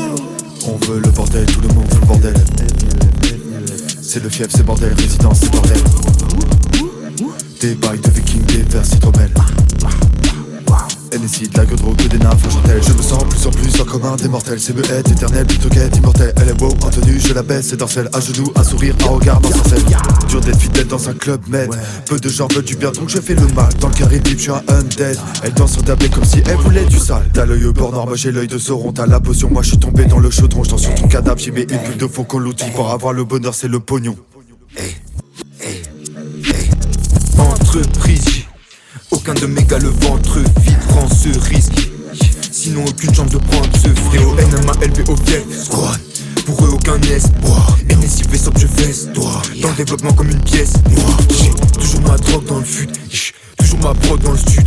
on 0.67 0.77
veut 0.87 1.01
le 1.01 1.11
bordel, 1.11 1.47
tout 1.47 1.61
le 1.61 1.69
monde 1.69 1.87
veut 1.93 2.01
le 2.01 2.07
bordel. 2.07 2.35
C'est 4.01 4.23
le 4.23 4.29
fief, 4.29 4.47
c'est 4.51 4.65
bordel, 4.65 4.93
résidence, 4.95 5.41
c'est 5.41 5.53
bordel. 5.53 5.79
Des 7.61 7.75
bails 7.75 8.01
de 8.01 8.11
vikings, 8.11 8.45
des 8.47 8.63
vers 8.63 8.85
citromel. 8.85 9.31
NSI, 11.19 11.49
de 11.49 11.59
la 11.59 11.65
gueule 11.65 11.79
que 11.97 12.09
des 12.09 12.19
nymphes 12.19 12.53
chantelles 12.53 12.83
Je 12.83 12.93
me 12.93 13.03
sens 13.03 13.25
plus 13.25 13.47
en 13.47 13.51
plus 13.51 13.85
comme 13.85 14.05
un 14.05 14.17
des 14.17 14.29
mortels. 14.29 14.61
C'est 14.61 14.75
me 14.75 14.83
être 14.83 15.11
éternel 15.11 15.47
plutôt 15.47 15.69
qu'être 15.69 15.97
immortel. 15.97 16.33
Elle 16.41 16.49
est 16.49 16.61
wow 16.61 16.71
en 16.83 16.91
tenue, 16.91 17.21
je 17.21 17.33
la 17.33 17.43
baisse, 17.43 17.69
c'est 17.69 17.77
dorsale 17.77 18.09
À 18.13 18.21
genoux, 18.21 18.53
un 18.57 18.65
sourire, 18.65 18.95
un 19.03 19.09
regard 19.09 19.41
dans 19.41 19.51
sa 19.51 19.65
selle. 19.71 19.85
Dur 20.29 20.41
d'être 20.41 20.59
fidèle 20.59 20.87
dans 20.87 21.09
un 21.09 21.15
club 21.15 21.41
med 21.49 21.71
Peu 22.07 22.19
de 22.19 22.29
gens 22.29 22.49
veulent 22.49 22.65
du 22.65 22.77
bien 22.77 22.91
donc 22.91 23.09
je 23.09 23.21
fais 23.21 23.35
le 23.35 23.47
mal. 23.49 23.73
Dans 23.81 23.89
le 23.89 23.95
carré 23.95 24.21
je 24.27 24.37
suis 24.37 24.51
un 24.51 24.63
undead. 24.69 25.19
Elle 25.43 25.55
danse 25.55 25.73
sur 25.73 25.85
tablé 25.85 26.09
comme 26.09 26.25
si 26.25 26.43
elle 26.47 26.57
voulait 26.57 26.87
du 26.87 26.99
sale. 26.99 27.29
T'as 27.33 27.47
l'œil 27.47 27.67
au 27.67 27.73
bord 27.73 27.93
noir, 27.93 28.07
moi 28.07 28.17
j'ai 28.17 28.33
l'œil 28.33 28.49
de 28.49 28.59
Sauron. 28.59 28.93
T'as 28.93 29.07
la 29.07 29.21
potion, 29.21 29.51
moi 29.51 29.63
je 29.63 29.69
suis 29.69 29.79
tombé 29.79 30.07
dans 30.07 30.19
le 30.19 30.31
chaudron. 30.31 30.65
Je 30.65 30.77
sur 30.77 30.95
ton 30.95 31.09
cadavre, 31.09 31.39
j'y 31.39 31.51
mets 31.51 31.63
une 31.63 31.79
bulle 31.79 31.99
de 31.99 32.07
faux 32.07 32.25
qu'on 32.25 32.39
l'outil 32.39 32.71
Pour 32.75 32.91
avoir 32.91 33.13
le 33.13 33.25
bonheur, 33.25 33.55
c'est 33.55 33.69
le 33.69 33.81
pognon. 33.81 34.17
Entreprise 37.39 38.44
aucun 39.15 39.35
de 39.35 39.47
mes 39.47 39.63
gars 39.65 39.79
le 39.79 39.89
ventre 39.89 40.39
vide 40.39 40.79
prend 40.89 41.09
ce 41.09 41.29
risque. 41.49 41.91
Sinon 42.51 42.85
aucune 42.87 43.15
chance 43.15 43.31
de 43.31 43.39
prendre 43.39 43.69
ce 43.75 43.89
fléau. 43.89 44.35
NMA 44.35 44.73
élevé 44.83 45.05
au 45.09 45.17
fiel. 45.17 45.43
Squad. 45.53 46.01
Pour 46.47 46.65
eux 46.65 46.71
aucun 46.73 47.01
espoir. 47.03 47.79
NSI 47.89 48.25
fait 48.25 48.51
je 48.59 48.67
fesse. 48.67 49.09
Toi. 49.15 49.43
Dans 49.63 49.69
le 49.71 49.75
développement 49.75 50.13
comme 50.13 50.31
une 50.31 50.41
pièce. 50.41 50.75
Toujours 51.75 52.01
ma 52.03 52.17
drogue 52.17 52.45
dans 52.47 52.59
le 52.59 52.65
fut. 52.65 52.89
Toujours 53.57 53.79
ma 53.81 53.95
prod 53.95 54.21
dans 54.21 54.33
le 54.33 54.39
sud. 54.39 54.67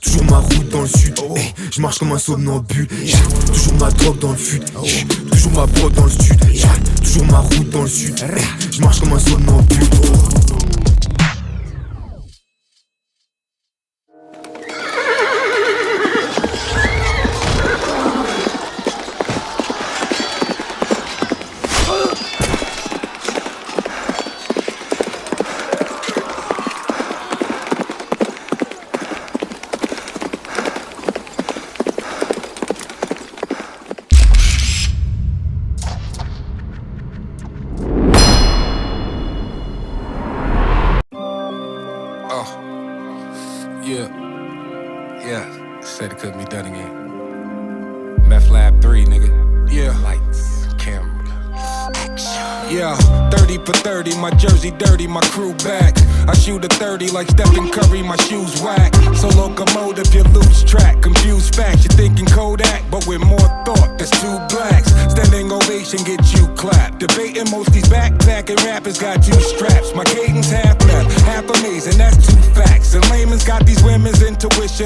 Toujours 0.00 0.24
ma 0.24 0.38
route 0.38 0.68
dans 0.70 0.82
le 0.82 0.88
sud. 0.88 1.18
Hey, 1.36 1.54
je 1.70 1.80
marche 1.80 1.98
comme 1.98 2.12
un 2.12 2.18
somnambule. 2.18 2.88
Toujours 3.46 3.74
ma 3.74 3.90
drogue 3.90 4.18
dans 4.18 4.32
le 4.32 4.36
fut. 4.36 4.60
Toujours 5.30 5.52
ma 5.52 5.66
prod 5.66 5.92
dans 5.94 6.04
le 6.04 6.10
sud. 6.10 6.38
Toujours 7.02 7.26
ma 7.26 7.38
route 7.38 7.70
dans 7.70 7.82
le 7.82 7.88
sud. 7.88 8.18
Hey, 8.20 8.44
je 8.72 8.80
marche 8.80 9.00
comme 9.00 9.12
un 9.12 9.18
somnambule. 9.18 9.86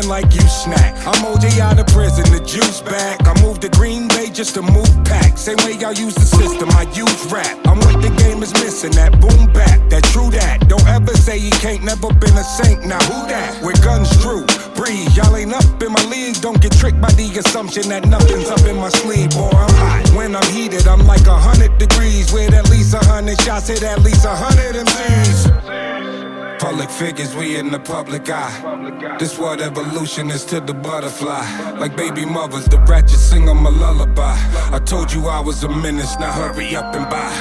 Intuition 0.01 0.09
like 0.09 0.35
you 0.35 0.49
snack. 0.49 0.95
I'm 1.07 1.25
OJ 1.25 1.59
out 1.61 1.79
of 1.79 1.87
prison, 1.89 2.25
the 2.33 2.41
juice 2.45 2.81
back. 2.81 3.27
I 3.27 3.41
moved 3.43 3.63
to 3.63 3.69
Green 3.69 4.09
Bay 4.09 4.31
just 4.31 4.55
to 4.55 4.63
move 4.63 4.91
pack. 5.05 5.39
Same 5.39 5.57
way 5.59 5.79
y'all 5.79 5.93
use 5.93 6.15
the 6.15 6.27
system, 6.27 6.69
I 6.71 6.83
use 6.93 7.33
rap. 7.33 7.59
I'm 7.67 7.79
what 7.79 8.03
the 8.03 8.11
game 8.23 8.43
is 8.43 8.53
missing, 8.55 8.93
that 8.93 9.21
boom 9.21 9.53
bap, 9.53 9.91
that 9.91 10.05
true 10.05 10.31
that. 10.31 10.69
Don't 10.69 10.87
ever 10.87 11.15
say 11.15 11.39
he 11.39 11.51
can't 11.51 11.85
never 11.85 12.13
been 12.15 12.37
a 12.37 12.45
saint. 12.45 12.85
Now 12.85 13.01
who 13.01 13.29
that? 13.29 13.63
With 13.63 13.83
guns 13.83 14.11
drew, 14.23 14.45
breathe. 14.75 15.11
Y'all 15.17 15.37
ain't 15.37 15.53
up 15.53 15.83
in 15.83 15.93
my 15.93 16.05
league. 16.07 16.41
Don't 16.41 16.61
get 16.61 16.73
tricked 16.73 17.01
by 17.01 17.13
the 17.13 17.27
assumption 17.39 17.89
that 17.89 18.07
nothing's 18.07 18.49
up 18.49 18.65
in 18.67 18.77
my 18.77 18.91
sleeve. 18.91 19.31
Boy, 19.31 19.51
I'm 19.53 19.75
hot. 19.75 20.11
When 20.17 20.37
I'm 20.37 20.49
heated, 20.53 20.87
I'm 20.87 21.07
like 21.07 21.27
a 21.27 21.39
hundred 21.39 21.79
degrees. 21.79 22.33
With 22.33 22.55
at 22.55 22.69
least 22.71 22.95
a 22.95 23.05
hundred 23.05 23.41
shots, 23.41 23.69
hit 23.69 23.83
at 23.83 24.01
least 24.01 24.25
a 24.25 24.35
hundred 24.35 24.77
MCs. 24.77 25.90
Public 26.61 26.91
figures, 26.91 27.35
we 27.35 27.57
in 27.57 27.71
the 27.71 27.81
public 27.81 28.29
eye. 28.29 29.17
This 29.19 29.39
what 29.39 29.63
evolution 29.63 30.31
is 30.31 30.45
to 30.45 30.61
the 30.61 30.75
butterfly. 30.75 31.43
Like 31.79 31.97
baby 31.97 32.27
mothers, 32.27 32.67
the 32.67 32.79
ratchet 32.81 33.19
sing 33.19 33.47
them 33.47 33.65
a 33.65 33.71
lullaby. 33.71 34.37
I 34.71 34.79
told 34.79 35.11
you 35.11 35.27
I 35.27 35.41
was 35.41 35.65
a 35.65 35.71
menace, 35.71 36.19
now 36.19 36.31
hurry 36.33 36.77
up 36.77 36.95
and 36.95 37.09
buy. 37.09 37.33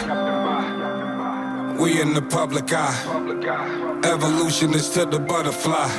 We 1.78 2.00
in 2.02 2.14
the 2.14 2.22
public 2.22 2.72
eye. 2.72 2.96
Evolution 4.06 4.74
is 4.74 4.90
to 4.92 5.04
the 5.06 5.20
butterfly. 5.20 5.90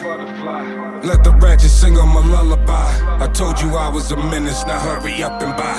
Let 1.05 1.23
the 1.23 1.33
ratchet 1.33 1.71
sing 1.71 1.93
them 1.95 2.17
a 2.17 2.21
lullaby. 2.21 2.91
I 3.23 3.29
told 3.29 3.61
you 3.61 3.77
I 3.77 3.91
was 3.91 4.11
a 4.13 4.17
menace, 4.17 4.65
now 4.65 4.79
hurry 4.79 5.23
up 5.23 5.43
and 5.43 5.55
buy. 5.57 5.77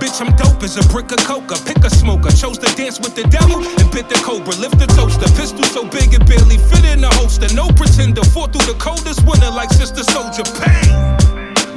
Bitch, 0.00 0.18
I'm 0.22 0.34
dope 0.34 0.62
as 0.62 0.78
a 0.78 0.88
brick 0.88 1.12
of 1.12 1.18
coca. 1.18 1.56
Pick 1.66 1.84
a 1.84 1.90
smoker. 1.90 2.30
Chose 2.30 2.56
to 2.58 2.74
dance 2.74 2.98
with 2.98 3.14
the 3.14 3.24
devil 3.24 3.62
and 3.62 3.90
bit 3.92 4.08
the 4.08 4.18
cobra. 4.24 4.56
Lift 4.56 4.78
the 4.78 4.86
toaster. 4.86 5.28
Pistol 5.36 5.64
so 5.64 5.84
big 5.84 6.14
it 6.14 6.26
barely 6.26 6.56
fit 6.56 6.86
in 6.86 7.02
the 7.02 7.10
holster. 7.20 7.52
No 7.54 7.68
pretender. 7.68 8.24
Fought 8.24 8.54
through 8.54 8.72
the 8.72 8.78
coldest 8.78 9.22
winter 9.26 9.50
like 9.50 9.70
Sister 9.70 10.02
Soldier. 10.02 10.44
Pain. 10.58 11.19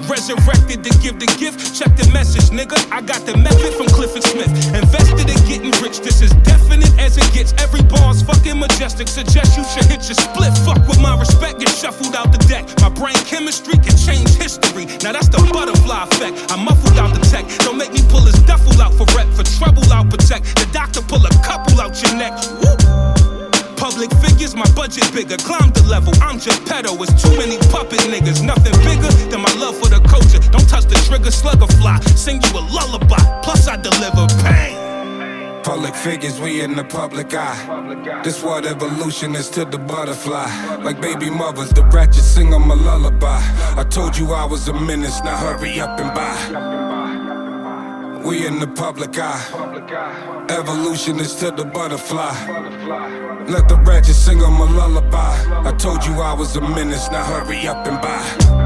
Resurrected 0.10 0.84
to 0.84 0.92
give 1.00 1.20
the 1.20 1.28
gift. 1.40 1.76
Check 1.76 1.96
the 1.96 2.10
message, 2.12 2.52
nigga. 2.52 2.76
I 2.92 3.02
got 3.02 3.26
the 3.26 3.38
method 3.38 3.74
from 3.74 3.88
Clifford 3.88 4.24
Smith. 4.24 4.52
Invested 4.76 5.30
in 5.30 5.40
getting 5.48 5.72
rich. 5.82 6.00
This 6.00 6.22
is 6.22 6.32
definite 6.44 6.92
as 7.00 7.18
it 7.18 7.28
gets. 7.34 7.54
Every 7.64 7.82
bar's 7.84 8.22
fucking 8.22 8.60
majestic. 8.60 9.08
Suggest 9.08 9.58
you 9.58 9.64
should 9.64 9.86
hit 9.86 10.04
your 10.08 10.20
split. 10.20 10.52
Fuck 10.68 10.88
with 10.88 11.00
my 11.00 11.18
respect. 11.18 11.60
Get 11.60 11.70
shuffled 11.70 12.16
out 12.16 12.32
the 12.32 12.42
deck. 12.52 12.68
My 12.82 12.90
brain 12.90 13.16
chemistry 13.26 13.80
can 13.80 13.96
change 13.96 14.30
history. 14.36 14.86
Now 15.02 15.16
that's 15.16 15.30
the 15.30 15.40
butterfly 15.52 16.04
effect. 16.12 16.52
I 16.52 16.60
muffled 16.60 17.00
out 17.00 17.16
the 17.16 17.24
tech. 17.32 17.48
Don't 17.64 17.78
make 17.78 17.94
me 17.94 18.02
pull 18.10 18.22
his 18.28 18.40
duffel 18.44 18.76
out 18.82 18.94
for 18.94 19.08
rep. 19.16 19.28
For 19.34 19.44
trouble, 19.44 19.84
I'll 19.92 20.06
protect. 20.06 20.60
The 20.60 20.68
doctor 20.74 21.02
pull 21.02 21.24
a 21.26 21.34
couple 21.48 21.80
out 21.80 21.96
your 22.04 22.14
neck. 22.16 22.34
Woo. 22.62 22.83
Public 23.84 24.14
figures, 24.24 24.56
my 24.56 24.64
budget 24.76 25.14
bigger. 25.14 25.36
Climb 25.36 25.70
the 25.72 25.84
level, 25.84 26.14
I'm 26.22 26.40
just 26.40 26.64
pedo. 26.64 26.96
It's 27.04 27.22
too 27.22 27.36
many 27.36 27.58
puppet 27.68 28.00
niggas. 28.08 28.42
Nothing 28.42 28.72
bigger 28.88 29.12
than 29.30 29.42
my 29.42 29.54
love 29.60 29.76
for 29.76 29.90
the 29.90 30.00
culture. 30.08 30.40
Don't 30.52 30.70
touch 30.70 30.86
the 30.86 30.96
trigger, 31.10 31.32
slugger 31.32 31.68
fly. 31.68 32.00
Sing 32.16 32.42
you 32.42 32.52
a 32.58 32.64
lullaby. 32.72 33.20
Plus, 33.44 33.68
I 33.68 33.76
deliver 33.76 34.26
pain. 34.42 35.64
Public 35.66 35.96
figures, 35.96 36.40
we 36.40 36.62
in 36.62 36.78
the 36.78 36.86
public 36.86 37.34
eye. 37.34 38.22
This 38.24 38.42
what 38.42 38.66
evolution 38.66 39.36
is 39.36 39.50
to 39.50 39.66
the 39.66 39.80
butterfly. 39.80 40.48
Like 40.78 41.02
baby 41.02 41.30
mothers, 41.30 41.72
the 41.72 41.84
ratchet 41.84 42.24
sing 42.24 42.52
them 42.52 42.72
a 42.72 42.76
lullaby. 42.76 43.42
I 43.76 43.84
told 43.84 44.18
you 44.18 44.32
I 44.32 44.46
was 44.46 44.66
a 44.70 44.74
menace, 44.74 45.22
now 45.26 45.36
hurry 45.36 45.82
up 45.82 46.00
and 46.00 46.14
buy. 46.16 46.93
We 48.26 48.48
in 48.48 48.60
the 48.60 48.68
public 48.68 49.18
eye. 49.20 50.46
Evolution 50.50 51.20
is 51.20 51.36
to 51.36 51.52
the 51.52 51.66
butterfly. 51.66 52.34
Let 53.50 53.68
the 53.68 53.76
ratchet 53.86 54.16
sing 54.16 54.40
them 54.40 54.62
a 54.62 54.66
lullaby. 54.66 55.36
I 55.70 55.74
told 55.78 56.06
you 56.06 56.14
I 56.22 56.34
was 56.34 56.56
a 56.56 56.62
menace, 56.62 57.10
now 57.12 57.24
hurry 57.26 57.68
up 57.68 57.86
and 57.86 58.02
buy. 58.02 58.64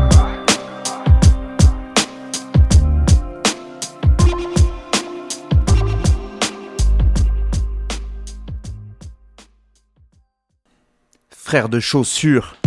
Frère 11.31 11.69
de 11.69 11.79
chaussures. 11.79 12.57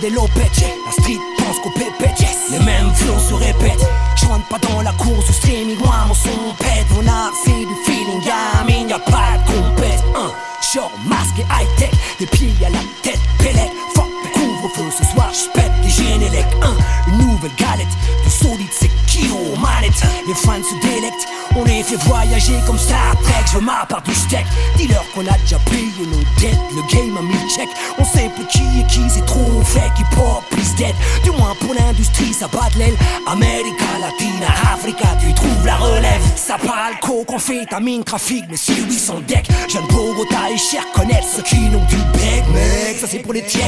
Des 0.00 0.10
lopettes. 0.10 0.64
La 0.86 0.92
street 0.92 1.18
pense 1.38 1.58
qu'au 1.60 1.70
pépette, 1.70 2.24
les 2.50 2.58
mêmes 2.58 2.92
flots 2.94 3.18
se 3.18 3.34
répètent. 3.34 3.86
Je 4.16 4.26
rentre 4.26 4.46
pas 4.48 4.58
dans 4.58 4.82
la 4.82 4.92
course 4.92 5.28
au 5.28 5.32
streaming, 5.32 5.78
moi 5.78 5.94
mon 6.08 6.14
son 6.14 6.54
pète. 6.58 6.86
Mon 6.90 7.06
art 7.06 7.32
c'est 7.44 7.50
du 7.50 7.74
feeling, 7.84 8.22
y'a 8.24 8.64
mine, 8.66 8.88
y'a 8.88 8.98
pas 8.98 9.38
de 9.38 9.52
compète. 9.52 10.02
Un 10.16 10.30
short 10.62 10.92
masque 11.06 11.38
et 11.38 11.42
high-tech, 11.42 11.90
des 12.18 12.26
pieds 12.26 12.54
à 12.64 12.70
la 12.70 12.78
tête, 13.02 13.20
pellette. 13.38 13.72
Fuck 13.94 14.08
le 14.24 14.30
couvre-feu, 14.30 14.90
ce 14.98 15.04
soir 15.12 15.30
j'pète 15.32 15.72
les 15.82 15.90
génélec. 15.90 16.46
Un, 16.62 17.12
une 17.12 17.18
nouvelle 17.18 17.54
galette, 17.56 17.94
de 18.24 18.30
solide 18.30 18.72
c'est 18.72 18.90
qui 19.06 19.28
aux 19.30 19.56
manettes. 19.58 20.02
Les 20.26 20.34
fans 20.34 20.62
se 20.62 20.86
délectent, 20.86 21.28
on 21.56 21.64
les 21.80 21.96
fait 21.96 22.08
voyager 22.08 22.58
comme 22.66 22.78
Star 22.78 23.16
Trek. 23.22 23.44
Je 23.46 23.58
veux 23.58 23.64
ma 23.64 23.86
part 23.86 24.02
du 24.02 24.14
steak, 24.14 24.44
dis-leur 24.76 25.04
qu'on 25.12 25.26
a 25.26 25.36
déjà 25.38 25.58
payé 25.70 25.90
nos 25.98 26.18
dettes. 26.40 26.58
Le 26.74 26.82
game 26.92 27.16
a 27.16 27.22
mis 27.22 27.50
check, 27.50 27.68
on 27.98 28.04
sait 28.04 28.30
plus 28.34 28.46
qui 28.46 28.62
est 28.80 28.86
qui, 28.86 29.02
c'est 29.08 29.24
trop 29.24 29.62
fait 29.64 29.90
qui 29.96 30.04
pop 30.14 30.44
is 30.58 30.74
dead. 30.76 30.94
Du 31.24 31.30
moins 31.30 31.54
pour 31.60 31.74
l'industrie, 31.74 32.32
ça 32.32 32.48
bat 32.48 32.68
de 32.74 32.80
l'aile. 32.80 32.96
America 33.26 33.86
Latina, 34.00 34.48
Africa, 34.72 35.08
tu 35.20 35.30
y 35.30 35.34
trouves 35.34 35.66
la 35.66 35.76
relève. 35.76 36.22
Ça 36.36 36.56
parle 36.58 36.98
coke, 37.00 37.32
on 37.32 37.38
fait 37.38 37.64
ta 37.66 37.80
mine 37.80 38.04
trafic, 38.04 38.44
mais 38.50 38.56
si 38.56 38.74
lui 38.74 38.98
son 38.98 39.20
deck. 39.20 39.48
Jeune 39.68 39.86
Bogota 39.86 40.50
et 40.52 40.58
cher 40.58 40.84
connaître 40.94 41.26
ceux 41.34 41.42
qui 41.42 41.60
n'ont 41.70 41.84
du 41.86 41.96
bec, 41.96 42.44
mec. 42.52 42.98
Ça 43.00 43.06
c'est 43.10 43.20
pour 43.20 43.32
les 43.32 43.44
tiers. 43.44 43.66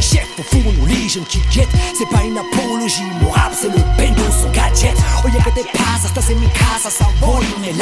Chef 0.00 0.26
au 0.38 0.42
fond, 0.42 0.62
nous 0.78 0.86
les 0.86 1.08
jeunes 1.08 1.24
qui 1.24 1.40
guettent. 1.54 1.68
C'est 1.96 2.08
pas 2.10 2.22
une 2.22 2.36
apologie, 2.36 3.02
mon 3.22 3.30
rap 3.30 3.52
c'est 3.58 3.68
le 3.68 3.82
bendo, 3.96 4.22
son 4.42 4.50
gadget. 4.50 4.94
Oh 5.24 5.28
y'a 5.28 5.42
que 5.42 5.54
des 5.54 5.66
passes, 5.72 6.12
ça 6.14 6.20
c'est 6.20 6.34
mi 6.34 6.48
casa, 6.48 6.90
ça 6.90 7.06
vole, 7.20 7.45
on 7.58 7.62
est 7.62 7.76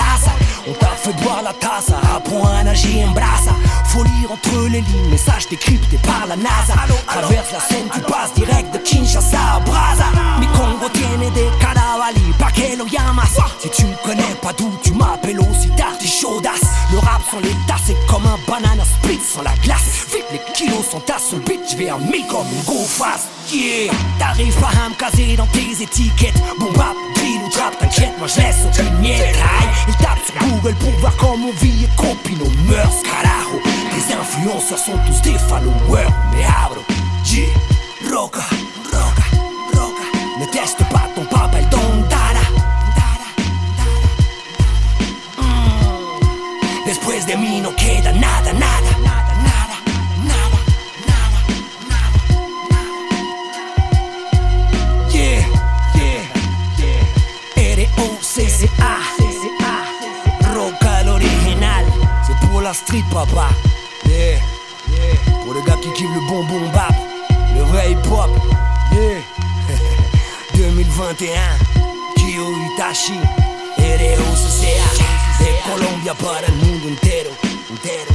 t'a 0.79 0.89
fait 0.97 1.12
boire 1.23 1.43
la 1.43 1.53
tasse, 1.53 1.91
apprends 2.17 2.47
à 2.47 2.65
nager 2.65 3.05
en 3.05 3.12
brasse. 3.12 3.49
Faut 3.87 4.03
lire 4.03 4.33
entre 4.33 4.69
les 4.69 4.81
lignes, 4.81 5.11
message 5.11 5.49
décrypté 5.49 5.99
par 5.99 6.27
la 6.27 6.37
NASA. 6.37 6.75
Traverse 7.07 7.53
la 7.53 7.61
scène, 7.61 7.89
tu 7.93 8.01
passes 8.01 8.33
direct 8.35 8.73
de 8.73 8.79
Kinshasa 8.79 9.39
à 9.57 9.61
Braza. 9.61 10.07
Mi 10.41 10.47
Congo 10.49 10.89
tiene 10.93 11.31
des 11.33 11.49
caravali, 11.61 12.33
pa' 12.39 12.51
que 12.51 12.77
lo 12.77 12.87
llamas. 12.87 13.31
Si 13.61 13.69
tu 13.71 13.85
me 13.87 13.95
connais 14.05 14.35
pas 14.43 14.53
d'où 14.57 14.71
tu 14.83 14.93
m'appelles 14.93 15.41
aussi 15.41 15.69
tard, 15.77 15.97
t'es 15.99 16.09
chaudasse. 16.09 16.62
Le 16.93 16.99
rap 16.99 17.23
sans 17.31 17.41
les 17.41 17.55
tasses, 17.67 17.83
c'est 17.87 18.07
comme 18.07 18.27
un 18.27 18.39
banana 18.51 18.85
split 18.85 19.21
sans 19.21 19.43
la 19.43 19.55
glace. 19.62 20.07
Vite, 20.12 20.27
les 20.33 20.41
kilos 20.55 20.85
sont 20.91 21.03
à 21.15 21.19
son 21.19 21.39
beat, 21.39 21.61
je 21.71 21.77
vais 21.77 21.89
à 21.89 21.99
mille 21.99 22.27
comme 22.29 22.47
une 22.53 22.65
go 22.65 22.85
fast. 22.87 23.29
Yeah, 23.53 23.92
à 24.22 24.88
me 24.88 24.95
caser 24.95 25.36
dans 25.36 25.47
tes 25.47 25.82
étiquettes. 25.82 26.40
Bon 26.59 26.72
bap, 26.72 26.97
drill 27.14 27.42
ou 27.45 27.49
trap, 27.51 27.78
t'inquiète, 27.78 28.18
moi 28.18 28.26
je 28.26 28.40
laisse 28.40 28.57
aucune 28.66 28.99
miette. 29.01 29.20
Aïe, 29.20 29.68
il 29.88 29.95
sur 29.95 30.49
Google 30.49 30.74
pour 30.76 30.90
voir 31.01 31.14
comment 31.16 31.49
on 31.49 31.64
vit 31.64 31.84
et 31.84 31.88
copie 31.97 32.36
nos 32.36 32.51
mœurs, 32.64 33.03
carajo. 33.03 33.61
Les 33.95 34.14
influenceurs 34.14 34.78
sont 34.78 34.99
tous 35.07 35.20
des 35.22 35.38
followers, 35.38 36.09
mais 36.32 36.45
abro, 36.45 36.82
yeah, 37.32 37.47
roca, 38.11 38.40
roca, 38.92 39.24
roca. 39.74 40.03
Ne 40.40 40.47
teste 40.47 40.82
pas 40.90 41.09
ton 41.14 41.24
papa, 41.24 41.59
el 41.59 41.68
don 41.68 42.09
dada. 42.09 42.45
Mm. 45.38 46.86
Después 46.86 47.26
de 47.26 47.36
mí 47.36 47.61
no 47.61 47.70
queda 47.76 48.12
nada, 48.12 48.53
nada, 48.55 48.93
street, 62.75 63.05
papa. 63.11 63.49
Yeah. 64.07 64.39
Pour 65.45 65.55
le 65.55 65.62
gars 65.62 65.77
qui 65.81 65.91
kiffe 65.93 66.11
le 66.14 66.20
bonbon 66.29 66.68
bap. 66.72 66.95
Le 67.55 67.62
vrai 67.62 67.93
hip-hop. 67.93 68.31
Yeah. 68.93 69.20
2021. 70.55 71.35
Kyo 72.16 72.47
Itachi. 72.75 73.18
R-O-C-C-A. 73.79 75.43
De 75.43 75.51
Colombia 75.70 76.14
para 76.14 76.47
el 76.47 76.55
mundo 76.55 76.89
entero. 76.89 77.31
Entero. 77.70 78.14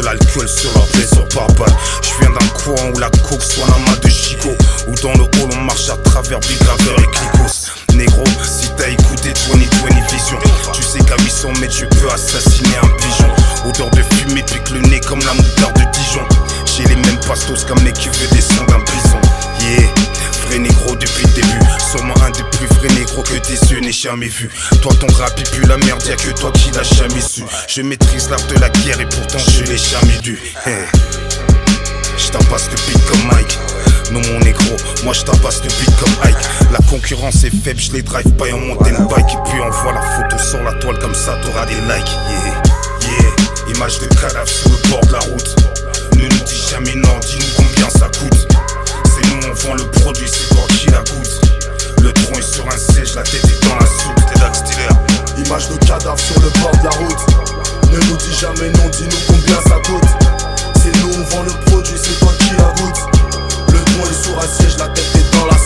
De 0.00 0.06
l'alcool 0.06 0.48
sur 0.48 0.79
vu. 24.16 24.50
Toi 24.82 24.92
ton 24.98 25.06
rap 25.14 25.32
il 25.38 25.50
pue 25.50 25.66
la 25.66 25.76
merde, 25.76 26.02
y'a 26.06 26.16
que 26.16 26.30
toi 26.30 26.50
qui 26.52 26.70
l'as 26.72 26.82
jamais 26.82 27.20
su. 27.20 27.42
Je 27.68 27.82
maîtrise 27.82 28.28
l'art 28.28 28.44
de 28.46 28.58
la 28.60 28.68
guerre 28.68 29.00
et 29.00 29.06
pourtant 29.06 29.38
je 29.38 29.64
l'ai 29.64 29.78
jamais 29.78 30.18
dû. 30.22 30.38
Hey. 30.66 30.84
Je 32.16 32.32
le 32.32 32.86
beat 32.86 33.04
comme 33.06 33.26
Mike. 33.32 33.58
Non 34.12 34.20
mon 34.20 34.40
négro, 34.40 34.76
moi 35.04 35.14
je 35.14 35.22
tabasse 35.22 35.62
le 35.62 35.68
beat 35.68 35.96
comme 35.98 36.28
Ike. 36.28 36.36
La 36.72 36.78
concurrence 36.88 37.44
est 37.44 37.54
faible, 37.64 37.80
je 37.80 37.92
les 37.92 38.02
drive 38.02 38.28
pas 38.32 38.52
en 38.52 38.58
mountain 38.58 39.04
bike. 39.04 39.32
Et 39.32 39.50
puis 39.50 39.60
on 39.60 39.70
voit 39.70 39.92
la 39.92 40.02
photo 40.02 40.36
sur 40.42 40.62
la 40.62 40.72
toile 40.74 40.98
comme 40.98 41.14
ça, 41.14 41.38
t'auras 41.42 41.66
des 41.66 41.74
likes. 41.74 42.12
Yeah, 42.28 42.62
yeah. 43.10 43.74
Image 43.74 43.98
de 44.00 44.06
cadavre 44.06 44.48
sur 44.48 44.70
le 44.70 44.90
bord 44.90 45.06
de 45.06 45.12
la 45.12 45.18
route. 45.20 45.56
Ne 46.16 46.22
nous 46.22 46.44
dis 46.44 46.62
jamais 46.70 46.94
non, 46.96 47.18
dis-nous 47.20 47.64
combien 47.64 47.88
ça 47.88 48.06
coûte. 48.06 48.48
C'est 49.04 49.26
nous, 49.28 49.48
on 49.48 49.54
vend 49.54 49.74
le 49.74 49.84
produit, 49.90 50.28
c'est 50.28 50.54
toi 50.54 50.66
qui 50.68 50.86
la 50.86 50.98
goûte. 50.98 51.29
Le 52.10 52.14
tronc 52.24 52.40
est 52.40 52.54
sur 52.54 52.66
un 52.66 52.76
siège, 52.76 53.14
la 53.14 53.22
tête 53.22 53.44
est 53.44 53.68
dans 53.68 53.76
la 53.76 53.86
soupe. 53.86 54.16
T'es 54.26 54.40
Dax. 54.40 54.64
Image 55.46 55.68
de 55.68 55.76
cadavre 55.76 56.18
sur 56.18 56.40
le 56.40 56.50
bord 56.60 56.72
de 56.72 56.82
la 56.82 56.90
route. 56.90 57.22
Ne 57.92 57.98
nous 57.98 58.16
dis 58.16 58.34
jamais 58.34 58.68
non, 58.70 58.88
dis-nous 58.90 59.16
combien 59.28 59.60
ça 59.62 59.76
coûte. 59.86 60.10
C'est 60.82 60.90
nous, 60.98 61.14
on 61.14 61.22
vend 61.36 61.44
le 61.44 61.52
produit, 61.70 61.94
c'est 61.94 62.18
toi 62.18 62.32
qui 62.40 62.50
la 62.50 62.74
goûte. 62.82 62.98
Le 63.68 63.78
tronc 63.78 64.10
est 64.10 64.24
sur 64.24 64.36
un 64.42 64.48
siège, 64.48 64.76
la 64.78 64.88
tête 64.88 65.06
est 65.14 65.36
dans 65.36 65.46
la 65.46 65.56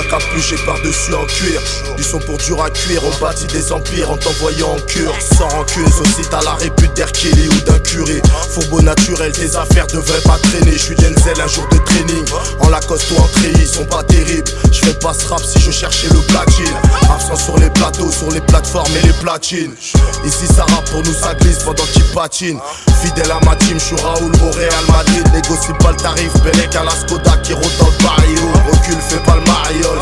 ta 0.00 0.08
capuche 0.08 0.52
et 0.52 0.64
par-dessus 0.64 1.14
en 1.14 1.26
cuir. 1.26 1.60
Ils 1.98 2.04
sont 2.04 2.18
pour 2.20 2.38
dur 2.38 2.62
à 2.62 2.70
cuire, 2.70 3.02
on 3.04 3.20
bâtit 3.20 3.46
des 3.46 3.72
empires 3.72 4.10
en 4.10 4.16
t'envoyant 4.16 4.72
en 4.72 4.80
cure. 4.80 5.14
Sans 5.36 5.48
rancune, 5.48 5.86
aussi 5.86 6.22
t'as 6.30 6.42
la 6.42 6.54
répute 6.54 6.92
d'Hercule 6.94 7.48
ou 7.50 7.60
d'un 7.60 7.78
curé. 7.80 8.22
Fourbeau 8.50 8.80
naturel, 8.80 9.32
tes 9.32 9.56
affaires 9.56 9.86
devraient 9.86 10.20
pas 10.22 10.38
traîner. 10.38 10.72
Je 10.72 10.78
suis 10.78 10.94
Denzel 10.94 11.40
un 11.40 11.46
jour 11.46 11.66
de 11.70 11.78
training. 11.78 12.24
En 12.60 12.68
Lacoste 12.68 13.10
ou 13.10 13.16
en 13.16 13.28
treillis, 13.28 13.60
ils 13.60 13.68
sont 13.68 13.84
pas 13.84 14.02
terribles. 14.02 14.50
Je 14.72 14.78
fais 14.78 14.94
pas 14.94 15.12
ce 15.12 15.26
rap 15.26 15.42
si 15.42 15.60
je 15.60 15.70
cherchais 15.70 16.08
le 16.08 16.20
platine. 16.20 16.76
Absent 17.10 17.36
sur 17.36 17.58
les 17.58 17.70
plateaux, 17.70 18.10
sur 18.10 18.30
les 18.30 18.40
plateformes 18.40 18.92
et 19.02 19.06
les 19.06 19.12
platines. 19.14 19.74
Ici 20.24 20.46
ça 20.46 20.64
rappe 20.64 20.90
pour 20.90 21.02
nous, 21.02 21.14
ça 21.14 21.34
glisse 21.34 21.58
pendant 21.58 21.84
qu'ils 21.92 22.04
patinent. 22.14 22.60
Fidèle 23.02 23.30
à 23.30 23.40
ma 23.44 23.56
team, 23.56 23.78
je 23.78 23.84
suis 23.84 23.96
Raoul 23.96 24.32
au 24.42 24.50
Real 24.50 24.84
Madrid. 24.88 25.26
Négocie 25.32 25.72
pas 25.80 25.90
le 25.90 25.96
tarif, 25.96 26.32
Bellec 26.42 26.74
à 26.76 26.84
la 26.84 26.90
Skoda 26.90 27.36
qui 27.42 27.52
rôde 27.52 27.76
dans 27.78 27.86
le 27.86 28.02
barrio. 28.02 28.40
Recule, 28.70 29.00
fais 29.08 29.18
pas 29.18 29.36
le 29.36 29.50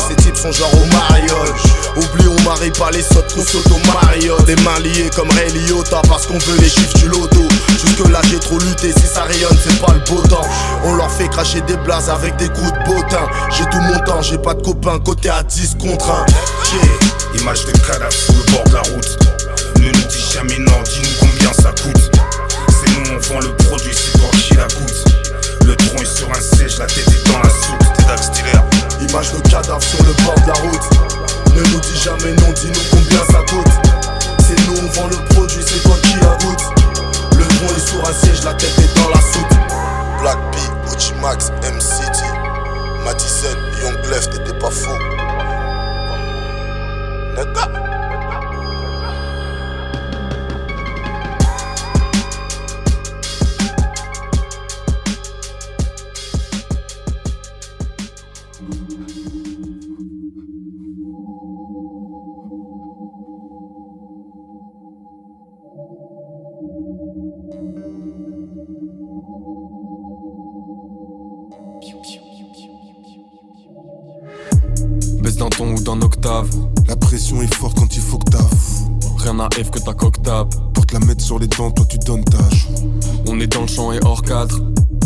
ces 0.07 0.15
types 0.15 0.35
sont 0.35 0.51
genre 0.51 0.73
au 0.73 0.85
mariole. 0.85 1.53
Oublie, 1.95 2.27
on 2.27 2.41
marie 2.43 2.71
pas 2.71 2.91
les 2.91 3.01
sottes, 3.01 3.33
qu'on 3.33 3.43
saute 3.43 3.67
au 3.71 3.79
mariole. 3.91 4.43
Des 4.45 4.55
mains 4.57 4.79
liées 4.79 5.09
comme 5.15 5.29
Ray 5.31 5.51
Liotta 5.51 6.01
parce 6.07 6.27
qu'on 6.27 6.37
veut 6.37 6.57
les 6.59 6.69
chiffres 6.69 6.97
du 6.97 7.07
loto. 7.07 7.47
Jusque 7.71 8.07
là 8.09 8.21
j'ai 8.29 8.39
trop 8.39 8.59
lutté, 8.59 8.91
si 8.91 9.07
ça 9.07 9.23
rayonne, 9.23 9.57
c'est 9.63 9.79
pas 9.79 9.93
le 9.93 9.99
beau 10.01 10.21
temps. 10.27 10.45
On 10.83 10.95
leur 10.95 11.11
fait 11.11 11.27
cracher 11.27 11.61
des 11.61 11.77
blazes 11.77 12.09
avec 12.09 12.35
des 12.37 12.49
coups 12.49 12.71
de 12.71 12.93
bottin. 12.93 13.27
J'ai 13.51 13.65
tout 13.65 13.81
mon 13.81 13.99
temps, 13.99 14.21
j'ai 14.21 14.37
pas 14.37 14.53
de 14.53 14.61
copains, 14.61 14.99
côté 14.99 15.29
à 15.29 15.43
10 15.43 15.77
contre 15.79 16.09
1. 16.09 16.25
Yeah. 16.73 17.41
Image 17.41 17.65
de 17.65 17.71
cadavre 17.71 18.11
sur 18.11 18.33
le 18.33 18.51
bord 18.51 18.63
de 18.65 18.73
la 18.73 18.81
route. 18.81 19.19
Ne 19.79 19.85
nous 19.85 20.07
dis 20.07 20.25
jamais 20.33 20.59
non, 20.59 20.81
dis-nous 20.83 21.15
combien 21.19 21.53
ça 21.53 21.71
coûte. 21.71 22.11
C'est 22.69 22.91
nous, 22.91 23.15
on 23.15 23.33
vend 23.33 23.39
le 23.39 23.55
produit, 23.65 23.93
c'est 23.93 24.17
toi 24.17 24.29
qui 24.33 24.53
la 24.55 24.67
goûte. 24.67 25.05
Le 25.65 25.75
tronc 25.75 26.01
est 26.01 26.17
sur 26.17 26.29
un 26.31 26.41
siège, 26.41 26.79
la 26.79 26.85
tête 26.85 27.07
est 27.07 27.31
dans 27.31 27.39
la 27.39 27.49
soupe. 27.49 27.79
T'es. 28.33 28.78
Image 29.01 29.31
de 29.31 29.39
cadavre 29.49 29.81
sur 29.81 30.03
le 30.03 30.13
bord 30.23 30.35
de 30.35 30.47
la 30.47 30.53
route. 30.53 30.89
Ne 31.55 31.61
nous 31.61 31.79
dis 31.79 31.99
jamais 31.99 32.33
non, 32.33 32.51
dis-nous 32.53 32.81
combien 32.91 33.23
ça 33.25 33.39
coûte. 33.49 33.73
C'est 34.45 34.59
nous, 34.67 34.77
on 34.77 34.87
vend 34.91 35.07
le 35.07 35.17
produit, 35.33 35.63
c'est 35.65 35.81
toi 35.83 35.95
qui 36.03 36.13
la 36.15 36.37
goûte. 36.45 36.63
Le 37.37 37.45
tronc 37.45 37.75
est 37.75 37.87
sur 37.87 37.99
un 37.99 38.45
la 38.45 38.53
tête 38.53 38.77
est 38.77 38.97
dans 38.97 39.09
la 39.09 39.21
soupe. 39.21 39.55
Black 40.21 40.37
P, 40.51 40.57
Ochi 40.91 41.13
Max, 41.21 41.51
M-City, 41.63 42.29
Madison, 43.05 43.57
Young 43.81 44.05
Left, 44.09 44.31
t'étais 44.31 44.57
pas 44.57 44.69
fou. 44.69 44.91
Neta. 47.35 47.88
Baisse 75.21 75.35
d'un 75.35 75.49
ton 75.49 75.73
ou 75.73 75.81
d'un 75.81 76.01
octave. 76.01 76.49
La 76.87 76.95
pression 76.95 77.41
est 77.41 77.53
forte 77.53 77.77
quand 77.77 77.95
il 77.95 78.01
faut 78.01 78.17
que 78.17 78.31
t'avoues. 78.31 78.99
Rien 79.17 79.39
à 79.39 79.49
F 79.49 79.69
que 79.69 79.79
ta 79.79 79.93
coque 79.93 80.21
tape. 80.21 80.53
Porte 80.73 80.91
la 80.93 80.99
mettre 80.99 81.21
sur 81.21 81.39
les 81.39 81.47
dents, 81.47 81.71
toi 81.71 81.85
tu 81.89 81.97
donnes 81.99 82.23
ta 82.23 82.37
joue. 82.55 82.69
On 83.27 83.39
est 83.39 83.47
dans 83.47 83.61
le 83.61 83.67
champ 83.67 83.91
et 83.91 83.99
hors 84.03 84.21
cadre. 84.21 84.59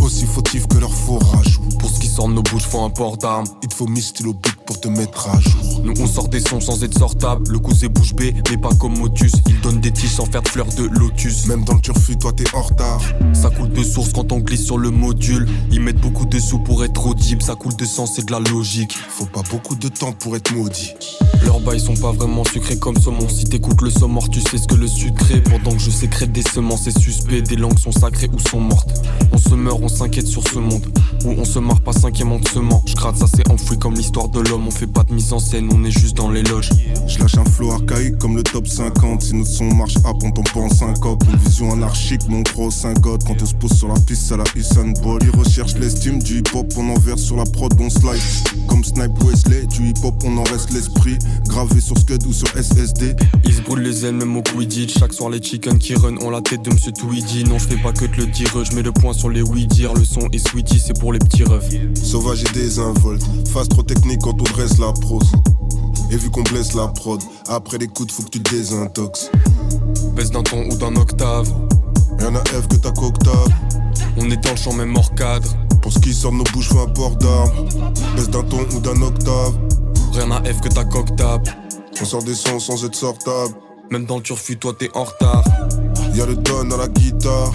Aussi 0.03 0.25
fautif 0.25 0.67
que 0.67 0.79
leur 0.79 0.91
rajout. 1.31 1.61
Pour 1.79 1.89
ce 1.89 1.99
qui 2.01 2.07
sort 2.07 2.27
de 2.27 2.33
nos 2.33 2.41
bouches, 2.41 2.63
faut 2.63 2.81
un 2.81 2.89
port 2.89 3.15
d'armes. 3.15 3.45
Il 3.61 3.69
te 3.69 3.73
faut 3.73 3.87
mis 3.87 4.01
stylo 4.01 4.35
pour 4.65 4.79
te 4.79 4.89
mettre 4.89 5.29
à 5.29 5.39
jour. 5.39 5.81
Nous 5.83 5.93
on 5.99 6.07
sort 6.07 6.27
des 6.27 6.41
sons 6.41 6.59
sans 6.59 6.83
être 6.83 6.97
sortable. 6.97 7.49
Le 7.49 7.57
coup 7.59 7.73
c'est 7.73 7.87
bouche 7.87 8.13
bée, 8.13 8.33
mais 8.49 8.57
pas 8.57 8.73
comme 8.75 8.97
Motus. 8.97 9.31
Il 9.47 9.61
donne 9.61 9.79
des 9.79 9.91
tiges 9.91 10.11
sans 10.11 10.25
faire 10.25 10.41
de 10.41 10.47
fleurs 10.49 10.67
de 10.77 10.83
lotus. 10.83 11.47
Même 11.47 11.63
dans 11.63 11.75
le 11.75 11.79
turfu, 11.79 12.17
toi 12.17 12.33
t'es 12.33 12.43
en 12.53 12.63
retard. 12.63 13.01
Ça 13.33 13.49
coule 13.49 13.71
de 13.71 13.81
source 13.81 14.11
quand 14.11 14.33
on 14.33 14.39
glisse 14.39 14.65
sur 14.65 14.77
le 14.77 14.91
module. 14.91 15.47
Ils 15.71 15.79
mettent 15.79 16.01
beaucoup 16.01 16.25
de 16.25 16.37
sous 16.37 16.59
pour 16.59 16.83
être 16.83 17.07
audible. 17.07 17.41
Ça 17.41 17.55
coule 17.55 17.75
de 17.75 17.85
sang, 17.85 18.05
c'est 18.05 18.25
de 18.25 18.31
la 18.31 18.39
logique. 18.39 18.93
Faut 19.09 19.25
pas 19.25 19.43
beaucoup 19.49 19.75
de 19.75 19.87
temps 19.87 20.11
pour 20.11 20.35
être 20.35 20.53
maudit. 20.53 20.93
Leurs 21.43 21.61
bails 21.61 21.79
sont 21.79 21.95
pas 21.95 22.11
vraiment 22.11 22.43
sucrés 22.43 22.77
comme 22.77 22.97
saumon. 22.97 23.27
Si 23.29 23.45
t'écoutes 23.45 23.81
le 23.81 23.89
saumon, 23.89 24.21
tu 24.21 24.41
sais 24.41 24.57
ce 24.57 24.67
que 24.67 24.75
le 24.75 24.87
sucré. 24.87 25.41
Pendant 25.41 25.71
que 25.71 25.81
je 25.81 25.89
sécrète 25.89 26.31
des 26.31 26.43
semences, 26.43 26.83
c'est 26.83 26.99
suspect. 26.99 27.41
Des 27.41 27.55
langues 27.55 27.79
sont 27.79 27.91
sacrées 27.91 28.29
ou 28.33 28.39
sont 28.39 28.59
mortes. 28.59 29.01
On 29.31 29.37
se 29.37 29.55
meurt, 29.55 29.79
on 29.81 29.92
s'inquiète 29.93 30.27
sur 30.27 30.45
ce 30.47 30.59
monde. 30.59 30.85
Où 31.25 31.31
on 31.31 31.45
se 31.45 31.59
marre 31.59 31.81
pas 31.93 31.99
cinquième 31.99 32.31
en 32.31 32.39
ment. 32.61 32.83
Je 32.85 32.95
gratte 32.95 33.17
ça, 33.17 33.25
c'est 33.33 33.49
enfoui 33.49 33.77
comme 33.77 33.95
l'histoire 33.95 34.29
de 34.29 34.39
l'homme. 34.41 34.67
On 34.67 34.71
fait 34.71 34.87
pas 34.87 35.03
de 35.03 35.13
mise 35.13 35.33
en 35.33 35.39
scène, 35.39 35.69
on 35.73 35.83
est 35.83 35.91
juste 35.91 36.15
dans 36.17 36.29
les 36.29 36.43
loges. 36.43 36.69
Je 37.07 37.19
lâche 37.19 37.37
un 37.37 37.45
flow 37.45 37.71
archaïque 37.71 38.17
comme 38.17 38.35
le 38.35 38.43
top 38.43 38.67
50. 38.67 39.21
Si 39.21 39.35
notre 39.35 39.49
son 39.49 39.65
marche 39.65 39.97
up, 39.97 40.17
on 40.23 40.31
tombe 40.31 40.49
pas 40.53 40.61
en 40.61 40.69
syncope. 40.69 41.23
Une 41.31 41.37
vision 41.37 41.71
anarchique, 41.71 42.21
mon 42.27 42.41
gros 42.41 42.71
syncope. 42.71 43.23
Quand 43.25 43.41
on 43.41 43.45
se 43.45 43.55
pose 43.55 43.73
sur 43.73 43.87
la 43.87 43.99
piste, 43.99 44.23
c'est 44.27 44.37
la 44.37 44.43
Usain 44.55 44.93
Bolt. 45.01 45.23
Ils 45.23 45.37
recherchent 45.37 45.75
l'estime 45.75 46.21
du 46.21 46.39
hip 46.39 46.55
hop, 46.55 46.71
on 46.77 46.89
en 46.89 46.99
verse 46.99 47.21
sur 47.21 47.35
la 47.35 47.45
prod, 47.45 47.73
on 47.79 47.89
slide. 47.89 48.21
Comme 48.67 48.83
Snipe 48.83 49.23
Wesley, 49.23 49.65
du 49.67 49.89
hip 49.89 50.03
hop, 50.03 50.15
on 50.25 50.37
en 50.37 50.43
reste 50.43 50.71
l'esprit. 50.71 51.17
Gravé 51.47 51.81
sur 51.81 51.97
Scud 51.97 52.25
ou 52.25 52.33
sur 52.33 52.47
SSD. 52.49 53.15
Ils 53.45 53.53
se 53.53 53.61
brûlent 53.61 53.83
les 53.83 54.05
ailes, 54.05 54.15
même 54.15 54.35
au 54.35 54.41
Quidditch. 54.41 54.97
Chaque 54.99 55.13
soir, 55.13 55.29
les 55.29 55.41
chickens 55.41 55.77
qui 55.77 55.95
run 55.95 56.17
ont 56.21 56.29
la 56.29 56.41
tête 56.41 56.63
de 56.63 56.71
Monsieur 56.71 56.91
Tweedy. 56.91 57.43
Non, 57.43 57.59
je 57.59 57.67
fais 57.67 57.77
pas 57.77 57.91
que 57.91 58.05
te 58.05 58.17
le 58.17 58.27
dire, 58.27 58.49
je 58.63 58.75
mets 58.75 58.83
le 58.83 58.91
point 58.91 59.13
sur 59.13 59.29
les 59.29 59.41
oui 59.41 59.67
dire. 59.67 59.93
Le 59.93 60.05
son 60.05 60.27
est 60.31 60.47
sweetie, 60.47 60.79
c'est 60.79 60.97
pour 60.97 61.13
les 61.13 61.19
petits 61.19 61.43
refs. 61.43 61.69
Sauvage 61.95 62.43
et 62.43 62.53
désinvolte. 62.53 63.23
Phase 63.51 63.69
trop 63.69 63.83
technique 63.83 64.21
quand 64.21 64.39
on 64.39 64.53
dresse 64.53 64.77
la 64.79 64.91
prose. 64.91 65.31
Et 66.11 66.17
vu 66.17 66.29
qu'on 66.29 66.43
blesse 66.43 66.73
la 66.73 66.87
prod, 66.87 67.21
après 67.47 67.77
les 67.77 67.87
coups, 67.87 68.13
faut 68.13 68.23
que 68.23 68.29
tu 68.29 68.41
te 68.41 68.51
désintox. 68.51 69.31
Baisse 70.15 70.31
d'un 70.31 70.43
ton 70.43 70.63
ou 70.69 70.75
d'un 70.75 70.95
octave. 70.95 71.51
Rien 72.19 72.35
à 72.35 72.43
F 72.45 72.67
que 72.67 72.75
ta 72.75 72.91
coctave. 72.91 73.49
On 74.17 74.29
est 74.29 74.37
dans 74.37 74.51
le 74.51 74.57
champ, 74.57 74.73
même 74.73 74.95
hors 74.95 75.13
cadre. 75.15 75.49
Pour 75.81 75.91
ce 75.91 75.99
qui 75.99 76.13
sort 76.13 76.31
de 76.31 76.37
nos 76.37 76.43
bouches, 76.53 76.69
faut 76.69 76.79
un 76.79 76.87
port 76.87 77.15
d'armes. 77.15 77.51
Baisse 78.15 78.29
d'un 78.29 78.43
ton 78.43 78.61
ou 78.75 78.79
d'un 78.79 79.01
octave. 79.01 79.57
Rien 80.13 80.31
à 80.31 80.43
F 80.43 80.61
que 80.61 80.69
ta 80.69 80.85
tape. 80.85 81.49
On 82.01 82.05
sort 82.05 82.23
des 82.23 82.35
sons 82.35 82.59
sans 82.59 82.83
être 82.85 82.95
sortable. 82.95 83.55
Même 83.89 84.05
dans 84.05 84.17
le 84.17 84.23
turfu, 84.23 84.57
toi 84.57 84.73
t'es 84.77 84.89
en 84.93 85.03
retard. 85.03 85.43
Y'a 86.13 86.25
le 86.25 86.35
don 86.35 86.65
dans 86.65 86.77
la 86.77 86.87
guitare. 86.87 87.51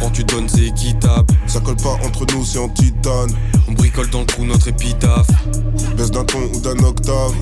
Quand 0.00 0.10
tu 0.10 0.24
donnes, 0.24 0.48
c'est 0.48 0.66
équitable. 0.66 1.26
Ça 1.46 1.60
colle 1.60 1.76
pas 1.76 1.96
entre 2.04 2.26
nous, 2.32 2.44
c'est 2.44 2.58
en 2.58 2.68
titane. 2.68 3.30
On 3.68 3.72
bricole 3.72 4.08
dans 4.10 4.20
le 4.20 4.26
trou 4.26 4.44
notre 4.44 4.68
épitaphe. 4.68 5.28
Baisse 5.96 6.10
d'un 6.10 6.24
ton 6.24 6.38
ou 6.54 6.60
d'un 6.60 6.78
octave. 6.84 7.34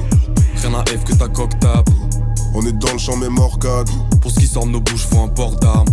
Rien 0.63 0.75
à 0.75 0.85
F 0.85 1.05
que 1.05 1.15
ta 1.15 1.29
coque 1.29 1.59
tape. 1.59 1.91
On 2.55 2.65
est 2.67 2.73
dans 2.73 2.93
le 2.93 2.99
champ, 2.99 3.19
cadre. 3.61 3.93
Pour 4.21 4.31
ce 4.31 4.41
qui 4.41 4.47
sort 4.47 4.67
de 4.67 4.71
nos 4.71 4.81
bouches, 4.81 5.07
faut 5.07 5.21
un 5.21 5.29
port 5.29 5.57
d'armes. 5.57 5.89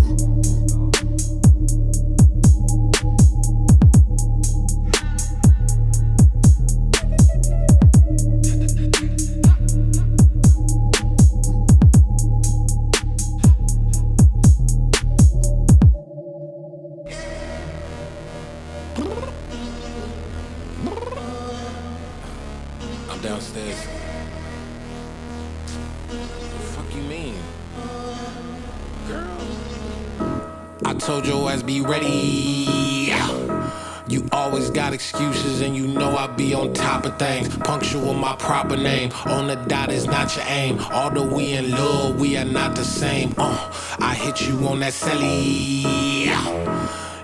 I 36.21 36.27
be 36.27 36.53
on 36.53 36.71
top 36.71 37.07
of 37.07 37.17
things. 37.17 37.57
Punctual 37.57 38.13
my 38.13 38.35
proper 38.35 38.77
name. 38.77 39.11
On 39.25 39.47
the 39.47 39.55
dot 39.55 39.91
is 39.91 40.05
not 40.05 40.35
your 40.35 40.45
aim. 40.49 40.77
Although 40.79 41.25
we 41.25 41.53
in 41.53 41.71
love, 41.71 42.19
we 42.19 42.37
are 42.37 42.45
not 42.45 42.75
the 42.75 42.83
same. 42.83 43.33
Uh, 43.39 43.73
I 43.97 44.13
hit 44.13 44.47
you 44.47 44.67
on 44.67 44.81
that 44.81 44.93
celly. 44.93 45.81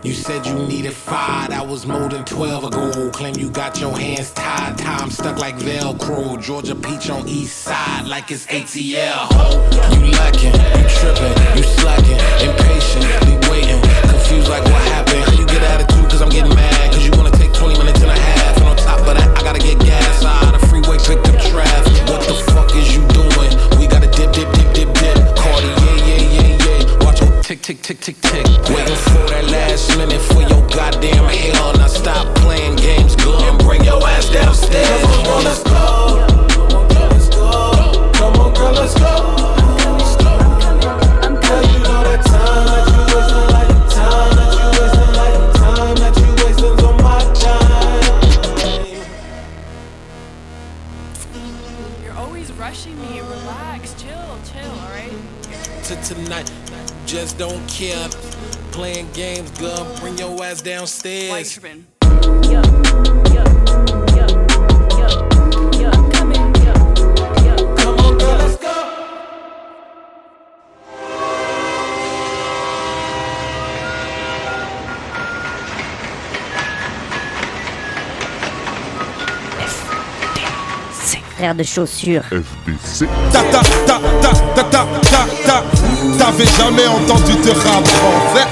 You 0.03 0.13
said 0.13 0.47
you 0.47 0.55
needed 0.55 0.93
five, 0.93 1.49
that 1.49 1.67
was 1.67 1.85
more 1.85 2.09
than 2.09 2.25
12 2.25 2.63
ago. 2.63 3.11
Claim 3.11 3.35
you 3.35 3.51
got 3.51 3.79
your 3.79 3.95
hands 3.95 4.31
tied, 4.31 4.79
time 4.79 5.11
stuck 5.11 5.37
like 5.37 5.57
Velcro. 5.57 6.41
Georgia 6.41 6.73
Peach 6.73 7.11
on 7.11 7.27
east 7.27 7.55
side 7.59 8.07
like 8.07 8.31
it's 8.31 8.47
ATL. 8.47 9.29
You 9.93 10.11
lacking, 10.17 10.57
you 10.57 10.85
tripping, 10.97 11.37
you 11.55 11.63
slacking, 11.77 12.17
impatient, 12.49 13.05
waiting, 13.47 13.79
confused 14.09 14.49
like 14.49 14.63
what 14.63 14.81
happened. 14.89 15.23
How 15.23 15.33
you 15.33 15.45
get 15.45 15.61
attitude, 15.61 16.09
cause 16.09 16.23
I'm 16.23 16.29
getting 16.29 16.55
mad, 16.55 16.91
cause 16.91 17.05
you 17.05 17.11
wanna 17.11 17.29
take 17.37 17.53
20 17.53 17.77
minutes 17.77 18.01
and 18.01 18.09
a 18.09 18.15
half. 18.15 18.36
Of 19.07 19.15
that, 19.15 19.37
I 19.37 19.41
gotta 19.41 19.59
get 19.59 19.79
gas 19.79 20.25
out 20.25 20.53
of 20.53 20.59
the 20.59 20.67
freeway, 20.67 20.97
picked 20.97 21.29
up 21.29 21.39
traffic. 21.49 21.93
What 22.11 22.27
the 22.27 22.33
fuck 22.51 22.75
is 22.75 22.93
you 22.93 23.07
doing? 23.15 23.79
We 23.79 23.87
gotta 23.87 24.07
dip, 24.11 24.33
dip, 24.33 24.51
dip, 24.51 24.73
dip, 24.73 24.93
dip. 24.93 25.15
Cardi, 25.37 25.67
yeah, 25.79 25.95
yeah, 26.03 26.35
yeah, 26.35 26.65
yeah. 26.67 27.05
Watch 27.05 27.19
tick, 27.41 27.61
tick, 27.61 27.81
tick, 27.81 28.01
tick, 28.01 28.19
go. 61.43 61.77
Frère 81.37 81.53
de 81.53 81.63
chaussures. 81.63 82.23
FBC. 82.31 83.07
Ta 83.31 83.43
ta 83.43 83.61
ta 83.85 83.99
ta 84.21 84.31
ta 84.55 84.63
ta 84.63 84.85
ta 85.03 85.25
ta. 85.45 85.63
T'avais 86.17 86.45
jamais 86.57 86.87
entendu 86.87 87.33
de 87.33 87.51
rap 87.51 87.85
français 87.87 88.47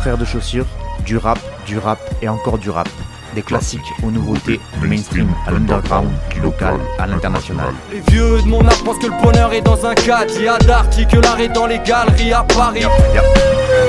Frères 0.00 0.18
de 0.18 0.24
chaussures, 0.24 0.66
du 1.06 1.16
rap, 1.16 1.38
du 1.66 1.78
rap 1.78 1.98
et 2.20 2.28
encore 2.28 2.58
du 2.58 2.68
rap. 2.68 2.88
Des 3.34 3.42
classiques 3.42 3.92
aux 4.02 4.10
nouveautés, 4.10 4.60
du 4.80 4.88
mainstream 4.88 5.28
à 5.46 5.52
l'underground, 5.52 6.10
du 6.30 6.40
local 6.40 6.74
à 6.98 7.06
l'international. 7.06 7.72
Les 7.92 8.00
vieux 8.10 8.42
de 8.42 8.48
mon 8.48 8.66
âge 8.66 8.82
pensent 8.82 8.98
que 8.98 9.06
le 9.06 9.22
bonheur 9.22 9.52
est 9.52 9.60
dans 9.60 9.86
un 9.86 9.94
cadre. 9.94 10.32
Il 10.36 10.44
y 10.44 10.48
a 10.48 10.58
d'arty 10.58 11.06
que 11.06 11.18
l'art 11.18 11.38
est 11.38 11.48
dans 11.48 11.66
les 11.66 11.78
galeries 11.78 12.32
à 12.32 12.42
Paris. 12.42 12.84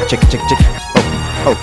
Check, 0.07 0.19
check, 0.29 0.41
check. 0.47 0.59
Oh, 0.95 0.99
oh. 1.47 1.55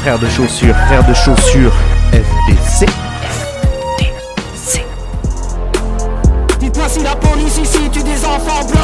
Frères 0.00 0.18
de 0.18 0.28
chaussures, 0.28 0.74
frères 0.86 1.06
de 1.06 1.14
chaussures, 1.14 1.72
FDC. 2.12 2.86
Dites-moi 6.58 6.88
si 6.88 7.02
la 7.02 7.14
police 7.16 7.58
ici 7.58 7.90
tue 7.92 8.02
des 8.02 8.24
enfants 8.24 8.64
blancs 8.66 8.77